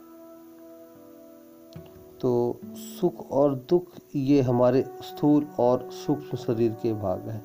तो 2.22 2.60
सुख 2.76 3.32
और 3.32 3.56
दुख 3.56 3.86
ये 4.16 4.42
हमारे 4.42 4.84
स्थूल 5.02 5.48
और 5.60 5.90
सूक्ष्म 5.92 6.38
शरीर 6.38 6.72
के 6.74 6.94
भाग 6.94 7.30
हैं। 7.30 7.44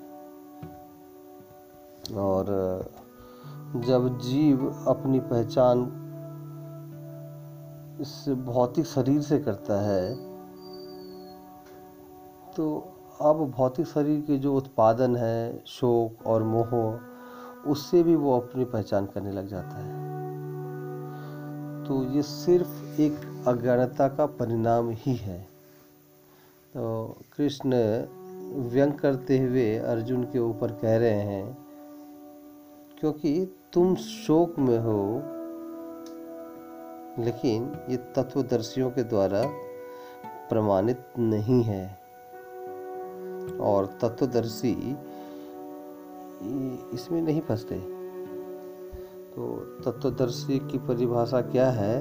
और, 2.15 2.45
जब 3.77 4.19
जीव 4.19 4.85
अपनी 4.89 5.21
पहचान 5.21 5.83
इस 8.01 8.29
भौतिक 8.29 8.87
शरीर 8.87 9.21
से 9.23 9.39
करता 9.39 9.81
है 9.81 10.15
तो 12.57 12.89
अब 13.21 13.51
भौतिक 13.51 13.87
शरीर 13.87 14.21
के 14.21 14.39
जो 14.39 14.55
उत्पादन 14.55 15.17
है, 15.17 15.63
शोक 15.67 16.27
और 16.27 16.43
मोह 16.43 17.01
उससे 17.67 18.03
भी 18.03 18.17
वो 18.17 18.41
अपनी 18.41 18.65
पहचान 18.65 19.07
करने 19.07 19.33
लग 19.33 19.49
जाता 19.49 19.77
है। 19.77 20.07
तो 21.85 22.05
ये 22.05 22.23
सिर्फ़ 22.23 23.01
एक 23.01 23.45
अज्ञानता 23.49 24.09
का 24.09 24.27
परिणाम 24.27 24.91
ही 24.91 25.15
है। 25.15 25.41
तो 26.75 27.17
कृष्ण 27.37 27.71
व्यंग 28.69 28.93
करते 28.93 29.39
हुए 29.39 29.77
अर्जुन 29.77 30.25
के 30.25 30.39
ऊपर 30.39 30.73
कह 30.73 30.97
रहे 30.97 31.21
हैं, 31.23 31.59
क्योंकि 33.01 33.55
तुम 33.73 33.95
शोक 33.95 34.59
में 34.59 34.79
हो, 34.79 35.23
लेकिन 37.25 37.77
ये 37.91 37.97
तत्वदर्शियों 37.97 38.91
के 38.91 39.03
द्वारा 39.03 39.43
प्रमाणित 40.49 41.05
नहीं 41.19 41.63
है। 41.63 41.99
और 43.61 43.87
तत्वदर्शी 43.87 44.97
इसमें 46.95 47.21
नहीं 47.23 47.41
फंसते। 47.41 47.79
तो 49.31 49.57
तत्वदर्शी 49.85 50.59
की 50.59 50.79
परिभाषा 50.79 51.41
क्या 51.41 51.71
है? 51.71 52.01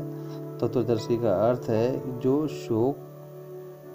तत्वदर्शी 0.58 1.18
का 1.18 1.34
अर्थ 1.50 1.70
है 1.70 2.20
जो 2.20 2.48
शोक 2.48 3.04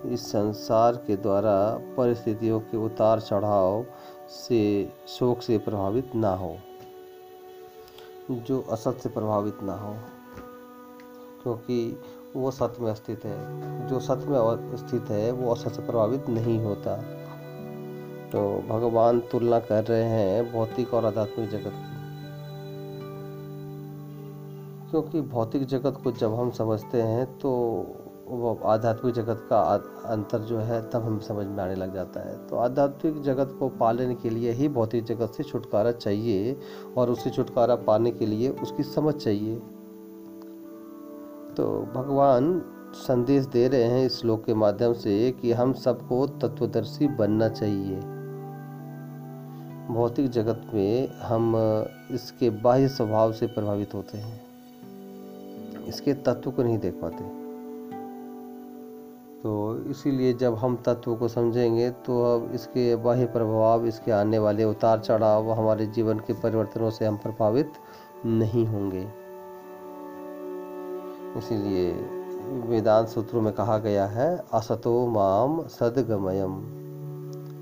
इस 0.07 0.27
संसार 0.27 0.97
के 0.97 1.17
द्वारा 1.17 1.57
परिस्थितियों 1.97 2.61
के 2.61 2.77
उतार 2.77 3.21
चढ़ाव 3.21 3.85
से 4.31 4.89
शोक 5.09 5.43
से 5.43 5.59
प्रभावित 5.59 6.15
ना 6.15 6.35
हो, 6.35 6.57
जो 8.31 8.61
असत 8.71 8.99
से 9.03 9.09
प्रभावित 9.09 9.63
ना 9.63 9.75
हो, 9.75 9.95
क्योंकि 11.43 11.99
वो 12.37 12.51
सत्य 12.51 12.83
में 12.83 12.95
स्थित 12.95 13.25
है। 13.25 13.89
जो 13.89 14.01
सत्य 14.01 14.27
में 14.27 14.77
स्थित 14.77 15.11
है, 15.11 15.31
वो 15.33 15.55
असत 15.55 15.71
से 15.71 15.83
प्रभावित 15.83 16.29
नहीं 16.29 16.59
होता। 16.59 16.97
तो 18.33 18.63
भगवान 18.69 19.21
तुलना 19.21 19.59
कर 19.61 19.85
रहे 19.85 20.05
हैं 20.05 20.53
भौतिक 20.53 20.95
और 20.95 21.05
आध्यात्मिक 21.05 21.51
जगत 21.51 21.73
की। 21.77 22.01
क्योंकि 24.91 25.21
भौतिक 25.21 25.67
जगत 25.67 26.01
को 26.05 26.13
जब 26.13 26.35
हम 26.35 26.51
समझते 26.51 27.03
हैं 27.03 27.39
तो 27.39 27.51
वो 28.29 28.61
आध्यात्मिक 28.65 29.15
जगत 29.15 29.47
का 29.51 29.61
अंतर 30.07 30.39
जो 30.39 30.59
है, 30.59 30.91
तब 30.91 31.03
हम 31.03 31.19
समझ 31.19 31.47
में 31.47 31.63
आने 31.65 31.75
लग 31.75 31.95
जाता 31.95 32.21
है। 32.21 32.47
तो 32.49 32.57
आध्यात्मिक 32.57 33.23
जगत 33.23 33.57
को 33.59 33.69
पालने 33.69 34.15
के 34.15 34.31
लिए 34.31 34.53
ही 34.53 34.69
भौतिक 34.69 35.05
जगत 35.05 35.31
से 35.31 35.43
छुटकारा 35.43 35.93
चाहिए 35.93 36.57
और 36.97 37.11
उससे 37.11 37.31
छुटकारा 37.31 37.75
पाने 37.75 38.11
के 38.11 38.27
लिए 38.27 38.49
उसकी 38.49 38.83
समझ 38.83 39.15
चाहिए। 39.15 39.57
तो 41.57 41.69
भगवान 41.95 42.63
संदेश 42.95 43.47
दे 43.47 43.69
रहे 43.69 43.85
हैं 43.85 44.07
इस 44.07 44.21
श्लोक 44.21 44.45
के 44.45 44.55
माध्यम 44.55 44.93
से 44.93 45.31
कि 45.33 45.53
हम 45.53 45.73
सबको 45.73 46.27
तत्वदर्शी 46.27 47.09
बनना 47.09 47.49
चाहिए। 47.49 48.22
भौतिक 49.91 50.31
जगत 50.31 50.71
में 50.75 51.09
हम 51.19 51.55
इसके 52.11 52.51
बाह्य 52.51 52.89
स्वभाव 52.89 53.33
से 53.33 53.47
प्रभावित 53.47 53.95
होते 53.95 54.19
हैं। 54.19 54.41
इसके 55.85 56.15
तत्व 56.15 56.51
को 56.51 56.63
नहीं 56.63 56.79
देख 56.79 56.95
पाते। 56.95 57.25
तो 59.43 59.85
इसीलिए 59.91 60.33
जब 60.33 60.55
हम 60.55 60.77
तत्व 60.77 61.15
को 61.15 61.29
समझेंगे 61.29 61.91
तो 61.91 62.23
अब 62.25 62.51
इसके 62.55 62.97
बाह्य 62.97 63.25
प्रभाव, 63.27 63.87
इसके 63.87 64.13
आने 64.13 64.39
वाले 64.39 64.65
उतार 64.65 65.01
चढ़ाव 65.01 65.51
हमारे 65.51 65.87
जीवन 65.87 66.19
के 66.19 66.33
परिवर्तनों 66.33 66.91
से 66.91 67.05
हम 67.07 67.17
प्रभावित 67.17 67.73
नहीं 68.27 68.67
होंगे। 68.67 69.07
इसीलिए 71.39 71.93
वेदांत 72.69 73.09
सूत्रों 73.09 73.41
में 73.41 73.53
कहा 73.53 73.79
गया 73.79 74.07
है, 74.07 74.45
असतो 74.53 75.07
माम 75.07 75.63
सदगमयम। 75.69 76.57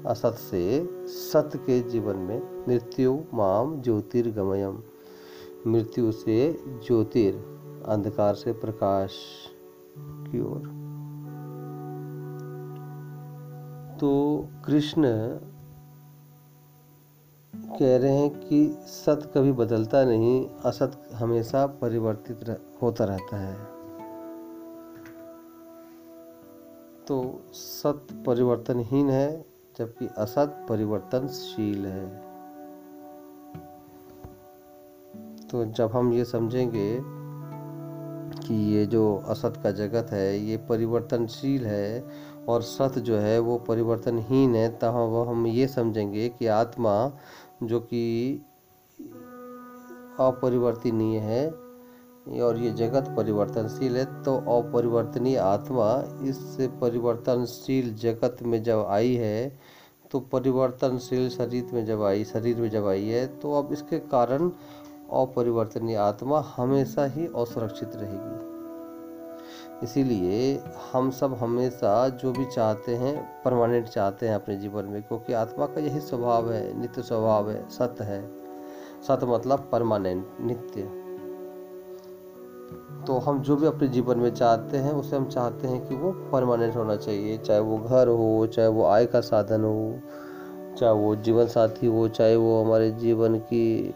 असत 0.06 0.36
से 0.40 0.99
सत 1.10 1.50
के 1.56 1.80
जीवन 1.80 2.16
में 2.16 2.66
मृत्यु 2.68 3.18
माम 3.34 3.82
ज्योतिर्गमयम 3.82 4.82
मृत्यु 5.66 6.12
से 6.12 6.62
ज्योतिर 6.66 7.34
अंधकार 7.86 8.34
से 8.34 8.52
प्रकाश 8.52 9.12
की 9.98 10.40
ओर। 10.40 10.60
तो 14.00 14.48
कृष्ण 14.66 15.02
कह 17.78 17.96
रहे 17.96 18.16
हैं 18.16 18.48
कि 18.48 18.78
सत 18.80 19.32
कभी 19.34 19.52
बदलता 19.52 20.04
नहीं 20.04 20.48
असत 20.48 21.08
हमेशा 21.14 21.66
परिवर्तित 21.66 22.40
रह, 22.44 22.56
होता 22.82 23.04
रहता 23.04 23.36
है। 23.36 23.64
तो 27.06 27.40
सत 27.52 28.06
परिवर्तनहीन 28.26 29.10
है 29.10 29.49
जबकि 29.80 30.08
असत 30.18 30.66
परिवर्तनशील 30.68 31.86
है। 31.86 32.08
तो 35.48 35.64
जब 35.64 35.90
हम 35.92 36.12
ये 36.12 36.24
समझेंगे 36.24 37.00
कि 38.46 38.54
ये 38.74 38.86
जो 38.86 39.22
असत 39.26 39.54
का 39.62 39.70
जगत 39.70 40.10
है, 40.10 40.38
ये 40.38 40.56
परिवर्तनशील 40.56 41.66
है 41.66 42.04
और 42.48 42.62
सत 42.62 42.98
जो 42.98 43.16
है 43.16 43.38
वो 43.38 43.58
परिवर्तनहीन 43.58 44.54
है 44.54 44.68
तब 44.78 44.94
हम 44.94 45.28
हम 45.28 45.46
ये 45.46 45.66
समझेंगे 45.68 46.28
कि 46.28 46.46
आत्मा 46.46 47.12
जो 47.62 47.80
कि 47.80 48.04
अपरिवर्तनीय 50.20 51.18
है 51.18 51.69
और 52.26 52.58
ये 52.58 52.70
जगत 52.70 53.14
परिवर्तनशील 53.16 53.96
है 53.96 54.04
तो 54.22 54.36
अपरिवर्तनीय 54.36 55.36
आत्मा 55.36 56.04
इस 56.22 56.56
परिवर्तनशील 56.80 57.94
जगत 57.94 58.36
में 58.42 58.62
जब 58.62 58.84
आई 58.88 59.14
है 59.14 59.58
तो 60.10 60.20
परिवर्तनशील 60.20 61.28
शरीर 61.28 61.70
में 61.74 61.84
जब 61.86 62.02
आई, 62.02 62.24
शरीर 62.24 62.56
में 62.56 62.70
जब 62.70 62.86
आई 62.86 63.08
है 63.08 63.26
तो 63.26 63.52
अब 63.54 63.72
इसके 63.72 63.98
कारण 63.98 64.48
अपरिवर्तनीय 65.12 65.96
आत्मा 65.96 66.40
हमेशा 66.56 67.04
ही 67.04 67.26
असुरक्षित 67.36 67.90
रहेगी। 67.94 68.48
इसीलिए 69.86 70.62
हम 70.92 71.10
सब 71.10 71.34
हमेशा 71.34 72.08
जो 72.08 72.32
भी 72.32 72.44
चाहते 72.44 72.96
हैं, 72.96 73.42
परमानेंट 73.42 73.86
चाहते 73.86 74.28
हैं 74.28 74.34
अपने 74.34 74.56
जीवन 74.56 74.84
में, 74.84 75.02
क्योंकि 75.02 75.32
आत्मा 75.32 75.66
का 75.66 75.80
यही 75.80 76.00
स्वभाव 76.00 76.52
है, 76.52 76.80
नित्य 76.80 77.02
स्वभाव 77.02 77.50
है, 77.50 77.68
सत्य 77.68 78.04
है। 78.04 78.22
सत्य 79.08 79.26
मतलब 79.26 79.68
परमानेंट, 79.72 80.26
नित्य। 80.40 80.99
तो 83.10 83.18
हम 83.18 83.42
जो 83.42 83.56
भी 83.56 83.66
अपने 83.66 83.88
जीवन 83.88 84.18
में 84.18 84.34
चाहते 84.34 84.76
हैं, 84.76 84.92
उसे 84.92 85.16
हम 85.16 85.24
चाहते 85.24 85.68
हैं 85.68 85.88
कि 85.88 85.94
वो 85.94 86.10
परमानेंट 86.32 86.76
होना 86.76 86.96
चाहिए। 86.96 87.38
चाहे 87.38 87.60
वो 87.60 87.78
घर 87.78 88.08
हो, 88.08 88.46
चाहे 88.46 88.68
वो 88.68 88.84
आय 88.84 89.06
का 89.06 89.20
साधन 89.20 89.64
हो, 89.64 89.98
चाहे 90.78 90.92
वो 90.92 91.16
जीवन 91.16 91.46
साथी 91.46 91.86
हो, 91.86 92.08
चाहे 92.08 92.36
वो 92.36 92.64
हमारे 92.64 92.90
जीवन 92.90 93.38
की, 93.38 93.94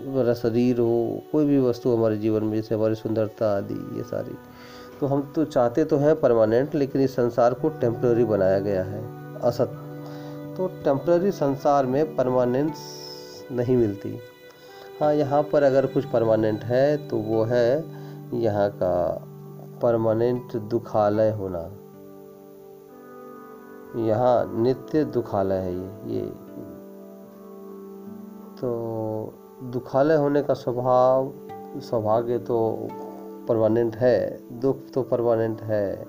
हमारा 0.00 0.34
शरीर 0.34 0.78
हो, 0.78 1.22
कोई 1.32 1.46
भी 1.46 1.58
वस्तु 1.58 1.96
हमारे 1.96 2.16
जीवन 2.16 2.44
में, 2.44 2.54
जैसे 2.56 2.74
हमारी 2.74 2.94
सुंदरता 2.94 3.56
आदि, 3.56 3.96
ये 3.96 4.02
सारी। 4.02 4.36
तो 5.00 5.06
हम 5.06 5.32
तो 5.36 5.44
चाहते 5.44 5.84
तो 5.84 5.96
हैं 5.96 6.20
परमानेंट 6.20 6.74
लेकिन 6.74 7.02
इस 7.02 7.16
संसार 7.16 7.54
को 7.54 7.68
टेम्प्रेरी 7.68 8.24
बनाया 8.24 8.58
गया 8.58 8.84
है, 8.84 9.02
असत। 9.40 9.76
तो 10.56 10.70
टेम्प्रेरी 10.84 11.30
संसार 11.30 11.86
में 11.86 12.16
परमानेंस 12.16 12.76
नहीं 13.52 13.76
मिलती। 13.76 14.18
हाँ 15.00 15.14
यहाँ 15.14 15.42
पर 15.42 15.62
अगर 15.62 15.86
कुछ 15.86 16.04
परमानेंट 16.04 16.64
है 16.64 17.08
तो 17.08 17.16
वो 17.16 17.42
है 17.44 18.03
यहाँ 18.32 18.70
का 18.70 19.24
परमानेंट 19.82 20.56
दुखालय 20.56 21.30
होना। 21.30 21.70
यहाँ 24.08 24.62
नित्य 24.62 25.04
दुखालय 25.04 25.54
है 25.54 25.74
ये 25.74 26.14
ये। 26.14 26.26
तो 28.60 29.34
दुखालय 29.62 30.14
होने 30.14 30.42
का 30.42 30.54
स्वभाव, 30.54 31.32
सौभाग्य 31.80 32.38
तो 32.38 32.88
परमानेंट 33.48 33.96
है, 33.96 34.38
दुख 34.60 34.76
तो 34.94 35.02
परमानेंट 35.02 35.62
है, 35.62 36.06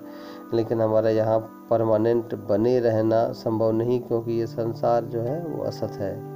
लेकिन 0.54 0.80
हमारा 0.80 1.10
यहाँ 1.10 1.66
परमानेंट 1.70 2.34
बने 2.34 2.80
रहना 2.80 3.32
संभव 3.32 3.72
नहीं, 3.72 4.00
क्योंकि 4.00 4.32
ये 4.32 4.46
संसार 4.46 5.04
जो 5.04 5.20
है 5.20 5.44
वो 5.44 5.64
असत 5.64 5.92
है। 5.92 6.35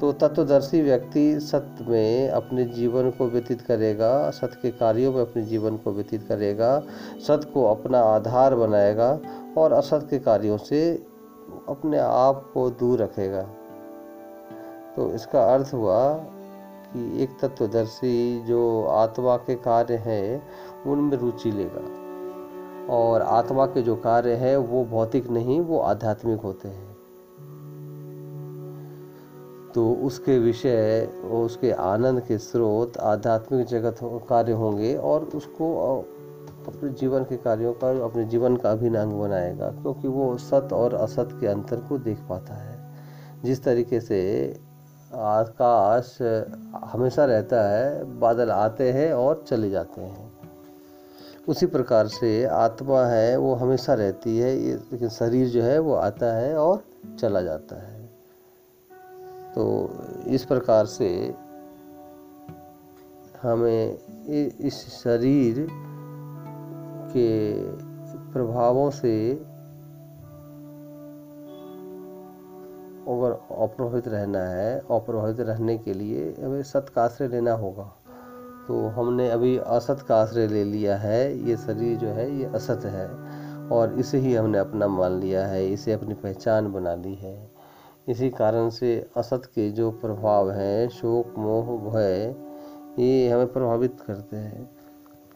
तो 0.00 0.12
तत्वदर्शी 0.12 0.82
व्यक्ति 0.82 1.40
सत्य 1.40 1.84
में 1.84 2.28
अपने 2.28 2.64
जीवन 2.64 3.10
को 3.10 3.26
व्यतीत 3.26 3.60
करेगा 3.60 4.30
सत्य 4.30 4.58
के 4.62 4.70
कार्यों 4.70 5.12
में 5.12 5.20
अपने 5.20 5.42
जीवन 5.42 5.76
को 5.76 5.92
व्यतीत 5.92 6.28
करेगा 6.28 6.82
सत्य 7.26 7.50
को 7.54 7.64
अपना 7.64 8.00
आधार 8.00 8.54
बनाएगा 8.54 9.20
और 9.58 9.72
असत 9.72 10.06
के 10.10 10.18
कार्यों 10.18 10.58
से 10.58 11.06
अपने 11.68 11.98
आप 11.98 12.50
को 12.54 12.70
दूर 12.70 12.98
रखेगा। 12.98 13.42
तो 14.96 15.12
इसका 15.14 15.54
अर्थ 15.54 15.70
हुआ 15.74 16.14
कि 16.92 17.22
एक 17.22 17.30
तत्वदर्शी 17.42 18.44
जो 18.44 18.84
आत्मा 18.84 19.36
के 19.36 19.54
कार्य 19.54 19.94
हैं, 19.94 20.42
उनमें 20.86 21.16
रुचि 21.16 21.50
लेगा। 21.50 22.04
और 22.94 23.22
आत्मा 23.22 23.66
के 23.66 23.82
जो 23.82 23.96
कार्य 23.96 24.32
हैं, 24.32 24.56
वो 24.56 24.84
भौतिक 24.84 25.30
नहीं, 25.30 25.60
वो 25.60 25.78
आध्यात्मिक 25.78 26.40
होते 26.40 26.68
हैं। 26.68 26.93
तो 29.74 29.92
उसके 29.92 30.38
विषय 30.38 31.08
उसके 31.30 31.70
आनंद 31.72 32.20
के 32.20 32.38
स्रोत 32.38 32.96
आध्यात्मिक 32.96 33.66
जगत 33.66 33.96
कार्य 34.02 34.52
होंगे 34.52 34.94
और 34.96 35.24
उसको 35.34 35.98
अपने 36.68 36.90
जीवन 36.90 37.24
के 37.24 37.36
कार्यों 37.36 37.72
का, 37.72 37.88
अपने 38.04 38.24
जीवन 38.24 38.56
का 38.56 38.70
अभिन्न 38.70 39.20
बनाएगा, 39.20 39.68
क्योंकि 39.70 40.08
वो 40.08 40.36
सत 40.38 40.68
और 40.72 40.94
असत 40.94 41.28
के 41.40 41.46
अंतर 41.46 41.76
को 41.76 41.98
देख 41.98 42.18
पाता 42.28 42.54
है। 42.54 42.78
जिस 43.44 43.62
तरीके 43.64 44.00
से 44.00 44.20
आकाश 45.14 46.18
हमेशा 46.84 47.24
रहता 47.24 47.62
है, 47.68 48.18
बादल 48.20 48.50
आते 48.50 48.90
हैं 48.92 49.12
और 49.12 49.44
चले 49.48 49.70
जाते 49.70 50.00
हैं। 50.00 50.32
उसी 51.48 51.66
प्रकार 51.66 52.06
से 52.06 52.44
आत्मा 52.44 53.04
है, 53.04 53.36
वो 53.36 53.54
हमेशा 53.54 53.94
रहती 53.94 54.38
है 54.38 54.56
लेकिन 54.56 55.08
शरीर 55.08 55.48
जो 55.48 55.62
है 55.62 55.78
वो 55.78 55.94
आता 55.94 56.32
है 56.36 56.56
और 56.56 56.82
चला 57.20 57.40
जाता 57.40 57.82
है। 57.82 57.93
तो 59.54 59.64
इस 60.26 60.44
प्रकार 60.44 60.86
से 60.86 61.34
हमें 63.42 63.98
इस 64.60 64.74
शरीर 64.74 65.66
के 67.10 67.28
प्रभावों 68.32 68.90
से 68.90 69.32
अगर 73.06 73.32
अप्रभावित 73.32 74.08
रहना 74.08 74.38
है 74.38 74.78
अप्रभावित 74.78 75.40
रहने 75.40 75.78
के 75.78 75.94
लिए 75.94 76.34
हमें 76.44 76.62
सत 76.62 76.86
का 76.94 77.04
आश्रय 77.04 77.28
लेना 77.28 77.52
होगा। 77.52 77.92
तो 78.68 78.86
हमने 78.88 79.30
अभी 79.30 79.56
असत 79.58 80.04
का 80.08 80.16
आश्रय 80.16 80.46
ले 80.46 80.64
लिया 80.64 80.96
है, 80.96 81.48
ये 81.48 81.56
शरीर 81.56 81.98
जो 81.98 82.08
है, 82.08 82.30
ये 82.38 82.44
असत 82.44 82.84
है 82.84 83.08
और 83.68 83.98
इसे 83.98 84.18
ही 84.18 84.34
हमने 84.34 84.58
अपना 84.58 84.88
मान 84.88 85.12
लिया 85.12 85.46
है, 85.46 85.72
इसे 85.72 85.92
अपनी 85.92 86.14
पहचान 86.14 86.72
बना 86.72 86.94
ली 86.94 87.14
है। 87.14 87.53
इसी 88.08 88.30
कारण 88.30 88.68
से 88.70 89.10
असत 89.16 89.42
के 89.44 89.70
जो 89.70 89.90
प्रभाव 89.90 90.50
हैं, 90.50 90.88
शोक, 90.88 91.38
मोह, 91.38 91.92
भय, 91.92 92.34
ये 92.98 93.28
हमें 93.28 93.52
प्रभावित 93.52 94.00
करते 94.06 94.36
हैं। 94.36 94.70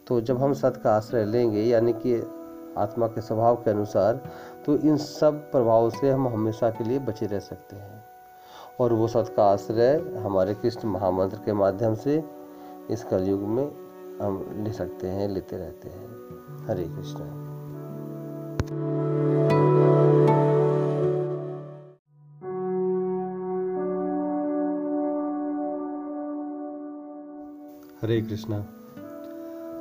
तो 0.07 0.21
जब 0.21 0.37
हम 0.37 0.53
सत 0.53 0.81
का 0.83 0.95
आश्रय 0.95 1.25
लेंगे, 1.25 1.61
यानी 1.61 1.93
कि 1.93 2.23
आत्मा 2.77 3.07
के 3.07 3.21
स्वभाव 3.21 3.55
के 3.55 3.71
अनुसार 3.71 4.29
तो 4.65 4.75
इन 4.75 4.97
सब 4.97 5.51
प्रभावों 5.51 5.89
से 5.89 6.09
हम 6.09 6.27
हमेशा 6.27 6.69
के 6.69 6.83
लिए 6.83 6.99
बचे 6.99 7.25
रह 7.25 7.39
सकते 7.39 7.75
हैं। 7.75 8.03
और 8.79 8.93
वो 8.93 9.07
सत 9.07 9.33
का 9.37 9.43
आश्रय 9.45 10.15
हमारे 10.17 10.53
कृष्ण 10.53 10.89
महामंत्र 10.89 11.37
के 11.45 11.53
माध्यम 11.53 11.95
से 11.95 12.23
इस 12.91 13.03
कलयुग 13.03 13.41
में 13.41 13.71
हम 14.21 14.63
ले 14.65 14.71
सकते 14.71 15.07
हैं, 15.07 15.29
लेते 15.29 15.57
रहते 15.57 15.89
हैं। 15.89 16.07
हरे 16.67 16.83
कृष्ण। 16.83 17.49
हरे 28.09 28.21
कृष्णा। 28.21 28.61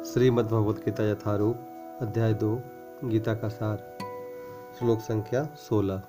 श्रीमद्भगवद 0.04 0.76
गीता 0.76 1.10
यथारूप, 1.10 1.56
अध्याय 2.00 2.34
दो, 2.34 2.60
गीता 3.04 3.34
का 3.34 3.48
सार। 3.48 3.98
श्लोक 4.78 4.98
संख्या 5.00 5.48
सोलह। 5.56 6.02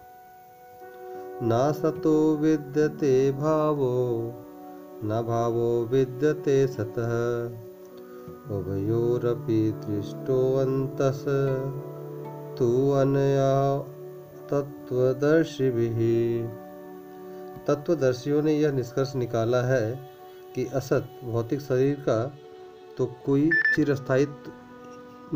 न 1.44 1.74
सतो 1.76 2.38
विद्यते 2.38 3.32
भावो, 3.32 4.22
न 5.04 5.24
भावो 5.28 5.86
विद्यते 5.92 6.68
सतः। 6.68 7.46
उभयोरपि 8.56 9.82
दृष्टोऽन्तस् 9.86 11.26
तु 12.58 12.92
अनया 12.92 13.80
तत्वदर्शिभिः 14.50 15.98
तत्वदर्शियों 17.68 18.42
ने 18.42 18.54
यह 18.54 18.72
निष्कर्ष 18.72 19.16
निकाला 19.16 19.62
है 19.62 20.09
कि 20.56 20.66
असत, 20.66 21.20
भौतिक 21.24 21.62
शरीर 21.62 21.96
का 21.96 22.34
तो 22.98 23.06
कोई 23.26 23.50
चिरस्थायित्व 23.76 24.52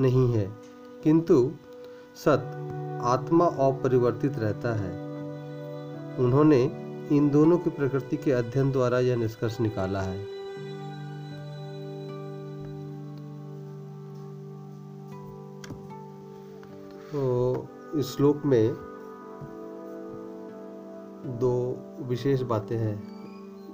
नहीं 0.02 0.34
है। 0.34 0.54
किंतु 1.04 1.52
सत, 2.16 2.70
आत्मा 3.04 3.46
अपरिवर्तित 3.46 4.34
रहता 4.38 4.74
है। 4.74 5.04
उन्होंने 6.18 6.64
इन 7.12 7.30
दोनों 7.30 7.58
की 7.58 7.70
प्रकृति 7.70 8.18
के 8.18 8.32
अध्ययन 8.32 8.72
द्वारा 8.72 9.00
यह 9.00 9.16
निष्कर्ष 9.16 9.60
निकाला 9.60 10.02
है। 10.02 10.24
तो 17.12 17.68
इस 17.96 18.06
श्लोक 18.06 18.46
में 18.46 18.74
दो 21.40 21.78
विशेष 22.00 22.42
बातें 22.42 22.78
हैं। 22.78 23.13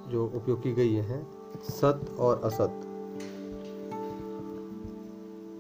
जो 0.10 0.26
उपयोग 0.36 0.64
की 0.64 0.72
गई 0.72 0.94
है, 0.94 1.28
सत 1.70 2.16
और 2.20 2.42
असत। 2.44 2.86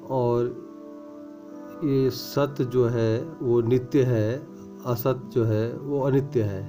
और 0.09 0.69
ये 1.83 2.09
सत्य 2.09 2.65
जो 2.65 2.87
है, 2.87 3.23
वो 3.23 3.61
नित्य 3.61 4.03
है, 4.03 4.47
असत 4.85 5.21
जो 5.33 5.43
है, 5.43 5.73
वो 5.73 6.01
अनित्य 6.01 6.43
है। 6.43 6.63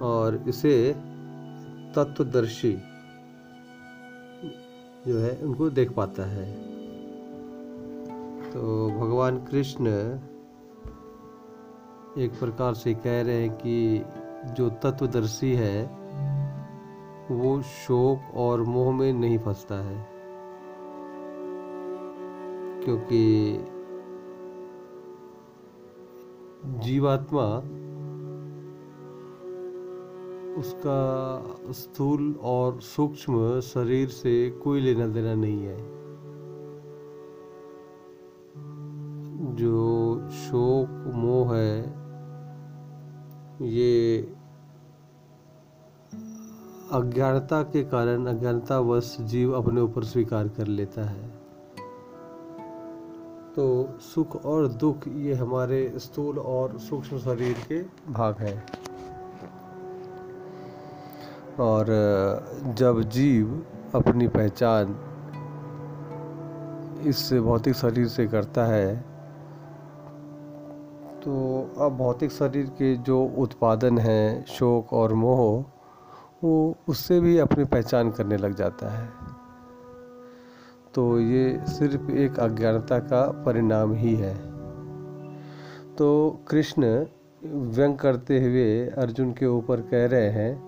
और 0.00 0.44
इसे 0.48 0.92
तत्वदर्शी 1.96 2.72
जो 5.06 5.18
है, 5.18 5.40
उनको 5.42 5.70
देख 5.70 5.92
पाता 5.92 6.24
है। 6.24 6.72
तो 8.50 8.90
भगवान 8.90 9.38
कृष्ण 9.38 9.86
एक 12.18 12.32
प्रकार 12.40 12.74
से 12.74 12.94
कह 12.94 13.22
रहे 13.22 13.42
हैं 13.42 13.50
कि 13.50 14.04
जो 14.46 14.70
तत्वदर्शी 14.70 15.54
है, 15.54 16.02
वो 17.30 17.62
शोक 17.62 18.36
और 18.36 18.62
मोह 18.62 18.94
में 18.94 19.12
नहीं 19.12 19.38
फंसता 19.38 19.74
है। 19.74 20.06
क्योंकि 22.84 23.54
जीवात्मा 26.66 27.60
उसका 30.60 31.42
स्थूल 31.72 32.38
और 32.42 32.80
सूक्ष्म 32.80 33.60
शरीर 33.60 34.08
से 34.08 34.50
कोई 34.50 34.80
लेना 34.80 35.06
देना 35.06 35.34
नहीं 35.34 35.64
है। 35.64 36.02
जो 39.56 40.14
शोक, 40.30 41.12
मोह 41.14 41.56
है 41.56 42.01
ये 43.62 44.20
अज्ञानता 46.92 47.62
के 47.62 47.82
कारण 47.84 48.26
अज्ञानतावश 48.26 49.16
जीव 49.20 49.52
अपने 49.52 49.80
ऊपर 49.80 50.04
स्वीकार 50.04 50.48
कर 50.48 50.66
लेता 50.66 51.04
है। 51.04 51.28
तो 53.56 53.88
सुख 54.00 54.44
और 54.44 54.68
दुख 54.68 55.08
ये 55.08 55.34
हमारे 55.34 55.92
स्थूल 55.96 56.38
और 56.38 56.78
सूक्ष्म 56.78 57.18
शरीर 57.18 57.56
के 57.68 57.82
भाग 58.12 58.36
हैं। 58.38 58.64
और 61.60 61.86
जब 62.78 63.02
जीव 63.02 63.66
अपनी 63.94 64.28
पहचान 64.28 64.96
इस 67.06 67.32
भौतिक 67.32 67.74
शरीर 67.74 68.08
से 68.08 68.26
करता 68.26 68.64
है 68.66 69.11
तो 71.22 71.70
अब 71.78 71.96
भौतिक 71.96 72.30
शरीर 72.30 72.66
के 72.66 72.96
जो 72.96 73.24
उत्पादन 73.38 73.98
हैं, 73.98 74.44
शोक 74.44 74.92
और 74.92 75.12
मोह, 75.14 75.64
वो 76.44 76.76
उससे 76.88 77.20
भी 77.20 77.38
अपनी 77.38 77.64
पहचान 77.64 78.10
करने 78.10 78.36
लग 78.36 78.54
जाता 78.54 78.88
है। 78.88 79.08
तो 80.94 81.20
ये 81.20 81.60
सिर्फ़ 81.66 82.10
एक 82.10 82.40
अज्ञानता 82.40 82.98
का 82.98 83.42
परिणाम 83.46 83.92
ही 83.92 84.14
है। 84.14 84.34
तो 85.94 86.40
कृष्ण 86.48 87.06
व्यंग 87.44 87.98
करते 87.98 88.40
हुए 88.40 88.86
अर्जुन 88.86 89.32
के 89.32 89.46
ऊपर 89.46 89.80
कह 89.80 90.06
रहे 90.06 90.30
हैं, 90.30 90.62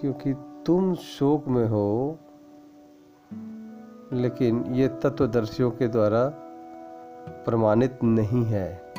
क्योंकि 0.00 0.34
तुम 0.66 0.94
शोक 0.94 1.48
में 1.48 1.68
हो, 1.68 2.18
लेकिन 4.12 4.64
ये 4.70 4.88
तत्वदर्शियों 4.88 5.70
के 5.70 5.88
द्वारा 5.88 6.24
प्रमाणित 7.28 7.98
नहीं 8.04 8.44
है। 8.44 8.94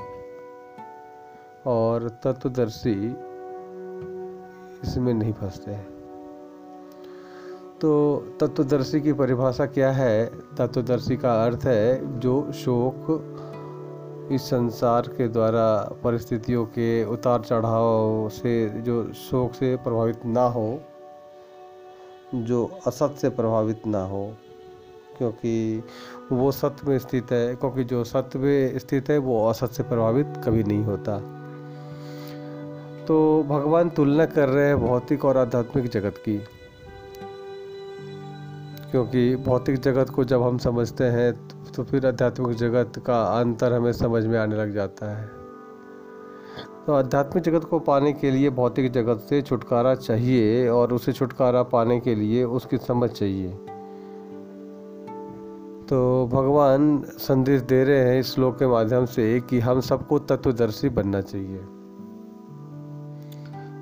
और 1.67 2.09
तत्वदर्शी 2.23 3.15
इसमें 4.83 5.13
नहीं 5.13 5.33
फंसते 5.33 5.71
हैं। 5.71 5.95
तो 7.81 8.17
तत्वदर्शी 8.39 9.01
की 9.01 9.13
परिभाषा 9.13 9.65
क्या 9.65 9.91
है? 9.91 10.25
तत्वदर्शी 10.57 11.17
का 11.17 11.45
अर्थ 11.45 11.59
है 11.63 12.19
जो 12.19 12.51
शोक 12.51 13.31
इस 14.31 14.41
संसार 14.41 15.01
के 15.01 15.27
द्वारा, 15.27 15.95
परिस्थितियों 16.03 16.65
के 16.65 17.05
उतार 17.05 17.41
चढ़ाव 17.41 18.29
से, 18.29 18.69
जो 18.69 19.13
शोक 19.13 19.53
से 19.53 19.75
प्रभावित 19.75 20.25
ना 20.25 20.43
हो, 20.43 20.79
जो 22.35 22.71
असत 22.87 23.15
से 23.21 23.29
प्रभावित 23.29 23.87
ना 23.87 24.03
हो, 24.03 24.33
क्योंकि 25.17 25.83
वो 26.31 26.51
सत्य 26.51 26.87
में 26.87 26.99
स्थित 26.99 27.31
है, 27.31 27.55
क्योंकि 27.55 27.83
जो 27.83 28.03
सत्य 28.03 28.39
में 28.39 28.79
स्थित 28.79 29.09
है, 29.09 29.17
वो 29.17 29.49
असत 29.49 29.67
से 29.67 29.83
प्रभावित 29.83 30.33
कभी 30.45 30.63
नहीं 30.63 30.83
होता। 30.83 31.41
तो 33.07 33.43
भगवान 33.43 33.89
तुलना 33.89 34.25
कर 34.25 34.49
रहे 34.49 34.67
हैं 34.67 34.77
भौतिक 34.79 35.25
और 35.25 35.37
आध्यात्मिक 35.37 35.89
जगत 35.89 36.17
की। 36.17 36.37
क्योंकि 38.91 39.35
भौतिक 39.35 39.79
जगत 39.79 40.09
को 40.09 40.23
जब 40.23 40.41
हम 40.41 40.57
समझते 40.57 41.03
हैं 41.03 41.33
तो 41.75 41.83
फिर 41.83 42.07
आध्यात्मिक 42.07 42.57
जगत 42.57 43.01
का 43.05 43.21
अंतर 43.39 43.73
हमें 43.73 43.91
समझ 43.91 44.25
में 44.25 44.37
आने 44.39 44.55
लग 44.55 44.73
जाता 44.73 45.17
है। 45.17 45.25
तो 46.85 46.93
आध्यात्मिक 46.93 47.43
जगत 47.43 47.63
को 47.63 47.79
पाने 47.79 48.13
के 48.13 48.31
लिए 48.31 48.49
भौतिक 48.49 48.91
जगत 48.91 49.25
से 49.29 49.41
छुटकारा 49.41 49.95
चाहिए 49.95 50.67
और 50.69 50.93
उसे 50.93 51.13
छुटकारा 51.13 51.63
पाने 51.63 51.99
के 51.99 52.15
लिए 52.15 52.43
उसकी 52.43 52.77
समझ 52.77 53.09
चाहिए। 53.09 53.49
तो 55.89 56.29
भगवान 56.33 57.01
संदेश 57.07 57.61
दे 57.61 57.83
रहे 57.83 57.99
हैं 57.99 58.19
इस 58.19 58.33
श्लोक 58.35 58.59
के 58.59 58.67
माध्यम 58.67 59.05
से 59.05 59.41
कि 59.41 59.59
हम 59.59 59.79
सबको 59.81 60.19
तत्वदर्शी 60.19 60.89
बनना 60.89 61.21
चाहिए। 61.21 61.63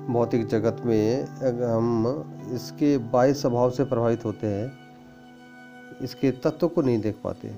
भौतिक 0.06 0.46
जगत 0.46 0.82
में 0.84 1.24
हम 1.62 2.50
इसके 2.54 2.96
बाह्य 3.12 3.34
स्वभाव 3.34 3.70
से 3.70 3.84
प्रभावित 3.84 4.24
होते 4.24 4.46
हैं, 4.46 4.72
इसके 6.02 6.30
तत्व 6.40 6.68
को 6.68 6.82
नहीं 6.82 7.00
देख 7.00 7.16
पाते। 7.24 7.48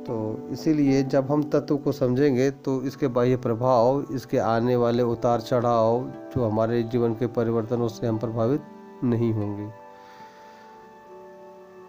तो 0.00 0.48
इसीलिए 0.52 1.02
जब 1.04 1.30
हम 1.30 1.42
तत्व 1.50 1.76
को 1.76 1.92
समझेंगे 1.92 2.50
तो 2.50 2.80
इसके 2.82 3.08
बाह्य 3.08 3.36
प्रभाव, 3.38 4.04
इसके 4.14 4.38
आने 4.38 4.76
वाले 4.76 5.02
उतार 5.04 5.40
चढ़ाव, 5.40 6.00
जो 6.34 6.44
हमारे 6.44 6.82
जीवन 6.84 7.14
के 7.14 7.26
परिवर्तन 7.28 7.82
उससे 7.82 8.06
हम 8.06 8.18
प्रभावित 8.18 8.62
नहीं 9.04 9.32
होंगे। 9.34 9.68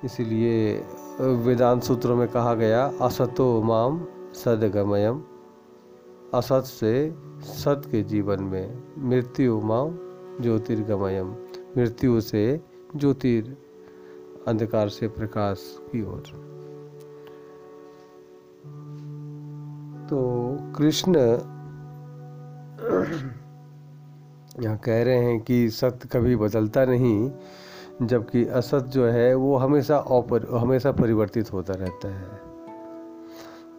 इसीलिए 0.06 0.74
वेदांत 1.46 1.84
सूत्रों 1.84 2.16
में 2.16 2.28
कहा 2.28 2.54
गया, 2.56 2.86
असतो 3.02 3.62
माम 3.62 4.06
सदगमयम, 4.36 5.24
असत 6.34 6.64
से 6.66 7.10
सत 7.44 7.82
के 7.92 8.02
जीवन 8.04 8.44
में 8.44 8.84
मृत्यु 9.10 9.60
माम 9.62 9.98
ज्योतिर्गमयम। 10.42 11.30
मृत्यु 11.78 12.22
से 12.22 12.62
ज्योतिर 12.96 13.56
अंधकार 14.48 14.90
से 14.90 15.08
प्रकाश 15.08 15.60
की 15.92 16.04
ओर। 16.04 16.22
तो 20.10 20.20
कृष्ण 20.78 21.18
यहाँ 24.64 24.78
कह 24.78 25.04
रहे 25.04 25.18
हैं 25.18 25.40
कि 25.42 25.70
सत्य 25.70 26.10
कभी 26.12 26.36
बदलता 26.36 26.86
नहीं, 26.86 27.32
जबकि 28.04 28.46
असत 28.46 28.86
जो 28.88 29.06
है 29.06 29.34
वो 29.36 29.56
हमेशा 29.58 30.04
हमेशा 30.54 30.92
परिवर्तित 30.92 31.54
होता 31.54 31.74
रहता 31.74 32.08
है। 32.08 32.51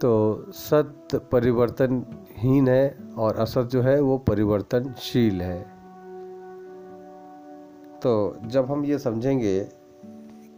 तो 0.02 0.46
सत्य 0.50 1.18
परिवर्तनहीन 1.32 2.68
है 2.68 2.98
और 3.18 3.36
असत 3.36 3.62
जो 3.62 3.82
है 3.82 4.00
वो 4.00 4.16
परिवर्तनशील 4.18 5.42
है। 5.42 5.60
तो 8.02 8.36
जब 8.46 8.70
हम 8.70 8.84
ये 8.84 8.98
समझेंगे 8.98 9.60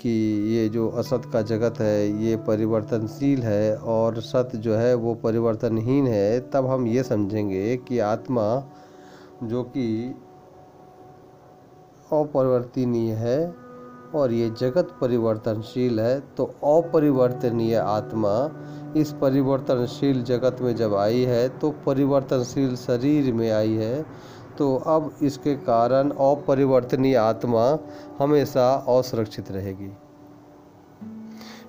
कि 0.00 0.10
ये 0.54 0.68
जो 0.68 0.88
असत 0.88 1.22
का 1.32 1.42
जगत 1.42 1.80
है, 1.80 2.24
ये 2.24 2.36
परिवर्तनशील 2.36 3.42
है 3.42 3.76
और 3.76 4.20
सत्य 4.20 4.58
जो 4.58 4.74
है 4.74 4.94
वो 4.94 5.14
परिवर्तनहीन 5.14 6.06
है, 6.06 6.40
तब 6.50 6.66
हम 6.66 6.86
ये 6.86 7.02
समझेंगे 7.02 7.76
कि 7.76 7.98
आत्मा 7.98 8.70
जो 9.42 9.62
कि 9.62 10.14
अपरिवर्तनीय 12.12 13.12
है 13.12 13.54
और 14.14 14.32
ये 14.32 14.50
जगत 14.50 14.96
परिवर्तनशील 15.00 16.00
है 16.00 16.20
तो 16.20 16.44
अपरिवर्तनीय 16.44 17.76
आत्मा 17.76 18.34
इस 18.96 19.12
परिवर्तनशील 19.12 20.22
जगत 20.22 20.56
में 20.60 20.74
जब 20.76 20.94
आई 20.94 21.22
है 21.22 21.48
तो 21.58 21.70
परिवर्तनशील 21.86 22.76
शरीर 22.76 23.32
में 23.32 23.50
आई 23.50 23.74
है। 23.74 24.04
तो 24.58 24.74
अब 24.76 25.10
इसके 25.22 25.54
कारण 25.54 26.10
अपरिवर्तनीय 26.10 27.16
आत्मा 27.16 27.66
हमेशा 28.18 28.72
असुरक्षित 28.88 29.50
रहेगी। 29.50 29.90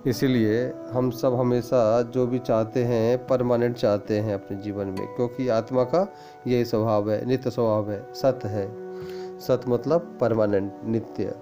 इसीलिए 0.09 0.73
हम 0.91 1.09
सब 1.11 1.33
हमेशा 1.33 2.01
जो 2.01 2.25
भी 2.27 2.39
चाहते 2.39 2.83
हैं, 2.83 3.25
परमानेंट 3.27 3.75
चाहते 3.75 4.19
हैं 4.19 4.33
अपने 4.33 4.57
जीवन 4.57 4.87
में, 4.87 5.07
क्योंकि 5.15 5.47
आत्मा 5.47 5.83
का 5.83 6.07
यही 6.47 6.65
स्वभाव 6.65 7.11
है, 7.11 7.25
नित्य 7.25 7.49
स्वभाव 7.49 7.91
है, 7.91 8.13
सत्य 8.13 8.47
है। 8.47 8.67
सत्य 9.39 9.71
मतलब 9.71 10.17
परमानेंट, 10.21 10.71
नित्य। 10.85 11.33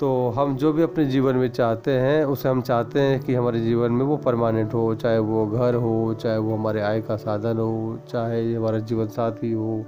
तो 0.00 0.28
हम 0.28 0.56
जो 0.56 0.72
भी 0.72 0.82
अपने 0.82 1.04
जीवन 1.04 1.36
में 1.36 1.48
चाहते 1.48 1.90
हैं, 1.90 2.24
उसे 2.24 2.48
हम 2.48 2.62
चाहते 2.62 3.00
हैं 3.00 3.20
कि 3.20 3.34
हमारे 3.34 3.60
जीवन 3.60 3.92
में 3.92 4.04
वो 4.04 4.16
परमानेंट 4.16 4.74
हो, 4.74 4.94
चाहे 4.94 5.18
वो 5.18 5.46
घर 5.46 5.74
हो, 5.74 6.14
चाहे 6.14 6.38
वो 6.38 6.54
हमारे 6.54 6.80
आय 6.80 7.00
का 7.00 7.16
साधन 7.16 7.58
हो, 7.58 7.98
चाहे 8.08 8.54
हमारा 8.54 8.78
जीवन 8.78 9.06
साथी 9.06 9.52
हो, 9.52 9.84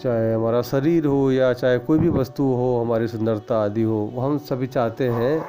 चाहे 0.00 0.32
हमारा 0.34 0.62
शरीर 0.62 1.06
हो 1.06 1.30
या 1.30 1.52
चाहे 1.52 1.78
कोई 1.78 1.98
भी 1.98 2.08
वस्तु 2.08 2.42
हो, 2.42 2.80
हमारी 2.80 3.08
सुंदरता 3.08 3.62
आदि 3.64 3.82
हो 3.82 4.06
हम 4.18 4.38
सभी 4.38 4.66
चाहते 4.66 5.08
हैं 5.08 5.40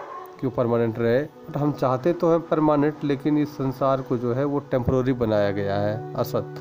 कि 0.41 0.47
वो 0.47 0.53
परमानेंट 0.57 0.99
रहे। 0.99 1.21
बट 1.21 1.57
हम 1.57 1.71
चाहते 1.71 2.13
तो 2.13 2.31
हैं 2.31 2.39
परमानेंट, 2.39 3.03
लेकिन 3.03 3.37
इस 3.37 3.49
संसार 3.49 4.01
को 4.01 4.17
जो 4.17 4.33
है 4.33 4.43
वो 4.45 4.59
टेम्प्रोरी 4.59 5.13
बनाया 5.13 5.51
गया 5.51 5.75
है, 5.75 6.13
असत। 6.13 6.55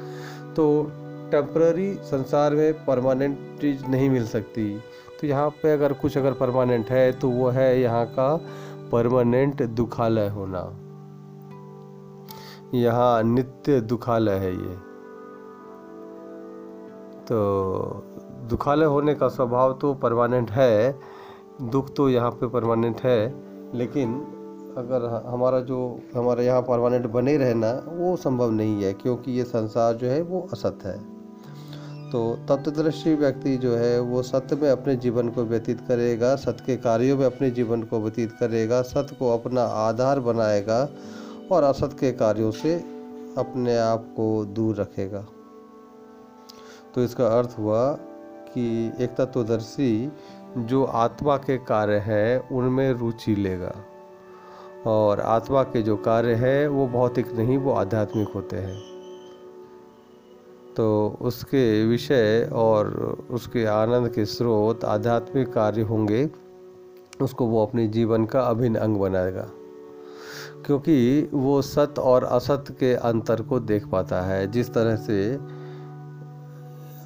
तो 0.56 0.92
टेम्प्ररी 1.30 1.92
संसार 1.94 2.54
में 2.54 2.84
परमानेंट 2.84 3.38
चीज़ 3.60 3.86
नहीं 3.86 4.10
मिल 4.10 4.26
सकती। 4.26 4.80
तो 5.22 5.26
यहाँ 5.26 5.50
पे 5.50 5.72
अगर 5.72 5.92
कुछ 5.92 6.18
अगर 6.18 6.32
परमानेंट 6.32 6.90
है 6.90 7.12
तो 7.12 7.28
वो 7.30 7.48
है 7.48 7.80
यहाँ 7.80 8.06
का 8.06 8.36
परमानेंट 8.92 9.62
दुखालय 9.62 10.28
होना। 10.28 10.60
यहाँ 12.74 13.22
नित्य 13.22 13.80
दुखालय 13.80 14.32
है 14.32 14.52
ये। 14.52 14.74
तो 17.22 18.04
दुखालय 18.48 18.84
होने 18.84 19.14
का 19.14 19.28
स्वभाव 19.28 19.72
तो 19.72 19.94
परमानेंट 19.94 20.50
है, 20.50 20.98
दुख 21.62 21.94
तो 21.96 22.08
यहाँ 22.08 22.30
पे 22.30 22.48
परमानेंट 22.48 23.00
है, 23.00 23.18
लेकिन 23.74 24.14
अगर 24.78 25.22
हमारा 25.26 25.60
जो, 25.60 26.00
हमारा 26.16 26.42
यहाँ 26.42 26.62
परमानेंट 26.62 27.06
बने 27.06 27.36
रहना, 27.36 27.72
वो 27.86 28.16
संभव 28.16 28.50
नहीं 28.50 28.82
है, 28.84 28.92
क्योंकि 28.92 29.32
ये 29.32 29.44
संसार 29.44 29.94
जो 29.94 30.06
है, 30.06 30.22
वो 30.22 30.48
असत 30.52 30.78
है। 30.84 31.11
तो 32.12 32.38
तत्वदर्शी 32.48 33.14
व्यक्ति 33.14 33.56
जो 33.56 33.76
है, 33.76 34.00
वो 34.00 34.22
सत्य 34.22 34.56
में 34.56 34.70
अपने 34.70 34.96
जीवन 34.96 35.28
को 35.28 35.44
व्यतीत 35.44 35.80
करेगा, 35.80 36.36
सत्य 36.36 36.64
के 36.66 36.76
कार्यों 36.76 37.18
में 37.18 37.26
अपने 37.26 37.50
जीवन 37.50 37.82
को 37.82 38.00
व्यतीत 38.00 38.32
करेगा, 38.32 38.82
सत्य 38.82 39.16
को 39.16 39.38
अपना 39.38 39.62
आधार 39.62 40.20
बनाएगा 40.20 40.88
और 41.52 41.62
असत 41.62 41.96
के 42.00 42.12
कार्यों 42.12 42.50
से 42.50 42.74
अपने 43.38 43.78
आप 43.78 44.04
को 44.16 44.44
दूर 44.44 44.76
रखेगा। 44.76 45.26
तो 46.94 47.04
इसका 47.04 47.26
अर्थ 47.38 47.56
हुआ 47.58 47.92
कि 48.52 48.92
एक 49.00 49.10
तत्वदर्शी 49.10 50.12
जो 50.58 50.84
आत्मा 50.84 51.36
के 51.36 51.56
कार्य 51.56 51.96
है, 51.96 52.38
उनमें 52.52 52.92
रुचि 52.92 53.34
लेगा 53.34 53.74
और 54.86 55.20
आत्मा 55.20 55.62
के 55.62 55.82
जो 55.82 55.96
कार्य 55.96 56.34
है, 56.34 56.68
वो 56.68 56.86
भौतिक 56.86 57.32
नहीं, 57.32 57.58
वो 57.58 57.72
आध्यात्मिक 57.72 58.28
होते 58.28 58.56
हैं। 58.56 58.91
तो 60.76 61.18
उसके 61.22 61.86
विषय 61.86 62.50
और 62.52 62.88
उसके 63.30 63.64
आनंद 63.64 64.08
के 64.08 64.24
स्रोत, 64.24 64.84
आध्यात्मिक 64.84 65.52
कार्य 65.52 65.82
होंगे, 65.82 66.30
उसको 67.22 67.46
वो 67.46 67.66
अपने 67.66 67.86
जीवन 67.86 68.24
का 68.24 68.40
अभिन्न 68.40 68.76
अंग 68.76 68.96
बनाएगा। 68.96 69.48
क्योंकि 70.66 71.30
वो 71.34 71.62
सत्य 71.62 72.00
और 72.00 72.24
असत 72.24 72.64
के 72.70 72.94
अंतर 72.94 73.42
को 73.42 73.60
देख 73.60 73.86
पाता 73.86 74.20
है। 74.20 74.50
जिस 74.50 74.74
तरह 74.74 74.96
से 74.96 75.34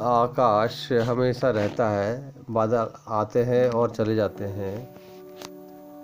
आकाश 0.03 0.93
हमेशा 0.93 1.51
रहता 1.51 1.89
है, 1.89 2.35
बादल 2.51 2.87
आते 3.09 3.43
हैं 3.43 3.71
और 3.71 3.91
चले 3.91 4.17
जाते 4.17 4.45
हैं, 4.45 4.97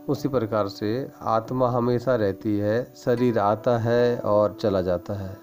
उसी 0.08 0.28
प्रकार 0.28 0.68
से 0.68 1.08
आत्मा 1.22 1.70
हमेशा 1.70 2.14
रहती 2.14 2.58
है, 2.58 2.94
शरीर 2.96 3.38
आता 3.38 3.78
है 3.78 4.18
और 4.18 4.56
चला 4.60 4.82
जाता 4.82 5.14
है। 5.14 5.41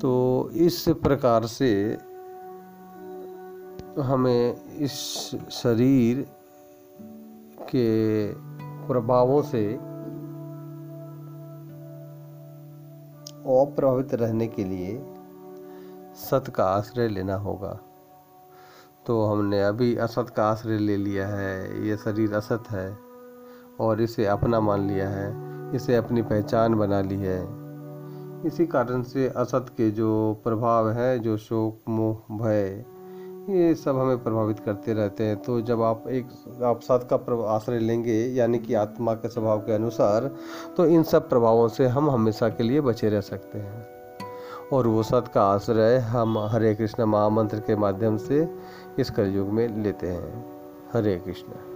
तो 0.00 0.50
इस 0.52 0.84
प्रकार 0.88 1.46
से 1.46 1.98
हमें 4.02 4.76
इस 4.76 4.92
शरीर 5.50 6.26
के 7.70 8.32
प्रभावों 8.86 9.42
से 9.42 9.74
अप्रभावित 13.44 14.14
रहने 14.14 14.46
के 14.46 14.64
लिए 14.64 15.02
सत 16.14 16.44
का 16.54 16.64
आश्रय 16.64 17.08
लेना 17.08 17.34
होगा। 17.34 17.78
तो 19.06 19.24
हमने 19.24 19.62
अभी 19.62 19.96
असत 19.96 20.28
का 20.36 20.50
आश्रय 20.50 20.78
ले 20.78 20.96
लिया 20.96 21.26
है, 21.28 21.88
ये 21.88 21.96
शरीर 21.96 22.34
असत 22.34 22.64
है 22.70 22.98
और 23.80 24.00
इसे 24.00 24.26
अपना 24.26 24.60
मान 24.60 24.88
लिया 24.88 25.08
है, 25.08 25.28
इसे 25.76 25.96
अपनी 25.96 26.22
पहचान 26.22 26.74
बना 26.74 27.00
ली 27.00 27.16
है। 27.16 27.57
इसी 28.46 28.66
कारण 28.66 29.02
से 29.02 29.28
असत 29.28 29.66
के 29.76 29.90
जो 29.90 30.40
प्रभाव 30.44 30.90
हैं, 30.90 31.22
जो 31.22 31.36
शोक, 31.36 31.90
मोह, 31.90 32.38
भय, 32.38 32.84
ये 33.50 33.74
सब 33.74 33.98
हमें 33.98 34.22
प्रभावित 34.22 34.60
करते 34.60 34.92
रहते 34.92 35.24
हैं। 35.24 35.36
तो 35.36 35.60
जब 35.60 35.82
आप 35.82 36.04
एक, 36.08 36.26
आप 36.62 36.80
सत 36.80 37.08
का 37.12 37.50
आश्रय 37.50 37.78
लेंगे, 37.78 38.26
यानी 38.26 38.58
कि 38.58 38.74
आत्मा 38.74 39.14
के 39.14 39.28
स्वभाव 39.28 39.58
के 39.58 39.72
अनुसार 39.72 40.30
तो 40.76 40.86
इन 40.86 41.02
सब 41.02 41.28
प्रभावों 41.28 41.68
से 41.68 41.86
हम 41.86 42.10
हमेशा 42.10 42.48
के 42.48 42.62
लिए 42.62 42.80
बचे 42.80 43.08
रह 43.08 43.20
सकते 43.20 43.58
हैं। 43.58 43.86
और 44.72 44.86
वो 44.86 45.02
सत 45.02 45.24
का 45.34 45.42
आश्रय 45.42 45.96
हम 45.96 46.38
हरे 46.38 46.74
कृष्ण 46.74 47.04
महामंत्र 47.04 47.60
के 47.60 47.76
माध्यम 47.76 48.16
से 48.16 48.48
इस 48.98 49.10
कलयुग 49.10 49.48
में 49.48 49.82
लेते 49.82 50.06
हैं। 50.06 50.46
हरे 50.92 51.16
कृष्ण। 51.16 51.67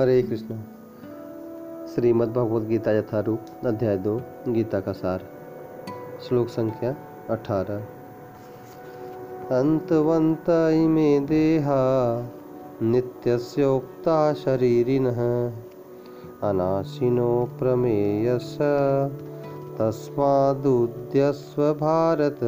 हरे 0.00 0.22
कृष्ण। 0.22 0.54
श्रीमद् 1.86 2.32
भगवद 2.32 2.68
गीता 2.68 2.92
यथारूप, 2.92 3.40
अध्याय 3.66 3.96
दो, 3.96 4.20
गीता 4.48 4.80
का 4.80 4.92
सार। 4.92 5.20
श्लोक 6.28 6.48
संख्या 6.48 6.96
अठारह। 7.30 7.78
अंतवंत 9.60 10.44
इमे 10.48 11.20
देहा, 11.20 12.22
नित्यस्योक्ता 12.82 14.32
शरीरिणः 14.32 15.50
अनाशिनो 16.42 17.50
प्रमेयस, 17.58 18.58
तस्मादुद्यस्व 19.78 21.62
भारत। 21.62 22.38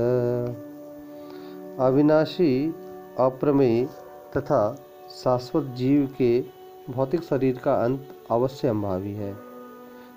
अविनाशी, 1.80 2.74
अप्रमेय 3.18 3.88
तथा 4.36 4.78
शाश्वत 5.10 5.64
जीव 5.64 6.14
के 6.18 6.59
भौतिक 6.90 7.22
शरीर 7.22 7.58
का 7.58 7.84
अंत 7.84 8.08
अवश्य 8.30 8.56
संभावी 8.56 9.12
है। 9.12 9.36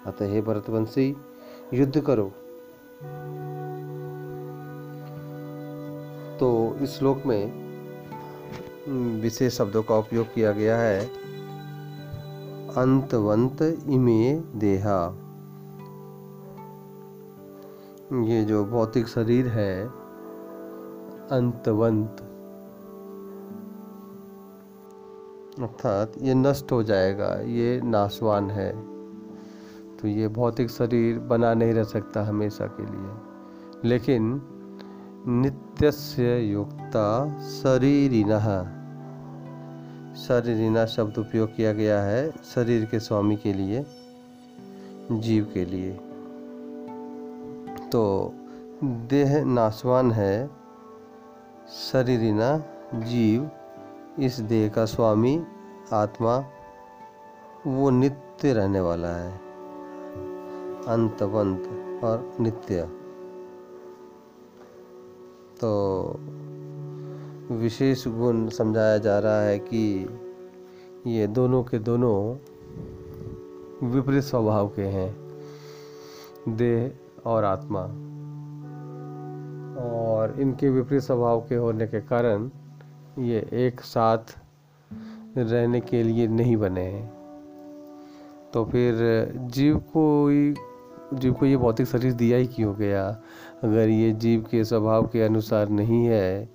अतः 0.06 0.26
हे 0.26 0.42
भरतवंशी, 0.42 1.18
युद्ध 1.74 2.02
करो। 2.02 2.32
तो 6.40 6.78
इस 6.82 6.90
श्लोक 6.90 7.24
में 7.26 7.64
विशेष 9.22 9.54
शब्दों 9.54 9.84
का 9.84 9.96
उपयोग 9.96 10.34
किया 10.34 10.52
गया 10.52 10.78
है। 10.78 11.06
अंतवंत 12.78 13.62
इमे 13.90 14.34
देहा। 14.56 15.18
ये 18.14 18.44
जो 18.44 18.66
भौतिक 18.66 19.08
शरीर 19.08 19.48
है, 19.48 19.88
अंतवंत 21.32 22.23
अर्थात 25.60 26.14
ये 26.22 26.34
नष्ट 26.34 26.72
हो 26.72 26.84
जाएगा, 26.84 27.36
ये 27.36 27.82
नाशवान 27.84 28.52
है। 28.52 28.94
तो 29.98 30.08
ये 30.08 30.28
भौतिक 30.28 30.70
शरीर 30.70 31.20
बना 31.20 31.54
नहीं 31.54 31.74
रह 31.74 31.84
सकता 31.84 32.24
हमेशा 32.24 32.66
के 32.66 32.84
लिए। 32.84 33.34
लेकिन 33.90 34.42
नित्य 35.28 35.92
से 35.92 36.40
युक्ता 36.40 37.40
शरीरिन 37.40 38.30
शरीरिना 40.18 40.86
शब्द 40.86 41.18
उपयोग 41.18 41.56
किया 41.56 41.74
गया 41.74 42.02
है 42.02 42.32
शरीर 42.32 42.86
के 42.86 43.00
स्वामी 43.00 43.36
के 43.36 43.54
लिए, 43.54 43.86
जीव 45.12 45.52
के 45.54 45.66
लिए। 45.66 45.92
तो 47.92 48.34
देह 48.84 49.46
नाशवान 49.46 50.12
है 50.12 50.50
शरीरिना 51.92 52.64
जीव 52.94 53.52
इस 54.20 54.40
देह 54.40 54.70
का 54.70 54.86
स्वामी 54.86 55.44
आत्मा, 55.94 56.46
वो 57.68 57.90
नित्य 57.90 58.54
रहने 58.54 58.80
वाला 58.80 59.08
है। 59.08 59.32
अंत 59.34 61.14
अंतवंत 61.14 61.60
और 62.04 62.32
नित्य। 62.40 62.84
तो 65.62 66.04
विशेष 67.52 68.08
गुण 68.08 68.50
समझाया 68.50 68.98
जा 68.98 69.20
रहा 69.20 69.42
है 69.42 69.60
कि 69.60 70.10
ये 71.08 71.28
दोनों 71.28 71.64
के 71.64 71.80
दोनों 71.80 72.36
विपरीत 73.90 74.24
स्वभाव 74.24 74.68
के 74.68 74.82
हैं, 74.82 75.16
देह 76.50 76.92
और 77.26 77.44
आत्मा। 77.44 77.82
और 79.84 80.36
इनके 80.40 80.70
विपरीत 80.70 81.02
स्वभाव 81.02 81.42
के 81.42 81.56
होने 81.56 81.88
के 81.88 82.02
कारण 82.02 82.52
ये 83.20 83.50
एक 83.54 83.82
साथ 83.82 84.18
रहने 85.38 85.80
के 85.80 86.04
लिए 86.04 86.28
नहीं 86.28 86.58
बने 86.58 86.82
हैं। 86.82 87.14
तो 88.54 88.66
फिर 88.66 88.96
जीव 89.38 89.78
को 89.78 90.30
जीव 91.18 91.34
को 91.34 91.46
ये 91.46 91.58
भौतिक 91.58 91.88
शरीर 91.88 92.14
दिया 92.14 92.38
ही 92.38 92.48
क्यों 92.48 92.76
गया? 92.76 93.22
अगर 93.64 93.90
ये 93.90 94.12
जीव 94.12 94.46
के 94.52 94.64
स्वभाव 94.64 95.08
के 95.08 95.22
अनुसार 95.22 95.70
नहीं 95.70 96.06
है, 96.06 96.50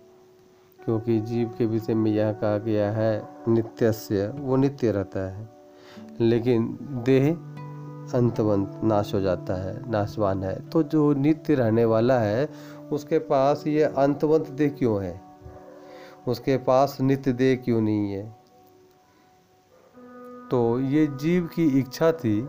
क्योंकि 0.84 1.20
जीव 1.20 1.48
के 1.58 1.66
विषय 1.66 1.94
में 1.94 2.10
यह 2.10 2.32
कहा 2.32 2.58
गया 2.58 2.92
है, 2.92 3.28
नित्यस्य, 3.48 4.28
वो 4.28 4.56
नित्य 4.56 4.92
रहता 4.92 5.20
है। 5.20 5.48
लेकिन 6.20 6.78
देह 6.82 7.34
अंतवंत 8.18 8.80
नाश 8.84 9.14
हो 9.14 9.20
जाता 9.20 9.54
है, 9.54 9.90
नाशवान 9.90 10.42
है। 10.42 10.68
तो 10.68 10.82
जो 10.82 11.14
नित्य 11.14 11.54
रहने 11.54 11.84
वाला 11.84 12.18
है, 12.18 12.48
उसके 12.92 13.18
पास 13.18 13.66
ये 13.66 13.82
अंतवंत 13.82 14.48
देह 14.50 14.70
क्यों 14.70 15.04
है? 15.04 15.27
उसके 16.28 16.56
पास 16.56 17.00
नित्य 17.00 17.32
देह 17.32 17.56
क्यों 17.56 17.80
नहीं 17.80 18.12
है? 18.12 18.36
तो 20.50 20.80
ये 20.80 21.06
जीव 21.06 21.46
की 21.46 21.78
इच्छा 21.78 22.12
थी 22.12 22.48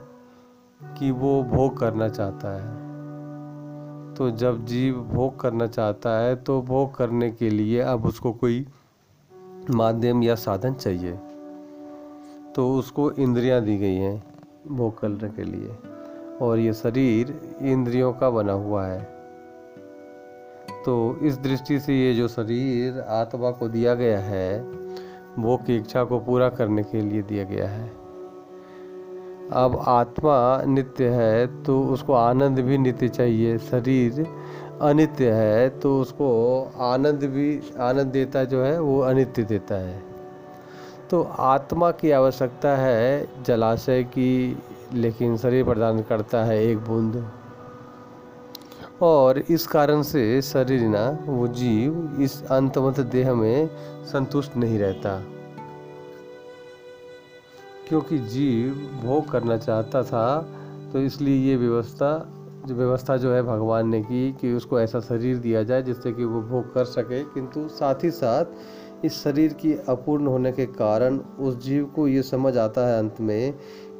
कि 0.84 1.12
वो 1.12 1.44
भोग 1.44 1.78
करना 1.78 2.10
चाहता 2.10 2.52
है। 2.56 2.90
तो 4.16 4.32
जब 4.32 4.66
जीव 4.66 4.96
भोग 4.96 5.40
करना 5.40 5.68
चाहता 5.68 6.20
है 6.20 6.36
तो 6.36 6.62
भोग 6.62 6.96
करने 6.96 7.32
के 7.32 7.50
लिए 7.50 7.80
अब 7.80 8.06
उसको 8.06 8.34
कोई 8.34 8.68
माध्यम 9.70 10.24
या 10.24 10.36
साधन 10.36 10.74
चाहिए। 10.74 11.20
तो 12.56 12.76
उसको 12.76 13.12
इंद्रियाँ 13.12 13.62
दी 13.62 13.78
गई 13.78 13.96
हैं 13.96 14.24
भोग 14.68 15.00
करने 15.00 15.30
के 15.30 15.44
लिए। 15.44 15.78
और 16.42 16.58
ये 16.58 16.74
शरीर 16.74 17.56
इंद्रियों 17.62 18.14
का 18.14 18.30
बना 18.30 18.54
हुआ 18.54 18.86
है। 18.86 19.19
तो 20.86 21.20
इस 21.22 21.38
दृष्टि 21.38 21.80
से 21.80 21.94
ये 21.96 22.14
जो 22.14 22.28
शरीर 22.28 23.00
आत्मा 23.00 23.52
को 23.52 23.68
दिया 23.68 23.94
गया 23.96 24.20
है, 24.20 24.62
वो 25.40 25.58
की 25.58 25.76
इच्छा 25.78 26.04
को 26.04 26.20
पूरा 26.20 26.50
करने 26.50 26.84
के 26.84 27.02
लिए 27.02 27.22
दिया 27.22 27.44
गया 27.44 27.68
है। 27.70 27.88
अब 29.54 29.82
आत्मा 29.88 30.62
नित्य 30.64 31.08
है 31.10 31.64
तो 31.64 31.82
उसको 31.84 32.14
आनंद 32.14 32.60
भी 32.60 32.78
नित्य 32.78 33.08
चाहिए। 33.08 33.58
शरीर 33.58 34.26
अनित्य 34.82 35.32
है 35.32 35.70
तो 35.70 36.00
उसको 36.02 36.30
आनंद 36.80 37.24
भी, 37.24 37.60
आनंद 37.80 38.08
देता 38.08 38.44
जो 38.44 38.64
है, 38.64 38.80
वो 38.82 39.00
अनित्य 39.00 39.44
देता 39.44 39.76
है। 39.76 40.02
तो 41.10 41.22
आत्मा 41.24 41.92
की 41.92 42.12
आवश्यकता 42.12 42.76
है 42.78 43.28
जलाशय 43.44 44.04
की, 44.04 44.58
लेकिन 44.94 45.38
शरीर 45.38 45.64
प्रदान 45.64 46.02
करता 46.02 46.44
है 46.44 46.64
एक 46.64 46.78
बूंद। 46.78 47.16
और 49.02 49.38
इस 49.40 49.66
कारण 49.68 50.02
से 50.02 50.42
शरीर 50.42 50.82
ना, 50.82 51.20
वो 51.26 51.48
जीव 51.48 52.18
इस 52.22 52.44
अंतमत 52.44 53.00
देह 53.00 53.34
में 53.34 53.70
संतुष्ट 54.06 54.58
नहीं 54.58 54.80
रहता। 54.80 55.22
क्योंकि 57.90 58.18
जीव 58.18 58.74
भोग 59.04 59.30
करना 59.32 59.58
चाहता 59.58 60.04
था 60.04 60.26
तो 60.94 61.00
इसलिए 61.00 61.50
ये 61.50 61.56
व्यवस्था 61.56 62.12
जो 62.66 62.76
व्यवस्था 62.76 63.18
जो 63.18 63.34
है 63.34 63.42
भगवान 63.44 63.88
ने 63.88 64.02
की 64.02 64.32
कि 64.32 64.54
उसको 64.54 64.80
ऐसा 64.80 65.00
शरीर 65.00 65.38
दिया 65.38 65.64
जाए 65.64 65.82
जिससे 65.82 66.12
कि 66.12 66.26
वो 66.26 66.42
भोग 66.42 66.74
कर 66.74 66.86
सके। 66.86 67.24
किंतु 67.24 67.68
साथ 67.68 68.04
ही 68.04 68.12
साथ 68.12 68.46
इस 69.06 69.24
शरीर 69.24 69.54
की 69.54 69.74
अपूर्ण 69.90 70.28
होने 70.28 70.52
के 70.52 70.66
कारण 70.66 71.18
उस 71.18 71.64
जीव 71.64 71.86
को 71.86 72.08
ये 72.08 72.22
समझ 72.22 72.58
आता 72.58 72.88
है 72.88 73.00
अंत 73.00 73.22
में 73.22 73.54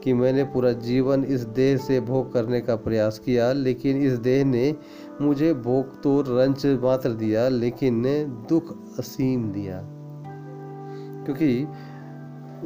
कि 0.04 0.14
मैंने 0.14 0.44
पूरा 0.46 0.72
जीवन 0.82 1.24
इस 1.26 1.42
देह 1.56 1.78
से 1.78 2.00
भोग 2.02 2.32
करने 2.34 2.62
का 2.62 2.76
प्रयास 2.78 3.20
किया, 3.20 3.52
लेकिन 3.54 4.02
इस 4.02 4.14
देह 4.20 4.44
ने 4.46 4.76
मुझे 5.22 5.54
भोग 5.54 6.02
तो 6.02 6.20
रंच 6.22 6.66
मात्र 6.84 7.10
दिया, 7.12 7.48
लेकिन 7.50 8.00
ने 8.00 8.24
दुख 8.50 8.76
असीम 9.00 9.52
दिया। 9.52 9.82
क्योंकि 11.26 11.68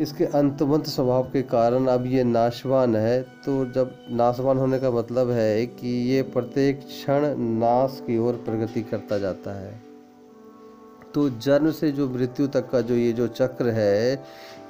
इसके 0.02 0.26
अंतवंत 0.26 0.86
स्वभाव 0.86 1.24
के 1.24 1.42
कारण 1.42 1.86
अब 1.86 2.06
ये 2.06 2.24
नाशवान 2.24 2.96
है 2.96 3.22
तो 3.46 3.66
जब 3.72 3.92
नाशवान 4.12 4.58
होने 4.58 4.80
का 4.80 4.92
मतलब 4.92 5.30
है 5.30 5.66
कि 5.66 5.90
ये 6.10 6.22
प्रत्येक 6.34 6.80
क्षण 6.80 7.26
नाश 7.40 8.02
की 8.08 8.18
ओर 8.18 8.34
प्रगति 8.46 8.82
करता 8.82 9.18
जाता 9.18 9.54
है। 9.60 9.82
तो 11.14 11.30
जन्म 11.30 11.72
से 11.72 11.92
जो 11.92 12.10
मृत्यु 12.10 12.48
तक 12.48 12.70
का 12.70 12.82
जो 12.82 12.96
ये 12.96 13.12
जो 13.14 13.28
चक्र 13.30 13.70
है 13.70 14.16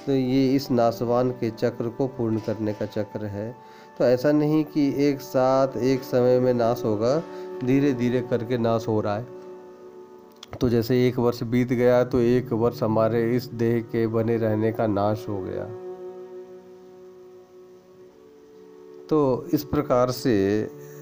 तो 0.06 0.12
ये 0.12 0.54
इस 0.54 0.70
नासवान 0.70 1.30
के 1.30 1.50
चक्र 1.50 1.88
को 1.88 2.06
पूर्ण 2.06 2.38
करने 2.38 2.72
का 2.72 2.86
चक्र 2.86 3.26
है। 3.26 3.50
तो 3.98 4.04
ऐसा 4.04 4.32
नहीं 4.32 4.64
कि 4.64 4.86
एक 5.06 5.20
साथ 5.20 5.76
एक 5.76 6.02
समय 6.02 6.38
में 6.40 6.52
नाश 6.54 6.82
होगा 6.84 7.16
धीरे 7.64 7.92
धीरे 7.92 8.20
करके 8.20 8.58
नाश 8.58 8.88
हो 8.88 9.00
रहा 9.00 9.16
है। 9.16 9.26
तो 10.60 10.68
जैसे 10.68 11.06
एक 11.08 11.18
वर्ष 11.18 11.42
बीत 11.42 11.68
गया 11.68 12.02
तो 12.04 12.20
एक 12.20 12.52
वर्ष 12.52 12.82
हमारे 12.82 13.24
इस 13.36 13.44
देह 13.54 13.80
के 13.82 14.06
बने 14.06 14.36
रहने 14.36 14.72
का 14.72 14.86
नाश 14.86 15.24
हो 15.28 15.38
गया। 15.42 15.64
तो 19.06 19.46
इस 19.52 19.64
प्रकार 19.64 20.10
से 20.10 20.34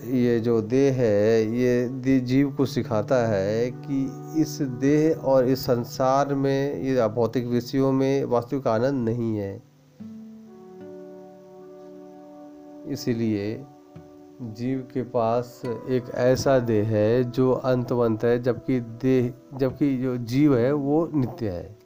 ये 0.05 0.40
जो 0.40 0.61
देह 0.62 0.94
है, 0.94 1.42
ये 1.59 2.20
जीव 2.20 2.53
को 2.53 2.66
सिखाता 2.66 3.26
है 3.28 3.70
कि 3.70 4.12
इस 4.40 4.62
देह 4.62 5.16
और 5.16 5.46
इस 5.46 5.61
संसार 5.61 6.34
में, 6.34 6.82
ये 6.82 7.09
भौतिक 7.09 7.46
विषयों 7.46 7.92
में 7.92 8.24
वास्तविक 8.24 8.66
आनंद 8.66 9.09
नहीं 9.09 9.36
है। 9.36 9.62
इसीलिए 12.92 13.64
जीव 14.42 14.88
के 14.94 15.03
पास 15.03 15.62
एक 15.66 16.05
ऐसा 16.14 16.59
देह 16.59 16.88
है 16.88 17.30
जो 17.30 17.53
अंतवंत 17.53 18.24
है, 18.24 18.42
जबकि 18.42 18.80
देह, 18.80 19.32
जबकि 19.59 19.98
जो 19.98 20.16
जीव 20.16 20.59
है 20.59 20.72
वो 20.72 21.11
नित्य 21.14 21.48
है। 21.48 21.78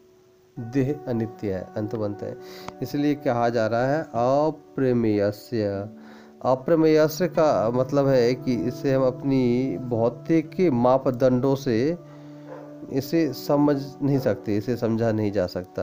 देह 0.59 1.01
अनित्य 1.07 1.53
है, 1.53 1.69
अंतवंत 1.77 2.23
है। 2.23 2.37
इसलिए 2.83 3.14
कहा 3.14 3.49
जा 3.49 3.67
रहा 3.67 3.87
है, 3.87 4.03
अप्रेमेयस्य। 4.03 5.89
अप्रमेयस्य 6.43 7.28
का 7.28 7.70
मतलब 7.70 8.09
है 8.09 8.34
कि 8.34 8.55
इसे 8.55 8.95
हम 8.95 9.03
अपनी 9.07 9.78
भौतिक 9.78 10.70
मापदंडों 10.72 11.55
से 11.55 11.97
इसे 12.93 13.32
समझ 13.32 13.76
नहीं 14.03 14.18
सकते, 14.18 14.57
इसे 14.57 14.76
समझा 14.76 15.12
नहीं 15.12 15.32
जा 15.32 15.47
सकता। 15.47 15.82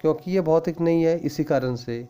क्योंकि 0.00 0.30
ये 0.30 0.40
भौतिक 0.40 0.80
नहीं 0.80 1.02
है, 1.02 1.18
इसी 1.18 1.44
कारण 1.44 1.74
से 1.74 2.08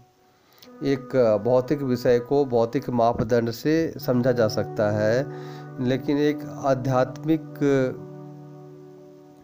एक 0.84 1.40
भौतिक 1.44 1.82
विषय 1.82 2.18
को 2.18 2.44
भौतिक 2.44 2.90
मापदंड 2.90 3.50
से 3.50 3.94
समझा 3.96 4.32
जा 4.32 4.48
सकता 4.48 4.90
है। 4.90 5.26
लेकिन 5.80 6.18
एक 6.18 6.38
आध्यात्मिक 6.64 7.42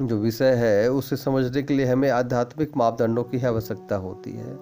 जो 0.02 0.16
विषय 0.16 0.52
है, 0.52 0.90
उसे 0.90 1.16
समझने 1.16 1.62
के 1.62 1.74
लिए 1.74 1.86
हमें 1.86 2.10
आध्यात्मिक 2.10 2.76
मापदंडों 2.76 3.24
की 3.24 3.46
आवश्यकता 3.46 3.96
होती 3.96 4.32
है। 4.32 4.58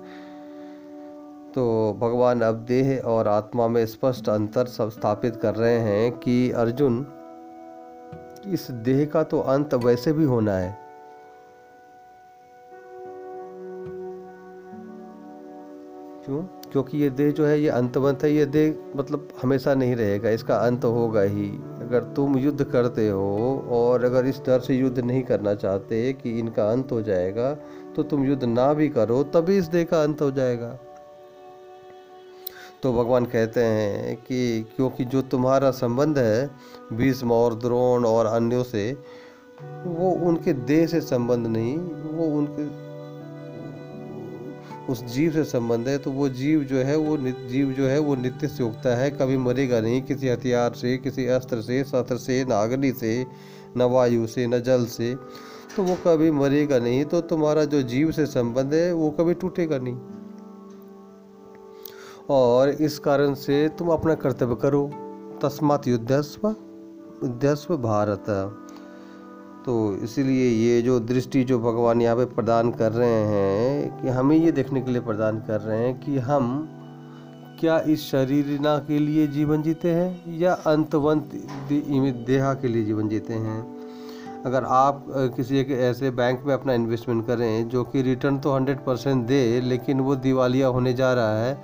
तो 1.55 1.63
भगवान 2.01 2.41
अब 2.41 2.65
देह 2.65 2.99
और 3.07 3.29
आत्मा 3.29 3.67
में 3.69 3.85
स्पष्ट 3.87 4.29
अंतर 4.29 4.67
स्थापित 4.67 5.37
कर 5.37 5.55
रहे 5.55 5.79
हैं 5.79 6.13
कि 6.19 6.51
अर्जुन, 6.53 7.07
इस 8.47 8.71
देह 8.85 9.05
का 9.05 9.23
तो 9.23 9.41
अंत 9.41 9.75
वैसे 9.75 10.13
भी 10.13 10.25
होना 10.25 10.55
है। 10.55 10.77
क्यों? 16.25 16.43
क्योंकि 16.73 16.99
ये 16.99 17.09
देह 17.11 17.31
जो 17.31 17.47
है, 17.47 17.61
ये 17.61 17.69
अंतवंत 17.69 18.23
है, 18.25 18.31
ये 18.33 18.45
देह 18.47 18.75
मतलब 18.97 19.29
हमेशा 19.43 19.75
नहीं 19.75 19.97
रहेगा, 19.97 20.31
इसका 20.31 20.57
अंत 20.57 20.85
होगा 20.85 21.21
ही। 21.21 21.49
अगर 21.83 22.05
तुम 22.17 22.39
युद्ध 22.39 22.65
करते 22.65 23.09
हो 23.09 23.67
और 23.71 24.05
अगर 24.05 24.27
इस 24.27 24.41
डर 24.47 24.61
से 24.61 24.75
युद्ध 24.75 24.99
नहीं 24.99 25.23
करना 25.23 25.55
चाहते 25.55 26.13
कि 26.13 26.39
इनका 26.39 26.71
अंत 26.71 26.93
हो 26.93 27.03
जाएगा 27.03 27.53
तो 27.97 28.03
तुम 28.03 28.25
युद्ध 28.25 28.45
ना 28.45 28.73
भी 28.75 28.89
करो, 28.89 29.23
तभी 29.25 29.57
इस 29.59 29.67
देह 29.67 29.85
का 29.85 30.03
अंत 30.03 30.23
हो 30.23 30.31
जाएगा। 30.31 30.79
तो 32.83 32.93
भगवान 32.93 33.25
कहते 33.25 33.61
हैं 33.61 34.17
कि 34.17 34.63
क्योंकि 34.77 35.05
जो 35.05 35.23
तुम्हारा 35.23 35.71
संबंध 35.71 36.19
है, 36.19 36.51
भीष्म 36.93 37.33
और 37.33 37.55
द्रोण 37.55 38.05
और 38.05 38.27
अन्यों 38.27 38.63
से, 38.63 38.93
वो 39.87 40.11
उनके 40.29 40.53
देह 40.53 40.87
से 40.87 41.01
संबंध 41.01 41.47
नहीं, 41.47 41.77
वो 41.77 42.25
उनके, 42.39 42.65
उस 44.93 45.05
जीव 45.05 45.33
से 45.33 45.45
संबंध 45.45 45.89
है 45.89 45.99
तो 45.99 46.11
वो 46.11 46.29
जीव 46.29 46.65
जो 46.65 46.77
है, 46.77 46.97
वो 46.97 47.17
जीव 47.49 47.73
जो 47.73 47.87
है, 47.87 47.99
वो 47.99 48.15
नित्य 48.15 48.49
से 48.49 48.65
उगता 48.65 48.97
है, 48.97 49.11
कभी 49.11 49.37
मरेगा 49.37 49.81
नहीं, 49.81 50.03
किसी 50.03 50.29
हथियार 50.29 50.73
से, 50.73 50.97
किसी 50.97 51.27
अस्त्र 51.27 51.61
से, 51.61 51.83
शस्त्र 51.85 52.17
से, 52.17 52.45
न 52.45 52.53
अग्नि 52.53 52.93
से, 52.93 53.27
न 53.77 53.83
वायु 53.83 54.27
से, 54.27 54.47
न 54.47 54.61
जल 54.61 54.87
से 54.87 55.15
तो 55.77 55.83
वो 55.83 55.97
कभी 56.07 56.31
मरेगा 56.31 56.79
नहीं 56.79 57.05
तो 57.05 57.21
तुम्हारा 57.21 57.65
जो 57.65 57.83
जीव 57.83 58.11
से 58.13 58.27
संबंध 58.27 58.75
है, 58.75 58.93
वो 58.93 59.11
कभी 59.11 59.35
टूटेगा 59.35 59.79
नहीं। 59.79 60.22
और 62.33 62.69
इस 62.81 62.99
कारण 62.99 63.35
से 63.37 63.69
तुम 63.79 63.89
अपना 63.91 64.15
कर्तव्य 64.17 64.57
करो। 64.63 64.91
तस्मात 65.43 65.87
युद्धस्व 65.89 66.49
युद्धस्व 66.49 67.77
भारत। 67.79 68.25
तो 69.67 69.73
इसीलिए 70.05 70.49
ये 70.51 70.81
जो 70.83 70.99
दृष्टि 71.03 71.43
जो 71.45 71.59
भगवान 71.61 72.01
यहाँ 72.03 72.17
पे 72.17 72.25
प्रदान 72.35 72.71
कर 72.73 72.93
रहे 72.93 73.25
हैं, 73.25 74.01
कि 74.01 74.09
हमें 74.09 74.37
ये 74.37 74.53
देखने 74.53 74.81
के 74.81 74.91
लिए 74.91 75.01
प्रदान 75.03 75.39
कर 75.41 75.61
रहे 75.61 75.79
हैं 75.79 75.99
कि 76.01 76.19
हम 76.21 76.69
क्या 77.61 77.79
इस 77.89 78.03
शरीर 78.03 78.59
ना 78.61 78.77
के 78.79 78.99
लिए 78.99 79.27
जीवन 79.29 79.63
जीते 79.63 79.91
हैं, 79.91 80.39
या 80.39 80.53
अंतवंत 80.53 81.31
देहा 82.27 82.55
के 82.55 82.69
लिए 82.69 82.85
जीवन 82.85 83.09
जीते 83.09 83.35
हैं। 83.35 83.61
अगर 84.45 84.65
आप 84.65 85.05
किसी 85.37 85.59
एक 85.59 85.71
ऐसे 85.71 86.11
बैंक 86.13 86.43
में 86.47 86.53
अपना 86.55 86.75
इन्वेस्टमेंट 86.75 87.27
करें 87.27 87.69
जो 87.69 87.85
कि 87.85 88.03
रिटर्न 88.03 88.39
तो 88.39 88.53
हंड्रेड 88.53 88.79
परसेंट 88.85 89.27
दे, 89.27 89.61
लेकिन 89.61 90.01
वो 90.01 90.17
दिवालिया 90.19 90.67
होने 90.69 90.95
जा 90.95 91.13
रहा 91.15 91.39
है 91.39 91.55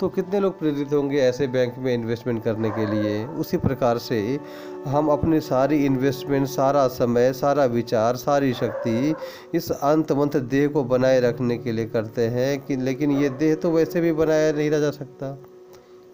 तो 0.00 0.08
कितने 0.08 0.40
लोग 0.40 0.58
प्रेरित 0.58 0.92
होंगे 0.92 1.18
ऐसे 1.20 1.46
बैंक 1.46 1.74
में 1.78 1.92
इन्वेस्टमेंट 1.94 2.42
करने 2.44 2.70
के 2.70 2.86
लिए? 2.86 3.24
उसी 3.26 3.56
प्रकार 3.56 3.98
से 3.98 4.38
हम 4.86 5.08
अपनी 5.08 5.40
सारी 5.40 5.84
इन्वेस्टमेंट 5.86 6.46
सारा 6.46 6.86
समय, 6.88 7.32
सारा 7.32 7.64
विचार, 7.64 8.16
सारी 8.16 8.52
शक्ति 8.52 9.14
इस 9.54 9.70
अंतमंत 9.70 10.36
देह 10.36 10.68
को 10.68 10.84
बनाए 10.84 11.20
रखने 11.20 11.58
के 11.58 11.72
लिए 11.72 11.86
करते 11.86 12.26
हैं 12.28 12.60
कि 12.60 12.76
लेकिन 12.76 13.10
ये 13.10 13.28
देह 13.28 13.54
तो 13.54 13.70
वैसे 13.70 14.00
भी 14.00 14.12
बनाया 14.12 14.52
नहीं 14.52 14.70
रह 14.70 14.80
जा 14.80 14.90
सकता। 14.90 15.36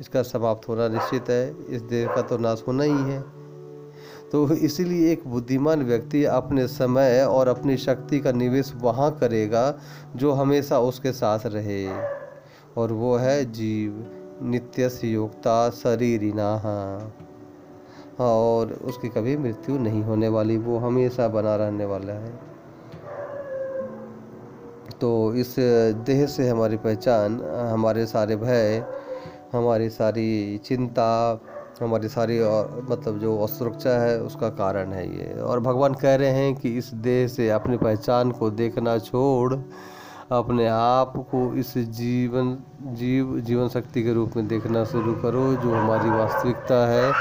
इसका 0.00 0.22
समाप्त 0.22 0.68
होना 0.68 0.88
निश्चित 0.88 1.30
है। 1.30 1.56
इस 1.68 1.82
देह 1.82 2.14
का 2.14 2.22
तो 2.22 2.38
नाश 2.38 2.64
होना 2.68 2.84
ही 2.84 3.10
है। 3.12 3.20
तो 4.32 4.52
इसीलिए 4.52 5.12
एक 5.12 5.26
बुद्धिमान 5.26 5.82
व्यक्ति 5.82 6.24
अपने 6.24 6.66
समय 6.68 7.22
और 7.22 7.48
अपनी 7.48 7.76
शक्ति 7.76 8.20
का 8.20 8.32
निवेश 8.32 8.72
वहाँ 8.76 9.10
करेगा 9.20 9.78
जो 10.16 10.32
हमेशा 10.32 10.78
उसके 10.80 11.12
साथ 11.12 11.46
रहे। 11.46 11.84
और 12.76 12.92
वो 12.92 13.16
है 13.16 13.44
जीव 13.52 14.04
नित्य 14.42 14.90
योगता 15.04 15.70
शरीरिना 15.70 16.50
और 18.20 18.72
उसकी 18.84 19.08
कभी 19.08 19.36
मृत्यु 19.36 19.78
नहीं 19.78 20.02
होने 20.02 20.28
वाली, 20.28 20.56
वो 20.56 20.78
हमेशा 20.78 21.28
बना 21.28 21.56
रहने 21.56 21.84
वाला 21.84 22.12
है। 22.12 22.32
तो 25.00 25.34
इस 25.34 25.54
देह 26.06 26.26
से 26.26 26.48
हमारी 26.48 26.76
पहचान, 26.76 27.40
हमारे 27.72 28.06
सारे 28.06 28.36
भय, 28.36 28.84
हमारी 29.52 29.88
सारी 29.90 30.60
चिंता, 30.64 31.40
हमारी 31.80 32.08
सारी 32.08 32.38
और 32.40 32.86
मतलब 32.90 33.18
जो 33.18 33.36
असुरक्षा 33.38 33.98
है, 34.00 34.20
उसका 34.20 34.48
कारण 34.50 34.92
है 34.92 35.06
ये। 35.08 35.40
और 35.40 35.60
भगवान 35.60 35.94
कह 35.94 36.14
रहे 36.14 36.30
हैं 36.30 36.54
कि 36.54 36.76
इस 36.78 36.94
देह 36.94 37.26
से 37.28 37.50
अपनी 37.50 37.76
पहचान 37.76 38.30
को 38.30 38.50
देखना 38.50 38.98
छोड़ 38.98 39.54
अपने 40.32 40.68
आप 40.68 41.12
को 41.16 41.54
इस 41.54 41.78
जीवन, 41.78 42.58
जीव, 42.82 43.40
जीवन 43.40 43.68
शक्ति 43.68 44.02
के 44.02 44.12
रूप 44.12 44.32
में 44.36 44.48
देखना 44.48 44.84
शुरू 44.84 45.12
करो, 45.12 45.54
जो 45.54 45.74
हमारी 45.74 46.10
वास्तविकता 46.10 46.86
है, 46.88 47.12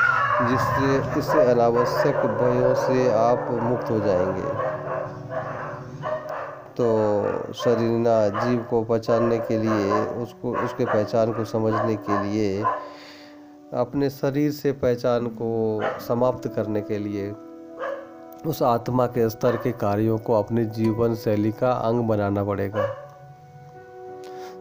जिससे 0.49 1.19
इस 1.19 1.29
अनावश्यक 1.29 2.15
भयों 2.15 2.75
से 2.75 3.11
आप 3.11 3.47
मुक्त 3.63 3.91
हो 3.91 3.99
जाएँगे। 3.99 4.75
तो 6.77 7.53
शरीरना 7.53 8.27
जीव 8.27 8.65
को 8.69 8.83
पहचानने 8.83 9.37
के 9.37 9.57
लिए, 9.57 9.91
उसको, 10.01 10.57
उसके 10.57 10.85
पहचान 10.85 11.33
को 11.33 11.45
समझने 11.45 11.95
के 11.95 12.23
लिए, 12.23 12.63
अपने 13.73 14.09
शरीर 14.09 14.51
से 14.51 14.71
पहचान 14.71 15.27
को 15.27 15.81
समाप्त 15.99 16.47
करने 16.55 16.81
के 16.81 16.97
लिए 16.97 17.33
उस 18.47 18.63
आत्मा 18.63 19.05
के 19.05 19.29
स्तर 19.29 19.55
के 19.55 19.71
कार्यों 19.71 20.17
को 20.17 20.33
अपने 20.33 20.65
जीवन 20.65 21.15
शैली 21.15 21.51
का 21.51 21.71
अंग 21.71 21.99
बनाना 21.99 22.43
पड़ेगा। 22.43 22.87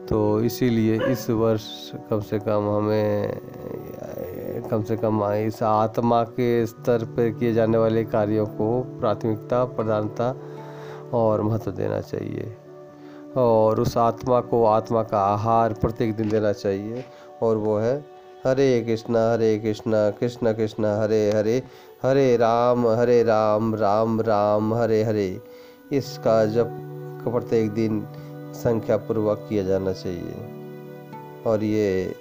तो 0.08 0.40
इसीलिए 0.40 1.06
इस 1.06 1.30
वर्ष 1.30 1.92
कम 2.10 2.20
से 2.20 2.38
कम 2.38 2.68
हमें, 2.68 3.38
कम 4.70 4.82
से 4.82 4.96
कम 4.96 5.24
इस 5.24 5.62
आत्मा 5.62 6.22
के 6.24 6.66
स्तर 6.66 7.04
पर 7.04 7.30
किए 7.30 7.52
जाने 7.52 7.78
वाले 7.78 8.04
कार्यों 8.04 8.46
को 8.46 8.80
प्राथमिकता, 9.00 9.64
प्रधानता 9.64 10.34
और 11.14 11.42
महत्व 11.42 11.70
देना 11.70 12.00
चाहिए। 12.00 12.56
और 13.36 13.80
उस 13.80 13.96
आत्मा 13.96 14.40
को 14.40 14.64
आत्मा 14.64 15.02
का 15.02 15.18
आहार 15.18 15.72
प्रत्येक 15.72 16.16
दिन 16.16 16.28
देना 16.28 16.52
चाहिए। 16.52 17.04
और 17.42 17.56
वो 17.56 17.78
है 17.78 18.14
हरे 18.46 18.80
कृष्णा 18.80 19.32
हरे 19.32 19.58
कृष्णा, 19.58 20.10
कृष्ण 20.10 20.52
कृष्ण, 20.52 20.84
हरे 20.84 21.30
हरे 21.32 21.62
हरे 22.04 22.36
राम 22.36 22.86
हरे 22.86 23.22
राम 23.22 23.74
राम 23.74 24.20
राम, 24.20 24.74
हरे 24.74 25.04
हरे। 25.04 25.40
इसका 25.92 26.46
जब 26.46 26.66
प्रत्येक 27.32 27.70
दिन 27.70 28.06
संख्या 28.54 28.96
पूर्वक 28.96 29.46
किया 29.48 29.62
जाना 29.62 29.92
चाहिए। 29.92 30.34
और 31.46 31.62
ये 31.62 32.14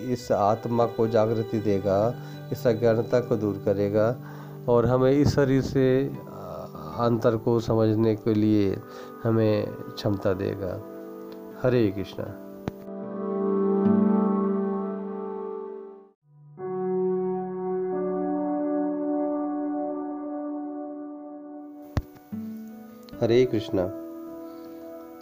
इस 0.00 0.32
आत्मा 0.32 0.84
को 0.86 1.08
जागृति 1.08 1.58
देगा, 1.58 2.14
इस 2.52 2.66
अज्ञानता 2.66 3.20
को 3.20 3.36
दूर 3.36 3.62
करेगा 3.64 4.16
और 4.68 4.86
हमें 4.86 5.12
इस 5.12 5.34
शरीर 5.34 5.62
से 5.62 6.06
अंतर 6.98 7.36
को 7.36 7.60
समझने 7.60 8.14
के 8.14 8.34
लिए 8.34 8.78
हमें 9.24 9.66
क्षमता 9.72 10.32
देगा। 10.32 10.82
हरे 11.62 11.88
कृष्णा। 11.88 12.47
हरे 23.28 23.44
कृष्णा। 23.44 23.88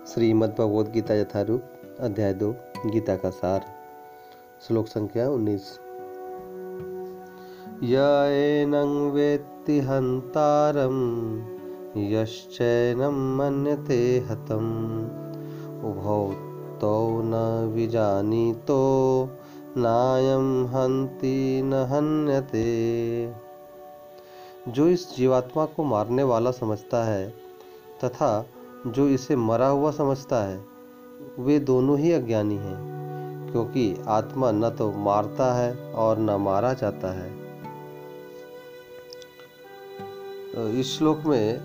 श्रीमद् 0.07 0.89
गीता 0.89 1.15
यथारूप, 1.15 1.63
अध्याय 2.01 2.35
दो, 2.35 2.55
गीता 2.87 3.17
का 3.17 3.31
सार, 3.31 3.65
श्लोक 4.69 4.87
संख्या 4.87 5.29
उन्नीस। 5.29 5.79
यैनं 7.83 9.11
वेत्ति 9.11 9.81
हन्तारं 9.81 10.95
यश्चैनं 12.09 13.37
मन्यते 13.37 14.19
हतम्। 14.31 15.07
उभौ 15.85 16.33
तौ 16.81 17.23
न 17.25 17.65
विजानीतो 17.75 19.25
नायम 19.77 20.67
हंति 20.67 21.63
न 21.65 21.75
हन्यते। 21.75 23.33
जो 24.69 24.89
इस 24.89 25.17
जीवात्मा 25.17 25.65
को 25.65 25.85
मारने 25.85 26.23
वाला 26.23 26.51
समझता 26.51 27.05
है 27.05 27.46
तथा 28.05 28.47
जो 28.87 29.09
इसे 29.09 29.37
मरा 29.37 29.67
हुआ 29.67 29.91
समझता 29.91 30.43
है, 30.45 30.65
वे 31.39 31.59
दोनों 31.59 31.99
ही 31.99 32.13
अज्ञानी 32.13 32.57
हैं, 32.57 33.53
क्योंकि 33.53 34.03
आत्मा 34.07 34.51
न 34.51 34.71
तो 34.71 34.93
मारता 34.93 35.55
है 35.55 35.93
और 35.93 36.19
न 36.19 36.31
मारा 36.31 36.73
जाता 36.73 37.13
है। 37.13 37.47
इस 40.81 40.99
श्लोक 40.99 41.19
में 41.27 41.61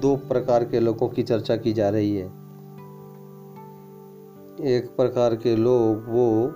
दो 0.00 0.16
प्रकार 0.16 0.64
के 0.64 0.80
लोगों 0.80 1.08
की 1.08 1.22
चर्चा 1.22 1.56
की 1.56 1.72
जा 1.72 1.88
रही 1.88 2.16
है। 2.16 2.26
एक 4.60 4.96
प्रकार 4.96 5.36
के 5.36 5.56
लोग 5.56 6.04
वो, 6.08 6.46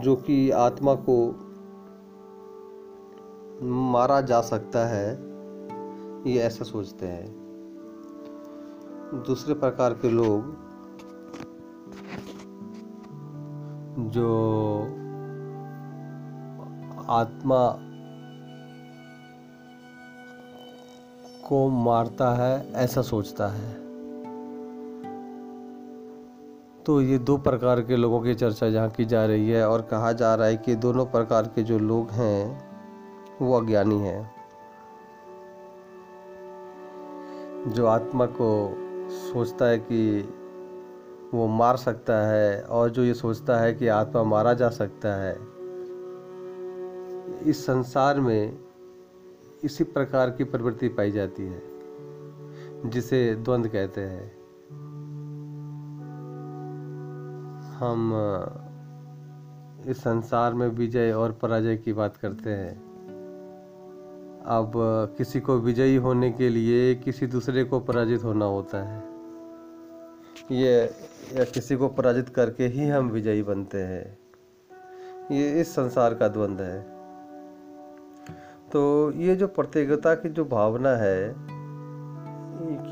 जो 0.00 0.16
कि 0.16 0.50
आत्मा 0.50 0.94
को 0.94 1.16
मारा 3.62 4.20
जा 4.20 4.40
सकता 4.40 4.86
है 4.86 5.29
ये 6.26 6.40
ऐसा 6.40 6.64
सोचते 6.64 7.06
हैं। 7.06 7.40
दूसरे 9.26 9.54
प्रकार 9.54 9.92
के 9.92 10.10
लोग 10.10 10.42
जो 13.98 14.80
आत्मा 17.08 17.78
को 21.48 21.68
मारता 21.68 22.34
है, 22.34 22.72
ऐसा 22.72 23.02
सोचता 23.02 23.48
है। 23.48 23.74
तो 26.84 27.00
ये 27.00 27.18
दो 27.18 27.36
प्रकार 27.38 27.80
के 27.80 27.96
लोगों 27.96 28.20
की 28.20 28.34
चर्चा 28.34 28.70
जहाँ 28.70 28.90
की 28.90 29.04
जा 29.04 29.26
रही 29.26 29.50
है 29.50 29.68
और 29.68 29.82
कहा 29.82 30.12
जा 30.12 30.34
रहा 30.34 30.46
है 30.46 30.56
कि 30.56 30.74
दोनों 30.74 31.06
प्रकार 31.06 31.42
के 31.42 31.62
जो 31.62 31.78
लोग 31.78 32.10
हैं, 32.10 32.70
वो 33.42 33.60
अज्ञानी 33.60 33.98
हैं। 33.98 34.39
जो 37.68 37.86
आत्मा 37.86 38.26
को 38.26 38.74
सोचता 39.10 39.64
है 39.64 39.78
कि 39.78 40.34
वो 41.34 41.46
मार 41.46 41.76
सकता 41.76 42.26
है 42.28 42.62
और 42.62 42.90
जो 42.90 43.04
ये 43.04 43.14
सोचता 43.14 43.58
है 43.58 43.74
कि 43.74 43.88
आत्मा 43.88 44.22
मारा 44.22 44.54
जा 44.54 44.68
सकता 44.68 45.14
है, 45.22 45.38
इस 47.50 47.66
संसार 47.66 48.20
में 48.20 48.58
इसी 49.64 49.84
प्रकार 49.84 50.30
की 50.30 50.44
प्रवृत्ति 50.44 50.88
पाई 50.88 51.10
जाती 51.10 51.42
है, 51.42 51.62
जिसे 52.90 53.34
द्वंद्व 53.34 53.68
कहते 53.68 54.00
हैं। 54.00 54.40
हम 57.76 58.12
इस 59.86 59.98
संसार 59.98 60.54
में 60.54 60.68
विजय 60.68 61.12
और 61.12 61.32
पराजय 61.32 61.76
की 61.76 61.92
बात 61.92 62.16
करते 62.16 62.50
हैं। 62.50 62.89
अब, 64.46 64.72
किसी 65.18 65.40
को 65.40 65.58
विजयी 65.58 65.96
होने 65.96 66.32
के 66.32 66.48
लिए 66.48 66.94
किसी 66.94 67.26
दूसरे 67.26 67.64
को 67.64 67.80
पराजित 67.80 68.24
होना 68.24 68.44
होता 68.44 68.82
है। 68.82 69.02
ये, 70.50 70.82
या 71.34 71.44
किसी 71.44 71.76
को 71.76 71.88
पराजित 71.88 72.28
करके 72.28 72.66
ही 72.66 72.88
हम 72.88 73.08
विजयी 73.08 73.42
बनते 73.42 73.78
हैं। 73.78 74.18
ये 75.32 75.60
इस 75.60 75.74
संसार 75.74 76.14
का 76.14 76.28
द्वंद्व 76.28 76.64
है। 76.64 76.82
तो 78.72 79.12
ये 79.12 79.36
जो 79.36 79.46
प्रतियोगिता 79.46 80.14
की 80.14 80.28
जो 80.28 80.44
भावना 80.44 80.90
है 80.90 81.34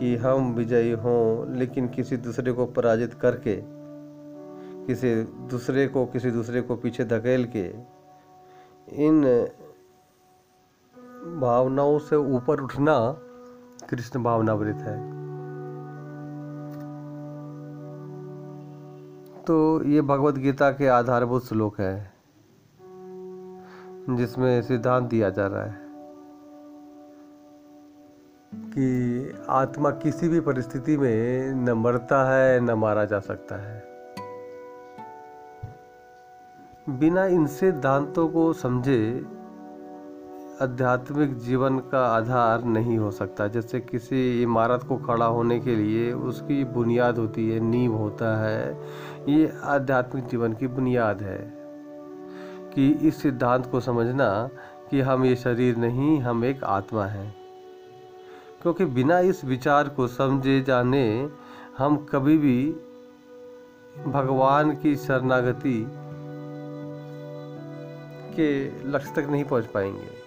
कि 0.00 0.16
हम 0.16 0.54
विजयी 0.54 0.90
हों, 0.90 1.56
लेकिन 1.56 1.88
किसी 1.88 2.16
दूसरे 2.16 2.52
को 2.52 2.66
पराजित 2.66 3.14
करके, 3.14 3.62
किसी 4.86 5.14
दूसरे 5.22 5.88
को, 5.88 6.06
किसी 6.06 6.30
दूसरे 6.30 6.60
को 6.60 6.76
पीछे 6.76 7.04
धकेल 7.04 7.44
के, 7.56 7.66
इन 9.06 9.48
भावनाओं 11.26 11.98
से 11.98 12.16
ऊपर 12.16 12.60
उठना 12.60 13.16
कृष्ण 13.90 14.22
भावनावृत 14.22 14.76
है। 14.76 14.96
तो 19.44 19.82
ये 19.84 20.00
भगवत 20.00 20.34
गीता 20.34 20.70
के 20.70 20.86
आधारभूत 20.86 21.44
श्लोक 21.44 21.80
है, 21.80 22.12
जिसमें 24.10 24.62
सिद्धांत 24.62 25.08
दिया 25.08 25.30
जा 25.30 25.46
रहा 25.46 25.64
है 25.64 25.86
कि 28.54 29.32
आत्मा 29.48 29.90
किसी 29.90 30.28
भी 30.28 30.40
परिस्थिति 30.40 30.96
में 30.96 31.52
न 31.54 31.72
मरता 31.72 32.30
है, 32.32 32.60
न 32.60 32.70
मारा 32.70 33.04
जा 33.04 33.20
सकता 33.20 33.56
है। 33.56 33.82
बिना 36.88 37.26
इन 37.26 37.46
सिद्धांतों 37.46 38.28
को 38.28 38.52
समझे 38.52 39.26
आध्यात्मिक 40.62 41.38
जीवन 41.38 41.78
का 41.78 42.06
आधार 42.06 42.64
नहीं 42.64 42.98
हो 42.98 43.10
सकता। 43.10 43.48
जैसे 43.48 43.80
किसी 43.80 44.42
इमारत 44.42 44.82
को 44.82 44.96
खड़ा 44.96 45.26
होने 45.26 45.60
के 45.60 45.76
लिए 45.76 46.12
उसकी 46.12 46.64
बुनियाद 46.64 47.18
होती 47.18 47.50
है, 47.50 47.60
नींव 47.60 47.92
होता 47.92 48.44
है। 48.44 48.80
ये 49.28 49.52
आध्यात्मिक 49.64 50.26
जीवन 50.26 50.52
की 50.52 50.66
बुनियाद 50.66 51.22
है 51.22 51.52
कि 52.74 52.90
इस 52.92 53.22
सिद्धांत 53.22 53.66
को 53.66 53.80
समझना 53.80 54.48
कि 54.90 55.00
हम 55.00 55.24
ये 55.24 55.36
शरीर 55.36 55.76
नहीं, 55.76 56.20
हम 56.20 56.44
एक 56.44 56.64
आत्मा 56.64 57.04
हैं। 57.04 57.36
क्योंकि 58.62 58.84
बिना 58.84 59.18
इस 59.18 59.44
विचार 59.44 59.88
को 59.88 60.06
समझे 60.06 60.60
जाने 60.60 61.28
हम 61.78 61.96
कभी 61.96 62.38
भी 62.38 62.76
भगवान 64.06 64.76
की 64.76 64.96
शरणागति 64.96 65.86
के 68.36 68.82
लक्ष्य 68.88 69.22
तक 69.22 69.28
नहीं 69.30 69.44
पहुँच 69.44 69.64
पाएँगे। 69.64 70.17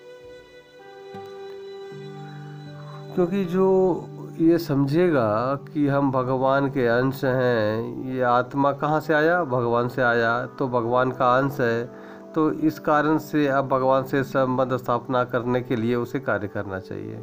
क्योंकि 3.21 3.45
जो 3.45 4.03
ये 4.39 4.57
समझेगा 4.57 5.55
कि 5.55 5.87
हम 5.87 6.11
भगवान 6.11 6.67
के 6.67 6.87
अंश 6.87 7.25
हैं, 7.25 8.03
ये 8.05 8.21
आत्मा 8.21 8.71
कहाँ 8.71 8.99
से 8.99 9.13
आया? 9.13 9.43
भगवान 9.43 9.87
से 9.87 10.01
आया। 10.01 10.45
तो 10.45 10.67
भगवान 10.67 11.11
का 11.11 11.37
अंश 11.37 11.59
है। 11.59 11.91
तो 12.35 12.51
इस 12.51 12.79
कारण 12.79 13.17
से 13.17 13.47
अब 13.47 13.67
भगवान 13.67 14.03
से 14.03 14.23
संबंध 14.23 14.77
स्थापना 14.77 15.23
करने 15.23 15.61
के 15.61 15.75
लिए 15.75 15.95
उसे 15.95 16.19
कार्य 16.19 16.47
करना 16.47 16.79
चाहिए। 16.79 17.15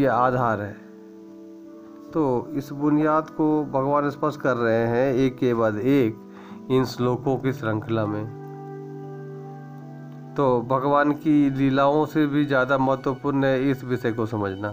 ये 0.00 0.06
आधार 0.06 0.60
है। 0.60 0.76
तो 2.12 2.48
इस 2.54 2.72
बुनियाद 2.72 3.30
को 3.30 3.64
भगवान 3.64 4.10
स्पष्ट 4.10 4.40
कर 4.40 4.56
रहे 4.56 4.86
हैं, 4.86 5.14
एक 5.14 5.38
के 5.38 5.54
बाद 5.54 5.78
एक, 5.78 6.16
इन 6.70 6.84
श्लोकों 6.84 7.36
की 7.36 7.52
श्रृंखला 7.52 8.06
में। 8.06 8.39
तो 10.36 10.60
भगवान 10.60 11.12
की 11.12 11.50
लीलाओं 11.50 12.04
से 12.06 12.26
भी 12.26 12.44
ज़्यादा 12.44 12.78
महत्वपूर्ण 12.78 13.44
है 13.44 13.70
इस 13.70 13.84
विषय 13.84 14.12
को 14.12 14.26
समझना। 14.26 14.70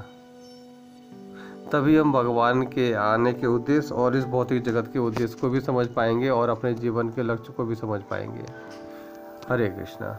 तभी 1.71 1.97
हम 1.97 2.11
भगवान 2.13 2.61
के 2.63 2.91
आने 2.93 3.33
के 3.33 3.47
उद्देश्य 3.47 3.95
और 3.95 4.15
इस 4.17 4.25
भौतिक 4.25 4.63
जगत 4.63 4.89
के 4.93 4.99
उद्देश्य 4.99 5.37
को 5.41 5.49
भी 5.49 5.61
समझ 5.61 5.87
पाएँगे 5.87 6.29
और 6.29 6.49
अपने 6.49 6.73
जीवन 6.73 7.09
के 7.09 7.23
लक्ष्य 7.23 7.53
को 7.53 7.65
भी 7.65 7.75
समझ 7.75 8.01
पाएँगे। 8.01 8.45
हरे 9.49 9.69
कृष्णा। 9.69 10.17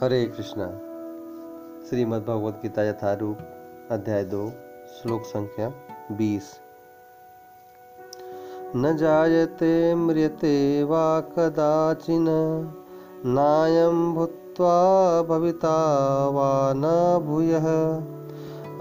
हरे 0.00 0.24
कृष्णा। 0.26 0.66
श्रीमद् 1.88 2.26
भगवद 2.26 2.60
गीता 2.62 2.88
यथारूप। 2.88 3.38
अध्याय 3.90 4.24
दो, 4.24 4.52
श्लोक 4.86 5.22
संख्या 5.22 5.72
बीस। 6.12 6.42
न 8.76 8.96
जायते 8.96 9.94
म्रियते 9.94 10.84
वा 10.84 11.20
कदाचिन, 11.20 12.26
नायं 13.26 14.14
भूत्वा 14.14 15.22
भविता 15.22 15.76
वा 16.28 16.72
न 16.76 17.18
भूयः। 17.26 17.66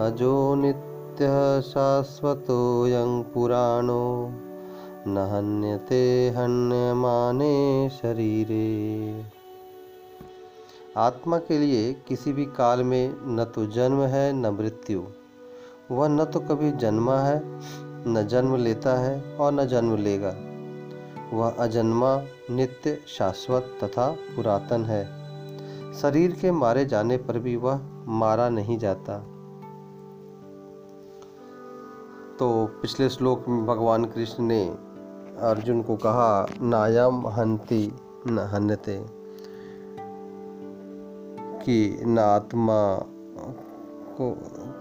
अजो 0.06 0.56
नित्यः 0.56 1.62
शाश्वतोऽयं 1.62 3.24
पुराणो 3.24 4.32
न 5.08 5.18
हन्यते 5.18 6.30
हन्यमाने 6.30 7.90
शरीरे। 7.90 9.37
आत्मा 10.98 11.38
के 11.38 11.60
लिए 11.60 11.94
किसी 11.94 12.34
भी 12.34 12.46
काल 12.46 12.84
में 12.84 13.16
न 13.24 13.44
तो 13.44 13.66
जन्म 13.66 14.02
है, 14.02 14.34
न 14.34 14.48
मृत्यु। 14.48 15.04
वह 15.92 16.08
न 16.08 16.26
तो 16.26 16.40
कभी 16.40 16.72
जन्मा 16.72 17.20
है, 17.20 17.42
न 18.08 18.28
जन्म 18.32 18.56
लेता 18.56 19.00
है 19.00 19.38
और 19.38 19.52
न 19.52 19.66
जन्म 19.66 19.96
लेगा। 19.96 20.36
वह 21.34 21.50
अजन्मा, 21.50 22.22
नित्य, 22.52 23.00
शाश्वत 23.08 23.78
तथा 23.84 24.12
पुरातन 24.12 24.86
है। 24.86 25.06
शरीर 25.94 26.32
के 26.32 26.52
मारे 26.52 26.86
जाने 26.86 27.18
पर 27.18 27.40
भी 27.40 27.56
वह 27.56 27.80
मारा 28.08 28.50
नहीं 28.50 28.80
जाता। 28.80 29.20
तो 32.40 32.66
पिछले 32.82 33.10
श्लोक 33.10 33.46
में 33.48 33.66
भगवान 33.66 34.06
कृष्ण 34.06 34.44
ने 34.44 34.70
अर्जुन 35.42 35.82
को 35.82 35.96
कहा, 35.96 36.48
नायम 36.62 37.28
हंति 37.28 37.92
न 38.28 38.40
हन्यते। 38.40 39.17
कि 41.68 42.00
न 42.06 42.20
आत्मा 42.20 42.96
को 44.18 44.32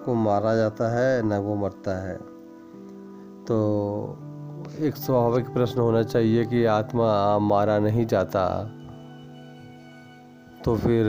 को 0.05 0.15
मारा 0.15 0.55
जाता 0.57 0.89
है, 0.97 1.23
न 1.23 1.39
वो 1.39 1.55
मरता 1.55 2.09
है। 2.09 2.17
तो 3.45 3.57
एक 4.81 4.97
स्वाभाविक 4.97 5.49
प्रश्न 5.49 5.81
होना 5.81 6.03
चाहिए 6.03 6.45
कि 6.45 6.65
आत्मा 6.65 7.39
मारा 7.39 7.79
नहीं 7.79 8.07
जाता। 8.07 8.47
तो 10.65 10.77
फिर 10.77 11.05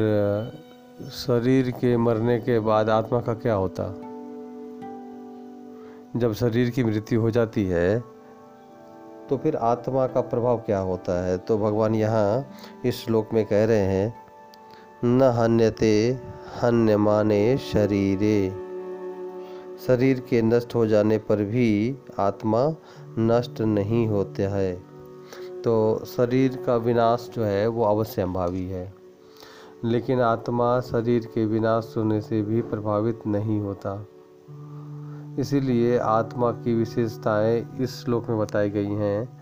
शरीर 1.12 1.72
के 1.72 1.98
मरने 1.98 2.40
के 2.40 2.60
बाद 2.60 2.90
आत्मा 2.90 3.22
का 3.22 3.34
क्या 3.34 3.54
होता? 3.54 3.84
जब 6.20 6.34
शरीर 6.34 6.70
की 6.70 6.84
मृत्यु 6.84 7.22
हो 7.22 7.32
जाती 7.32 7.66
है 7.66 8.00
तो 9.30 9.38
फिर 9.38 9.56
आत्मा 9.56 10.08
का 10.08 10.22
प्रभाव 10.22 10.58
क्या 10.58 10.80
होता 10.80 11.26
है? 11.26 11.38
तो 11.38 11.58
भगवान 11.58 11.96
यहाँ 11.96 12.48
इस 12.86 13.04
श्लोक 13.06 13.34
में 13.34 13.46
कह 13.46 13.66
रहे 13.66 13.86
हैं 13.86 14.27
न 15.04 15.22
हन्यते, 15.22 16.20
हन्यमाने 16.62 17.58
शरीरे। 17.58 18.50
शरीर 19.88 20.20
के 20.20 20.42
नष्ट 20.42 20.76
हो 20.76 20.88
जाने 20.88 21.18
पर 21.18 21.44
भी 21.44 21.98
आत्मा 22.20 22.76
नष्ट 23.20 23.62
नहीं 23.62 24.08
होता 24.08 24.56
है। 24.56 24.84
तो 25.64 26.06
शरीर 26.06 26.64
का 26.66 26.76
विनाश 26.76 27.30
जो 27.34 27.44
है, 27.44 27.68
वो 27.68 27.84
अवश्य 27.84 28.12
संभावी 28.12 28.70
है। 28.70 28.94
लेकिन 29.86 30.22
आत्मा 30.22 30.80
शरीर 30.80 31.26
के 31.26 31.46
विनाश 31.46 31.94
होने 31.98 32.22
से 32.22 32.42
भी 32.42 32.62
प्रभावित 32.62 33.20
नहीं 33.28 33.60
होता। 33.60 34.08
इसीलिए 35.40 35.98
आत्मा 35.98 36.52
की 36.52 36.76
विशेषताएँ 36.76 37.68
इस 37.80 37.90
श्लोक 37.90 38.30
में 38.30 38.40
बताई 38.40 38.70
गई 38.70 38.92
हैं 38.92 39.42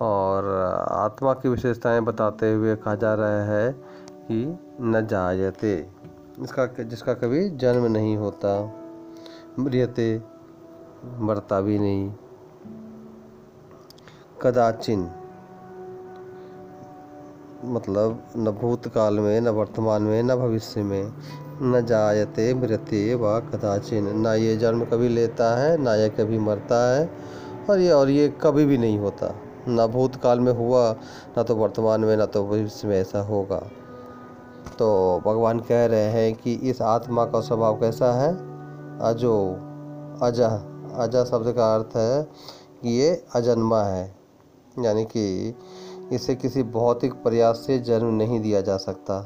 और 0.00 0.44
आत्मा 0.90 1.32
की 1.32 1.48
विशेषताएँ 1.48 2.00
बताते 2.00 2.52
हुए 2.52 2.76
कहा 2.76 2.94
जा 2.94 3.14
रहा 3.14 3.44
है 3.44 3.72
कि 4.12 4.58
न 4.80 5.06
जायते। 5.06 5.88
इसका 6.42 6.66
जिसका 6.82 7.14
कभी 7.14 7.48
जन्म 7.50 7.86
नहीं 7.86 8.16
होता 8.16 8.52
मृियते 9.58 10.22
मरता 11.18 11.60
भी 11.60 11.78
नहीं। 11.78 12.12
कदाचिन 14.42 15.10
मतलब 17.64 18.22
न 18.36 18.50
भूतकाल 18.50 19.18
में, 19.18 19.40
न 19.40 19.48
वर्तमान 19.48 20.02
में, 20.02 20.22
न 20.22 20.36
भविष्य 20.36 20.82
में, 20.82 21.12
न 21.62 21.84
जायते 21.86 22.54
मृत्य 22.54 23.14
व 23.14 23.40
कदाचिन। 23.40 24.26
न 24.26 24.26
ये 24.26 24.56
जन्म 24.56 24.84
कभी 24.84 25.08
लेता 25.08 25.56
है, 25.56 25.76
ना 25.76 25.94
ये 25.94 26.08
कभी 26.08 26.38
मरता 26.38 26.96
है, 26.96 27.10
और 27.70 27.78
ये 27.78 27.90
और 27.92 28.10
ये 28.10 28.28
कभी 28.40 28.64
भी 28.64 28.78
नहीं 28.78 28.98
होता। 28.98 29.34
ना 29.68 29.86
भूतकाल 29.86 30.40
में 30.40 30.52
हुआ, 30.52 30.92
ना 31.36 31.42
तो 31.42 31.56
वर्तमान 31.56 32.00
में, 32.00 32.16
ना 32.16 32.26
तो 32.26 32.46
भविष्य 32.46 32.88
में 32.88 33.00
ऐसा 33.00 33.20
होगा। 33.20 33.70
तो 34.68 35.20
भगवान 35.26 35.60
कह 35.60 35.86
रहे 35.86 36.10
हैं 36.10 36.34
कि 36.34 36.54
इस 36.54 36.82
आत्मा 36.82 37.24
का 37.24 37.40
स्वभाव 37.40 37.80
कैसा 37.80 38.12
है? 38.12 38.32
अजो, 39.00 39.56
अजा 40.22 40.48
अजा 40.96 41.24
शब्द 41.24 41.52
का 41.52 41.74
अर्थ 41.74 41.96
है 41.96 42.22
कि 42.82 42.90
ये 42.90 43.24
अजन्मा 43.34 43.82
है, 43.82 44.16
यानी 44.78 45.04
कि 45.04 45.54
इसे 46.12 46.34
किसी 46.34 46.62
भौतिक 46.62 47.12
प्रयास 47.12 47.56
से 47.56 47.78
जन्म 47.78 48.14
नहीं 48.14 48.40
दिया 48.40 48.60
जा 48.60 48.76
सकता। 48.76 49.20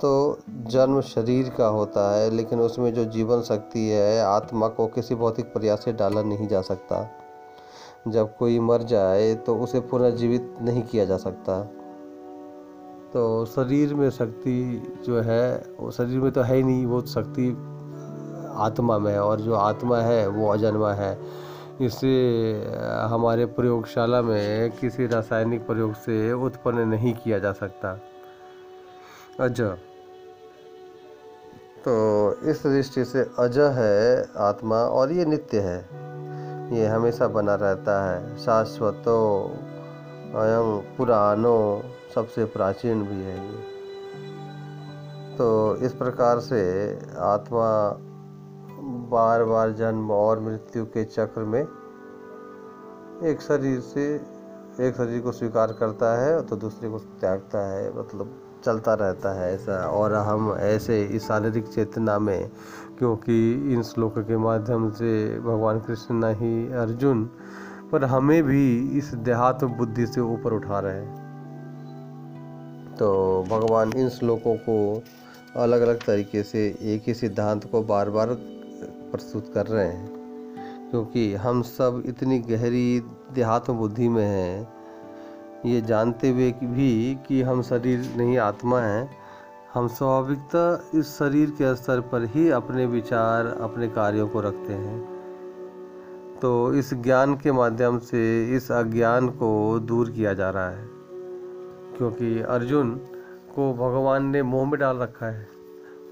तो 0.00 0.38
जन्म 0.48 1.00
शरीर 1.00 1.48
का 1.48 1.66
होता 1.66 2.16
है, 2.16 2.30
लेकिन 2.30 2.60
उसमें 2.60 2.94
जो 2.94 3.04
जीवन 3.04 3.42
शक्ति 3.42 3.88
है, 3.88 4.20
आत्मा 4.20 4.68
को 4.68 4.86
किसी 4.86 5.14
भौतिक 5.14 5.52
प्रयास 5.52 5.84
से 5.84 5.92
डाला 5.92 6.22
नहीं 6.22 6.48
जा 6.48 6.60
सकता। 6.60 7.10
जब 8.08 8.36
कोई 8.36 8.58
मर 8.60 8.82
जाए 8.82 9.34
तो 9.34 9.56
उसे 9.56 9.80
पुनर्जीवित 9.80 10.54
नहीं 10.62 10.82
किया 10.82 11.04
जा 11.04 11.16
सकता। 11.16 11.68
तो 13.12 13.44
शरीर 13.44 13.94
में 13.94 14.10
शक्ति 14.10 14.82
जो 15.06 15.20
है, 15.20 15.66
वो 15.80 15.90
शरीर 15.90 16.20
में 16.20 16.32
तो 16.32 16.40
है 16.40 16.56
ही 16.56 16.62
नहीं, 16.62 16.86
वो 16.86 17.00
शक्ति 17.00 17.48
आत्मा 18.56 18.98
में 18.98 19.12
है 19.12 19.22
और 19.22 19.40
जो 19.40 19.54
आत्मा 19.54 19.98
है, 19.98 20.26
वो 20.26 20.48
अजन्मा 20.48 20.92
है। 20.92 21.18
इसे 21.80 22.14
हमारे 23.10 23.46
प्रयोगशाला 23.46 24.22
में 24.22 24.70
किसी 24.70 25.06
रासायनिक 25.06 25.66
प्रयोग 25.66 25.94
से 25.94 26.32
उत्पन्न 26.32 26.88
नहीं 26.88 27.14
किया 27.14 27.38
जा 27.38 27.52
सकता। 27.52 28.00
अज 29.40 29.60
तो 31.84 31.94
इस 32.42 32.62
दृष्टि 32.66 33.04
से 33.04 33.30
अज 33.38 33.58
है 33.58 34.26
आत्मा 34.36 34.76
और 34.76 35.12
ये 35.12 35.24
नित्य 35.24 35.60
है। 35.60 35.78
ये 36.76 36.86
हमेशा 36.86 37.28
बना 37.28 37.54
रहता 37.54 38.10
है। 38.10 38.38
शाश्वतो 38.38 39.16
अयम 40.32 40.96
पुरानो, 40.96 41.82
सबसे 42.14 42.44
प्राचीन 42.48 43.02
भी 43.02 43.22
है 43.22 43.36
ये। 43.36 43.60
तो 45.36 45.76
इस 45.76 45.92
प्रकार 45.94 46.38
से 46.40 46.60
आत्मा 47.22 47.68
बार 49.10 49.44
बार 49.44 49.72
जन्म 49.72 50.10
और 50.10 50.40
मृत्यु 50.40 50.84
के 50.86 51.04
चक्र 51.06 51.42
में 51.44 51.60
एक 53.22 53.40
शरीर 53.40 53.80
से 53.82 54.04
एक 54.80 54.94
शरीर 54.96 55.20
को 55.20 55.32
स्वीकार 55.32 55.72
करता 55.72 56.14
है 56.16 56.40
तो 56.46 56.56
दूसरे 56.56 56.88
को 56.90 56.98
त्यागता 57.20 57.66
है 57.68 57.82
मतलब 57.98 58.34
चलता 58.64 58.94
रहता 58.94 59.32
है 59.34 59.52
ऐसा। 59.54 59.76
और 59.88 60.14
हम 60.14 60.52
ऐसे 60.54 61.02
इस 61.06 61.26
शारीरिक 61.28 61.66
चेतना 61.68 62.18
में, 62.18 62.50
क्योंकि 62.98 63.52
इन 63.74 63.82
श्लोक 63.82 64.18
के 64.18 64.36
माध्यम 64.38 64.90
से 64.90 65.38
भगवान 65.40 65.80
कृष्ण 65.80 66.32
ही 66.34 66.72
अर्जुन 66.72 67.28
पर 67.92 68.04
हमें 68.04 68.42
भी 68.42 68.98
इस 68.98 69.14
देहात्म 69.14 69.68
बुद्धि 69.68 70.06
से 70.06 70.20
ऊपर 70.20 70.52
उठा 70.52 70.78
रहे 70.80 71.00
हैं। 71.00 71.20
तो 72.96 73.10
भगवान 73.50 73.92
इन 73.96 74.08
श्लोकों 74.08 74.54
को 74.58 75.02
अलग 75.56 75.80
अलग 75.80 76.04
तरीके 76.04 76.42
से 76.42 76.66
एक 76.82 77.02
ही 77.06 77.14
सिद्धांत 77.14 77.64
को 77.70 77.82
बार 77.82 78.10
बार 78.10 78.28
प्रस्तुत 79.12 79.52
कर 79.54 79.66
रहे 79.66 79.86
हैं, 79.86 80.08
क्योंकि 80.90 81.34
हम 81.34 81.62
सब 81.62 82.02
इतनी 82.06 82.38
गहरी 82.38 83.00
देहात्म 83.34 83.72
बुद्धि 83.72 84.08
में 84.08 84.24
हैं। 84.24 84.68
ये 85.66 85.80
जानते 85.80 86.30
हुए 86.30 86.50
भी 86.52 87.18
कि 87.28 87.42
हम 87.42 87.62
शरीर 87.62 88.12
नहीं, 88.16 88.38
आत्मा 88.38 88.80
हैं। 88.80 89.10
हम 89.74 89.88
स्वाभाविकता 89.88 90.98
इस 90.98 91.16
शरीर 91.18 91.50
के 91.50 91.74
स्तर 91.74 92.00
पर 92.00 92.24
ही 92.24 92.48
अपने 92.50 92.86
विचार, 92.86 93.46
अपने 93.46 93.88
कार्यों 93.88 94.28
को 94.28 94.40
रखते 94.40 94.72
हैं। 94.72 95.11
तो 96.42 96.74
इस 96.74 96.94
ज्ञान 96.94 97.34
के 97.34 97.52
माध्यम 97.52 97.98
से 97.98 98.50
इस 98.56 98.72
अज्ञान 98.72 99.28
को 99.28 99.78
दूर 99.78 100.10
किया 100.10 100.34
जा 100.34 100.50
रहा 100.50 100.70
है। 100.70 100.88
क्योंकि 101.98 102.40
अर्जुन 102.40 102.90
को 103.54 103.74
भगवान 103.74 104.26
ने 104.26 104.42
मोह 104.42 104.70
में 104.70 104.80
डाल 104.80 104.96
रखा 104.96 105.26
है 105.26 105.48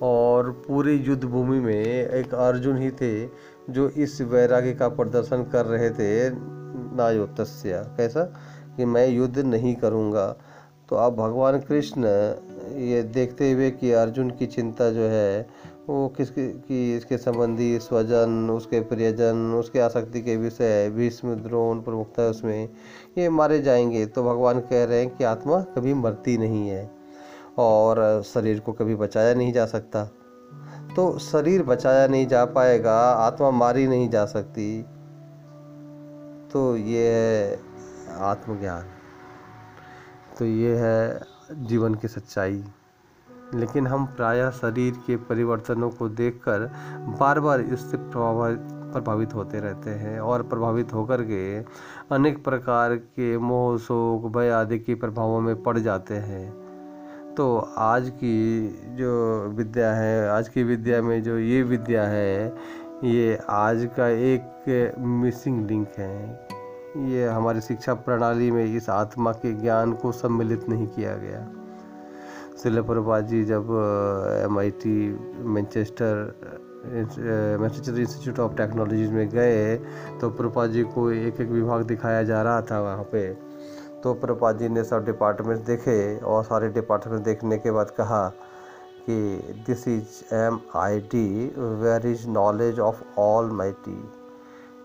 और 0.02 0.65
पूरी 0.69 0.97
युद्ध 0.97 1.24
भूमि 1.24 1.61
में 1.61 1.85
एक 2.09 2.35
अर्जुन 2.35 2.78
ही 2.78 2.90
थे 2.90 3.27
जो 3.70 3.89
इस 3.89 4.20
वैराग्य 4.20 4.73
का 4.73 4.89
प्रदर्शन 4.89 5.43
कर 5.43 5.66
रहे 5.66 5.90
थे 5.90 6.31
नायोतस्य। 6.97 7.85
कैसा? 7.97 8.23
कि 8.77 8.85
मैं 8.85 9.09
युद्ध 9.09 9.39
नहीं 9.39 9.74
करूँगा। 9.74 10.36
तो 10.89 10.97
अब 10.97 11.16
भगवान 11.16 11.61
कृष्ण 11.61 12.05
ये 12.77 13.02
देखते 13.02 13.52
हुए 13.52 13.70
कि 13.70 13.93
अर्जुन 13.93 14.31
की 14.31 14.47
चिंता 14.47 14.90
जो 14.90 15.01
है 15.01 15.47
वो 15.89 16.09
किसकी 16.09 16.52
कि 16.52 16.97
इसके 16.97 17.19
संबंधी 17.19 17.78
स्वजन, 17.78 18.51
उसके 18.51 18.81
प्रियजन, 18.81 19.36
उसके 19.36 19.81
आसक्ति 19.81 20.23
के 20.23 20.36
विषय, 20.36 20.90
भीष्म 20.90 21.35
द्रोण 21.35 21.81
प्रमुखता 21.81 22.23
उसमें, 22.23 22.69
ये 23.19 23.28
मारे 23.28 23.62
जाएँगे। 23.62 24.07
तो 24.07 24.24
भगवान 24.24 24.61
कह 24.61 24.85
रहे 24.85 25.01
हैं 25.01 25.16
कि 25.16 25.24
आत्मा 25.24 25.61
कभी 25.61 25.94
मरती 25.94 26.39
नहीं 26.39 26.69
है 26.69 26.90
और 27.59 28.23
शरीर 28.23 28.61
को 28.61 28.73
कभी 28.73 28.94
बचाया 28.94 29.35
नहीं 29.35 29.52
जा 29.52 29.66
सकता। 29.66 30.05
तो 30.97 31.19
शरीर 31.19 31.62
बचाया 31.62 32.07
नहीं 32.07 32.27
जा 32.27 32.44
पाएगा, 32.44 32.97
आत्मा 32.98 33.51
मारी 33.51 33.86
नहीं 33.86 34.11
जा 34.11 34.27
सकती। 34.27 34.82
तो 36.52 36.77
ये 36.77 37.09
है 37.09 37.61
आत्मज्ञान। 38.16 38.85
तो 40.39 40.44
ये 40.44 40.77
है 40.77 41.20
जीवन 41.52 41.94
की 41.94 42.09
सच्चाई। 42.09 42.65
लेकिन 43.55 43.86
हम 43.86 44.06
प्रायः 44.06 44.51
शरीर 44.51 44.94
के 45.06 45.16
परिवर्तनों 45.16 45.90
को 45.90 46.09
देखकर 46.09 46.70
बार 47.20 47.40
बार 47.40 47.60
इससे 47.60 47.97
प्रभावित 47.97 49.35
होते 49.35 49.60
रहते 49.60 49.90
हैं 49.90 50.20
और 50.20 50.43
प्रभावित 50.43 50.93
होकर 50.94 51.22
के 51.22 51.59
अनेक 52.14 52.44
प्रकार 52.44 52.97
के 52.97 53.39
मोह, 53.39 53.78
शोक, 53.78 54.36
भय 54.36 54.51
आदि 54.51 54.78
के 54.78 54.94
प्रभावों 54.94 55.40
में 55.40 55.62
पड़ 55.62 55.78
जाते 55.78 56.14
हैं। 56.14 56.60
तो 57.35 57.59
आज 57.77 58.10
की 58.10 58.68
जो 58.90 59.44
विद्या 59.48 59.93
है, 59.93 60.28
आज 60.28 60.48
की 60.48 60.62
विद्या 60.62 61.02
में 61.02 61.22
जो 61.22 61.39
ये 61.39 61.62
विद्या 61.62 62.02
है, 62.02 62.55
ये 63.05 63.39
आज 63.51 63.89
का 63.97 64.09
एक 64.09 64.94
मिसिंग 64.98 65.66
लिंक 65.66 65.89
है। 65.98 66.48
ये 66.97 67.27
हमारी 67.27 67.60
शिक्षा 67.60 67.94
प्रणाली 67.94 68.51
में 68.51 68.64
इस 68.64 68.90
आत्मा 68.90 69.32
के 69.32 69.52
ज्ञान 69.52 69.93
को 69.93 70.12
सम्मिलित 70.12 70.68
नहीं 70.68 70.86
किया 70.86 71.16
गया। 71.16 71.59
शिल 72.62 72.82
जी 73.28 73.42
जब 73.44 73.68
M 74.44 74.58
I 74.58 74.70
T 74.70 74.94
Manchester 75.54 76.34
Manchester 77.60 78.00
Institute 78.00 78.38
of 78.40 78.56
Technology 78.56 79.08
में 79.08 79.28
गए 79.28 79.76
तो 80.20 80.30
प्रभुपा 80.30 80.66
जी 80.66 80.82
को 80.82 81.10
एक 81.10 81.40
एक 81.40 81.48
विभाग 81.48 81.82
दिखाया 81.82 82.22
जा 82.22 82.42
रहा 82.42 82.60
था 82.62 82.80
वहाँ 82.80 83.04
पे। 83.12 83.26
तो 84.02 84.14
प्रभुपाद 84.14 84.58
जी 84.58 84.68
ने 84.68 84.84
सब 84.84 85.04
डिपार्टमेंट 85.04 85.64
देखे 85.64 86.18
और 86.18 86.44
सारे 86.44 86.68
डिपार्टमेंट 86.68 87.24
देखने 87.24 87.58
के 87.58 87.70
बाद 87.70 87.90
कहा 87.90 88.26
कि 89.06 89.18
this 89.66 89.88
is 89.88 90.34
M 90.34 90.60
I 90.76 91.00
T 91.00 91.26
where 91.56 92.06
is 92.06 92.28
knowledge 92.28 92.80
of 92.80 93.02
all 93.18 93.50
my 93.50 93.72
T 93.72 94.19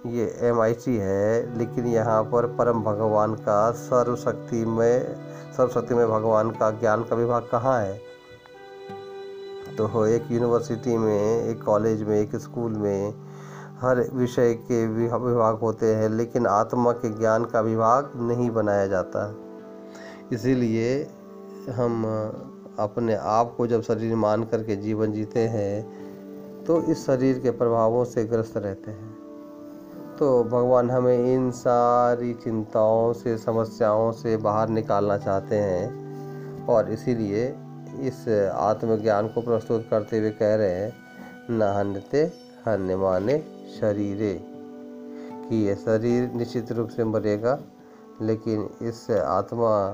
ये 0.06 0.26
एम 0.41 0.61
है, 0.61 1.57
लेकिन 1.57 1.86
यहाँ 1.88 2.22
पर 2.23 2.45
परम 2.56 2.82
भगवान 2.84 3.34
का 3.36 3.72
सर्वशक्ति 3.72 4.65
में 4.65 5.15
सर्वशक्ति 5.53 5.95
में 5.95 6.07
भगवान 6.07 6.49
का 6.52 6.69
ज्ञान 6.72 7.03
का 7.03 7.15
विभाग 7.15 7.48
कहाँ 7.52 7.80
है? 7.82 7.98
तो 9.77 10.06
एक 10.06 10.32
यूनिवर्सिटी 10.32 10.98
में, 10.98 11.44
एक 11.44 11.64
कॉलेज 11.64 12.03
में, 12.03 12.19
एक 12.19 12.36
स्कूल 12.36 12.72
में 12.73 13.14
हर 13.82 14.03
विषय 14.14 14.53
के 14.53 14.86
विभाग 14.88 15.60
होते 15.60 15.94
हैं, 15.95 16.10
लेकिन 16.10 16.48
आत्मा 16.48 16.91
के 16.91 17.10
ज्ञान 17.10 17.45
का 17.45 17.61
विभाग 17.61 18.11
नहीं 18.22 18.49
बनाया 18.52 18.88
जाता। 18.88 19.27
इसीलिए 20.34 21.03
हम 21.76 22.03
अपने 22.80 23.15
आप 23.15 23.53
को 23.57 23.68
जब 23.68 23.82
शरीर 23.82 24.15
मान 24.15 24.44
करके 24.44 24.76
जीवन 24.76 25.14
जीते 25.14 25.48
हैं 25.48 26.64
तो 26.65 26.82
इस 26.84 27.06
शरीर 27.06 27.40
के 27.40 27.52
प्रभावों 27.52 28.03
से 28.06 28.23
ग्रस्त 28.26 28.57
रहते 28.57 28.91
हैं। 28.91 29.15
तो 30.20 30.44
भगवान 30.44 30.92
हमें 30.92 31.34
इन 31.34 31.52
सारी 31.52 32.34
चिंताओं 32.34 33.14
से, 33.14 33.38
समस्याओं 33.38 34.12
से 34.12 34.38
बाहर 34.38 34.70
निकालना 34.70 35.18
चाहते 35.18 35.56
हैं 35.56 36.06
और 36.68 36.92
इसीलिए 36.92 37.56
इस 38.00 38.50
आत्मज्ञान 38.54 39.28
को 39.28 39.42
प्रस्तुत 39.42 39.88
करते 39.90 40.20
हुए 40.20 40.30
कह 40.30 40.56
रहे 40.56 40.70
हैं, 40.70 40.94
न 41.50 41.62
हन्यते 41.62 42.24
हन्य 42.66 42.96
माने 42.96 43.40
शरीरे। 43.82 44.46
कि 45.50 45.56
ये 45.56 45.76
शरीर 45.76 46.32
निश्चित 46.32 46.72
रूप 46.72 46.90
से 46.90 47.04
मरेगा, 47.04 47.60
लेकिन 48.22 48.70
इस 48.82 49.12
आत्मा 49.12 49.92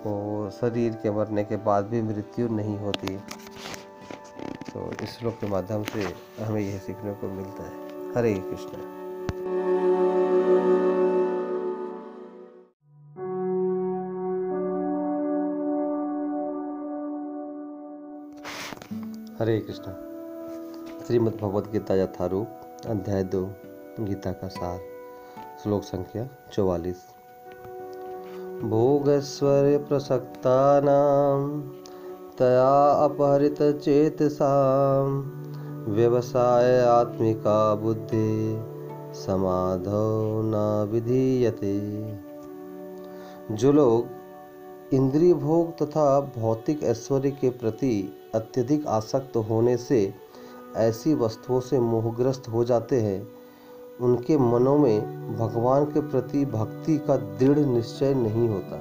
को 0.00 0.50
शरीर 0.50 0.92
के 0.92 1.10
मरने 1.10 1.44
के 1.44 1.56
बाद 1.56 1.84
भी 1.84 2.02
मृत्यु 2.02 2.48
नहीं 2.48 2.78
होती। 2.78 3.16
तो 4.74 4.92
इस 5.02 5.18
श्लोक 5.18 5.34
के 5.34 5.46
माध्यम 5.46 5.82
से 5.82 6.14
हमें 6.44 6.60
यह 6.60 6.78
सीखने 6.78 7.12
को 7.12 7.26
मिलता 7.26 7.62
है। 7.62 7.72
हरे 8.16 8.34
कृष्ण। 8.34 9.01
हरे 19.42 19.60
कृष्णा। 19.60 19.94
श्रीमद् 21.06 21.36
भगवद 21.36 21.64
गीता 21.72 21.94
यथारूप, 21.94 22.48
अध्याय 22.86 23.24
दो, 23.24 23.50
गीता 24.00 24.32
का 24.32 24.48
सार, 24.48 24.80
श्लोक 25.62 25.82
संख्या 25.82 26.28
चौवालीस। 26.52 26.96
भोगस्वर 28.62 29.84
प्रसक्ता 29.88 30.80
तया 32.38 32.90
अपहरित 32.90 33.62
चेतसा, 33.62 35.02
व्यवसाय 35.88 36.80
आत्मिका 36.80 37.74
बुद्धि 37.74 38.64
समाधो 39.14 40.42
न 40.44 40.88
विधीयते। 40.92 41.80
जो 43.54 43.72
लोग 43.72 44.06
इंद्रिय 44.92 45.34
भोग 45.34 45.78
तथा 45.82 46.20
भौतिक 46.20 46.82
ऐश्वर्य 46.82 47.30
के 47.30 47.50
प्रति 47.50 48.18
अत्यधिक 48.34 48.86
आसक्त 48.86 49.36
होने 49.36 49.76
से 49.76 50.14
ऐसी 50.76 51.14
वस्तुओं 51.14 51.60
से 51.60 51.80
मोहग्रस्त 51.80 52.48
हो 52.48 52.64
जाते 52.64 53.00
हैं। 53.00 53.28
उनके 54.00 54.36
मनों 54.38 54.78
में 54.78 55.36
भगवान 55.36 55.84
के 55.84 56.00
प्रति 56.00 56.44
भक्ति 56.44 56.98
का 56.98 57.16
दृढ़ 57.16 57.58
निश्चय 57.58 58.14
नहीं 58.14 58.48
होता। 58.48 58.76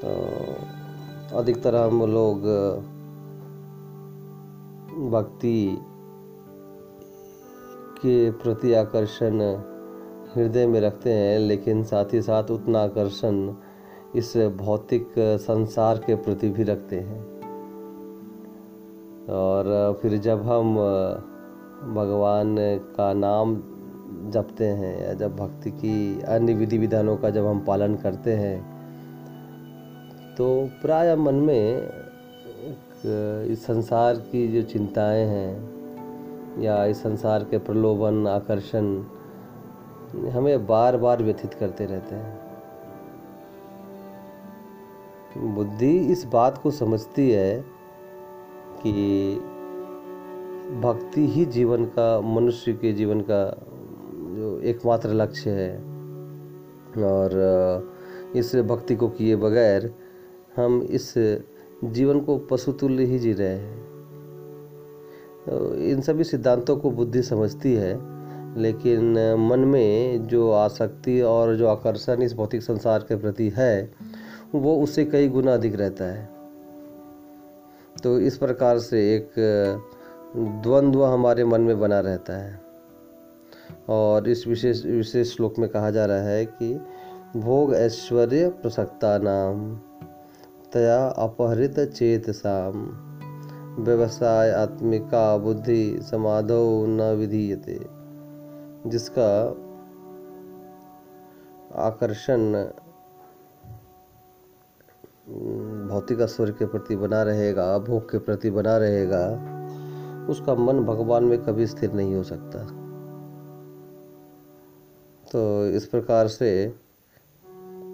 तो 0.00 1.36
अधिकतर 1.36 1.74
हम 1.74 2.02
लोग, 2.12 2.42
भक्ति 5.10 5.78
के 7.96 8.30
प्रति 8.30 8.72
आकर्षण 8.72 9.40
हृदय 10.34 10.66
में 10.66 10.80
रखते 10.80 11.12
हैं, 11.12 11.38
लेकिन 11.38 11.84
साथ 11.84 12.04
ही 12.12 12.22
साथ 12.22 12.50
उतना 12.50 12.80
आकर्षण 12.80 13.54
इस 14.16 14.36
भौतिक 14.36 15.14
संसार 15.18 15.98
के 15.98 16.14
प्रति 16.14 16.48
भी 16.48 16.62
रखते 16.62 17.00
हैं। 17.00 17.20
और 19.28 19.98
फिर 20.02 20.16
जब 20.18 20.42
हम 20.42 20.74
भगवान 21.94 22.56
का 22.96 23.12
नाम 23.12 23.56
जपते 24.30 24.64
हैं 24.64 25.06
या 25.06 25.12
जब 25.12 25.36
भक्ति 25.36 25.70
की 25.70 26.22
अन्य 26.22 26.54
विधि 26.54 26.78
विधानों 26.78 27.16
का 27.16 27.30
जब 27.30 27.46
हम 27.46 27.60
पालन 27.60 27.94
करते 27.94 28.32
हैं 28.32 28.56
तो 30.36 30.48
प्राय 30.82 31.16
मन 31.16 31.34
में 31.34 31.82
इस 33.46 33.64
संसार 33.66 34.14
की 34.14 34.48
जो 34.48 34.62
चिंताएँ 34.62 35.24
हैं 35.26 36.60
या 36.60 36.84
इस 36.84 37.02
संसार 37.02 37.44
के 37.44 37.58
प्रलोभन, 37.58 38.26
आकर्षण, 38.26 39.02
हमें 40.30 40.66
बार 40.66 40.96
बार 40.96 41.22
व्यथित 41.22 41.54
करते 41.54 41.86
रहते 41.86 42.14
हैं। 42.14 42.37
बुद्धि 45.36 45.96
इस 46.12 46.24
बात 46.24 46.58
को 46.58 46.70
समझती 46.70 47.30
है 47.30 47.64
कि 48.80 49.34
भक्ति 50.80 51.26
ही 51.26 51.44
जीवन 51.44 51.84
का, 51.84 52.20
मनुष्य 52.20 52.72
के 52.72 52.92
जीवन 52.92 53.20
का 53.20 53.44
जो 54.36 54.60
एकमात्र 54.60 55.08
लक्ष्य 55.08 55.50
है। 55.50 55.76
और 57.04 58.32
इस 58.36 58.54
भक्ति 58.56 58.96
को 58.96 59.08
किए 59.08 59.36
बगैर 59.36 59.90
हम 60.56 60.80
इस 60.82 61.12
जीवन 61.84 62.20
को 62.20 62.36
पशुतुल्य 62.38 63.04
ही 63.04 63.18
जी 63.18 63.32
रहे 63.32 63.48
हैं। 63.48 63.78
तो 65.46 65.74
इन 65.74 66.00
सभी 66.00 66.24
सिद्धांतों 66.24 66.76
को 66.76 66.90
बुद्धि 66.90 67.22
समझती 67.22 67.74
है, 67.74 67.92
लेकिन 68.58 69.36
मन 69.40 69.60
में 69.60 70.26
जो 70.26 70.50
आसक्ति 70.52 71.20
और 71.20 71.54
जो 71.56 71.66
आकर्षण 71.66 72.22
इस 72.22 72.34
भौतिक 72.34 72.62
संसार 72.62 72.98
के 72.98 73.16
प्रति 73.16 73.52
है 73.56 73.90
वो 74.54 74.82
उससे 74.82 75.04
कई 75.04 75.28
गुना 75.28 75.54
अधिक 75.54 75.74
रहता 75.74 76.04
है। 76.04 76.28
तो 78.02 78.20
इस 78.20 78.38
प्रकार 78.38 78.78
से 78.78 79.16
एक, 79.16 79.30
द्वंद्व 80.36 81.04
हमारे 81.04 81.44
मन 81.44 81.60
में 81.60 81.80
बना 81.80 82.00
रहता 82.00 82.36
है। 82.36 82.60
और 83.88 84.28
इस 84.28 84.46
विशेष 84.46 84.84
विशेष 84.84 85.36
श्लोक 85.36 85.58
में 85.58 85.68
कहा 85.68 85.90
जा 85.90 86.06
रहा 86.06 86.18
है 86.18 86.46
कि, 86.46 86.80
भोग 87.36 87.74
ऐश्वर्य 87.74 88.48
प्रसक्ता 88.48 89.18
नाम 89.18 89.76
तया 90.72 91.08
अपहृत 91.08 91.78
चेत 91.78 92.30
साम 92.30 92.90
व्यवसाय 93.82 94.50
आत्मिका 94.50 95.38
बुद्धि 95.38 96.00
समाधो 96.10 96.86
न 96.86 97.02
विधीयते। 97.02 97.86
जिसका 98.86 99.56
आकर्षण 101.74 102.68
भौतिक 105.88 106.20
स्वर 106.20 106.50
के 106.50 106.66
प्रति 106.66 106.96
बना 106.96 107.22
रहेगा, 107.22 107.78
भोग 107.78 108.10
के 108.10 108.18
प्रति 108.18 108.50
बना 108.50 108.76
रहेगा, 108.76 109.26
उसका 110.30 110.54
मन 110.54 110.80
भगवान 110.80 111.24
में 111.24 111.44
कभी 111.44 111.66
स्थिर 111.66 111.92
नहीं 111.92 112.14
हो 112.14 112.22
सकता। 112.22 112.58
तो 115.32 115.66
इस 115.66 115.86
प्रकार 115.86 116.28
से 116.28 116.74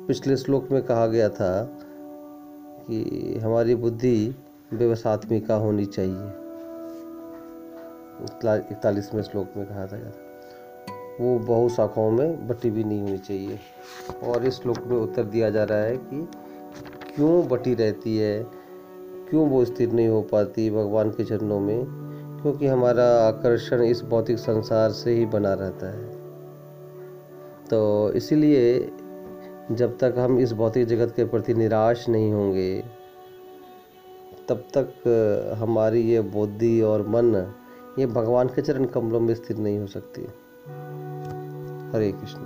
पिछले 0.08 0.36
श्लोक 0.36 0.70
में 0.70 0.82
कहा 0.82 1.06
गया 1.06 1.28
था 1.28 1.64
कि 2.88 3.38
हमारी 3.42 3.74
बुद्धि 3.74 4.34
व्यवसात्मिका 4.72 5.54
होनी 5.54 5.86
चाहिए। 5.86 6.28
इकतालीसवें 8.70 9.22
श्लोक 9.22 9.46
में 9.56 9.66
कहा 9.66 9.86
था। 9.86 10.12
वो 11.20 11.38
बहु 11.38 11.68
शाखाओं 11.68 12.10
में 12.10 12.48
बटी 12.48 12.70
भी 12.70 12.84
नहीं 12.84 13.02
होनी 13.02 13.18
चाहिए। 13.18 13.58
और 14.24 14.44
इस 14.44 14.54
श्लोक 14.54 14.78
में 14.78 14.96
उत्तर 14.96 15.24
दिया 15.24 15.50
जा 15.50 15.64
रहा 15.64 15.78
है 15.78 15.96
कि 15.96 16.28
क्यों 17.14 17.48
बटी 17.48 17.74
रहती 17.74 18.18
है? 18.18 18.46
क्यों 19.30 19.48
वो 19.48 19.64
स्थिर 19.64 19.92
नहीं 19.92 20.08
हो 20.08 20.22
पाती 20.22 20.70
भगवान 20.70 21.10
के 21.10 21.24
चरणों 21.24 21.60
में? 21.60 21.86
क्योंकि 22.42 22.66
हमारा 22.66 23.04
आकर्षण 23.04 23.82
इस 23.82 24.02
भौतिक 24.02 24.38
संसार 24.38 24.90
से 24.90 25.12
ही 25.12 25.26
बना 25.26 25.54
रहता 25.54 25.86
है। 25.86 26.16
तो 27.70 28.12
इसीलिए 28.12 28.92
जब 29.72 29.98
तक 29.98 30.14
हम 30.18 30.38
इस 30.38 30.52
भौतिक 30.52 30.86
जगत 30.86 31.12
के 31.16 31.24
प्रति 31.24 31.54
निराश 31.54 32.08
नहीं 32.08 32.32
होंगे, 32.32 32.84
तब 34.48 34.64
तक 34.76 34.88
हमारी 35.58 36.00
ये 36.00 36.20
बुद्धि 36.20 36.80
और 36.80 37.02
मन, 37.02 37.54
ये 37.98 38.06
भगवान 38.06 38.48
के 38.48 38.62
चरण 38.62 38.84
कमलों 38.84 39.20
में 39.20 39.34
स्थिर 39.34 39.56
नहीं 39.56 39.78
हो 39.78 39.86
सकती। 39.86 40.22
हरे 41.96 42.12
कृष्ण। 42.12 42.40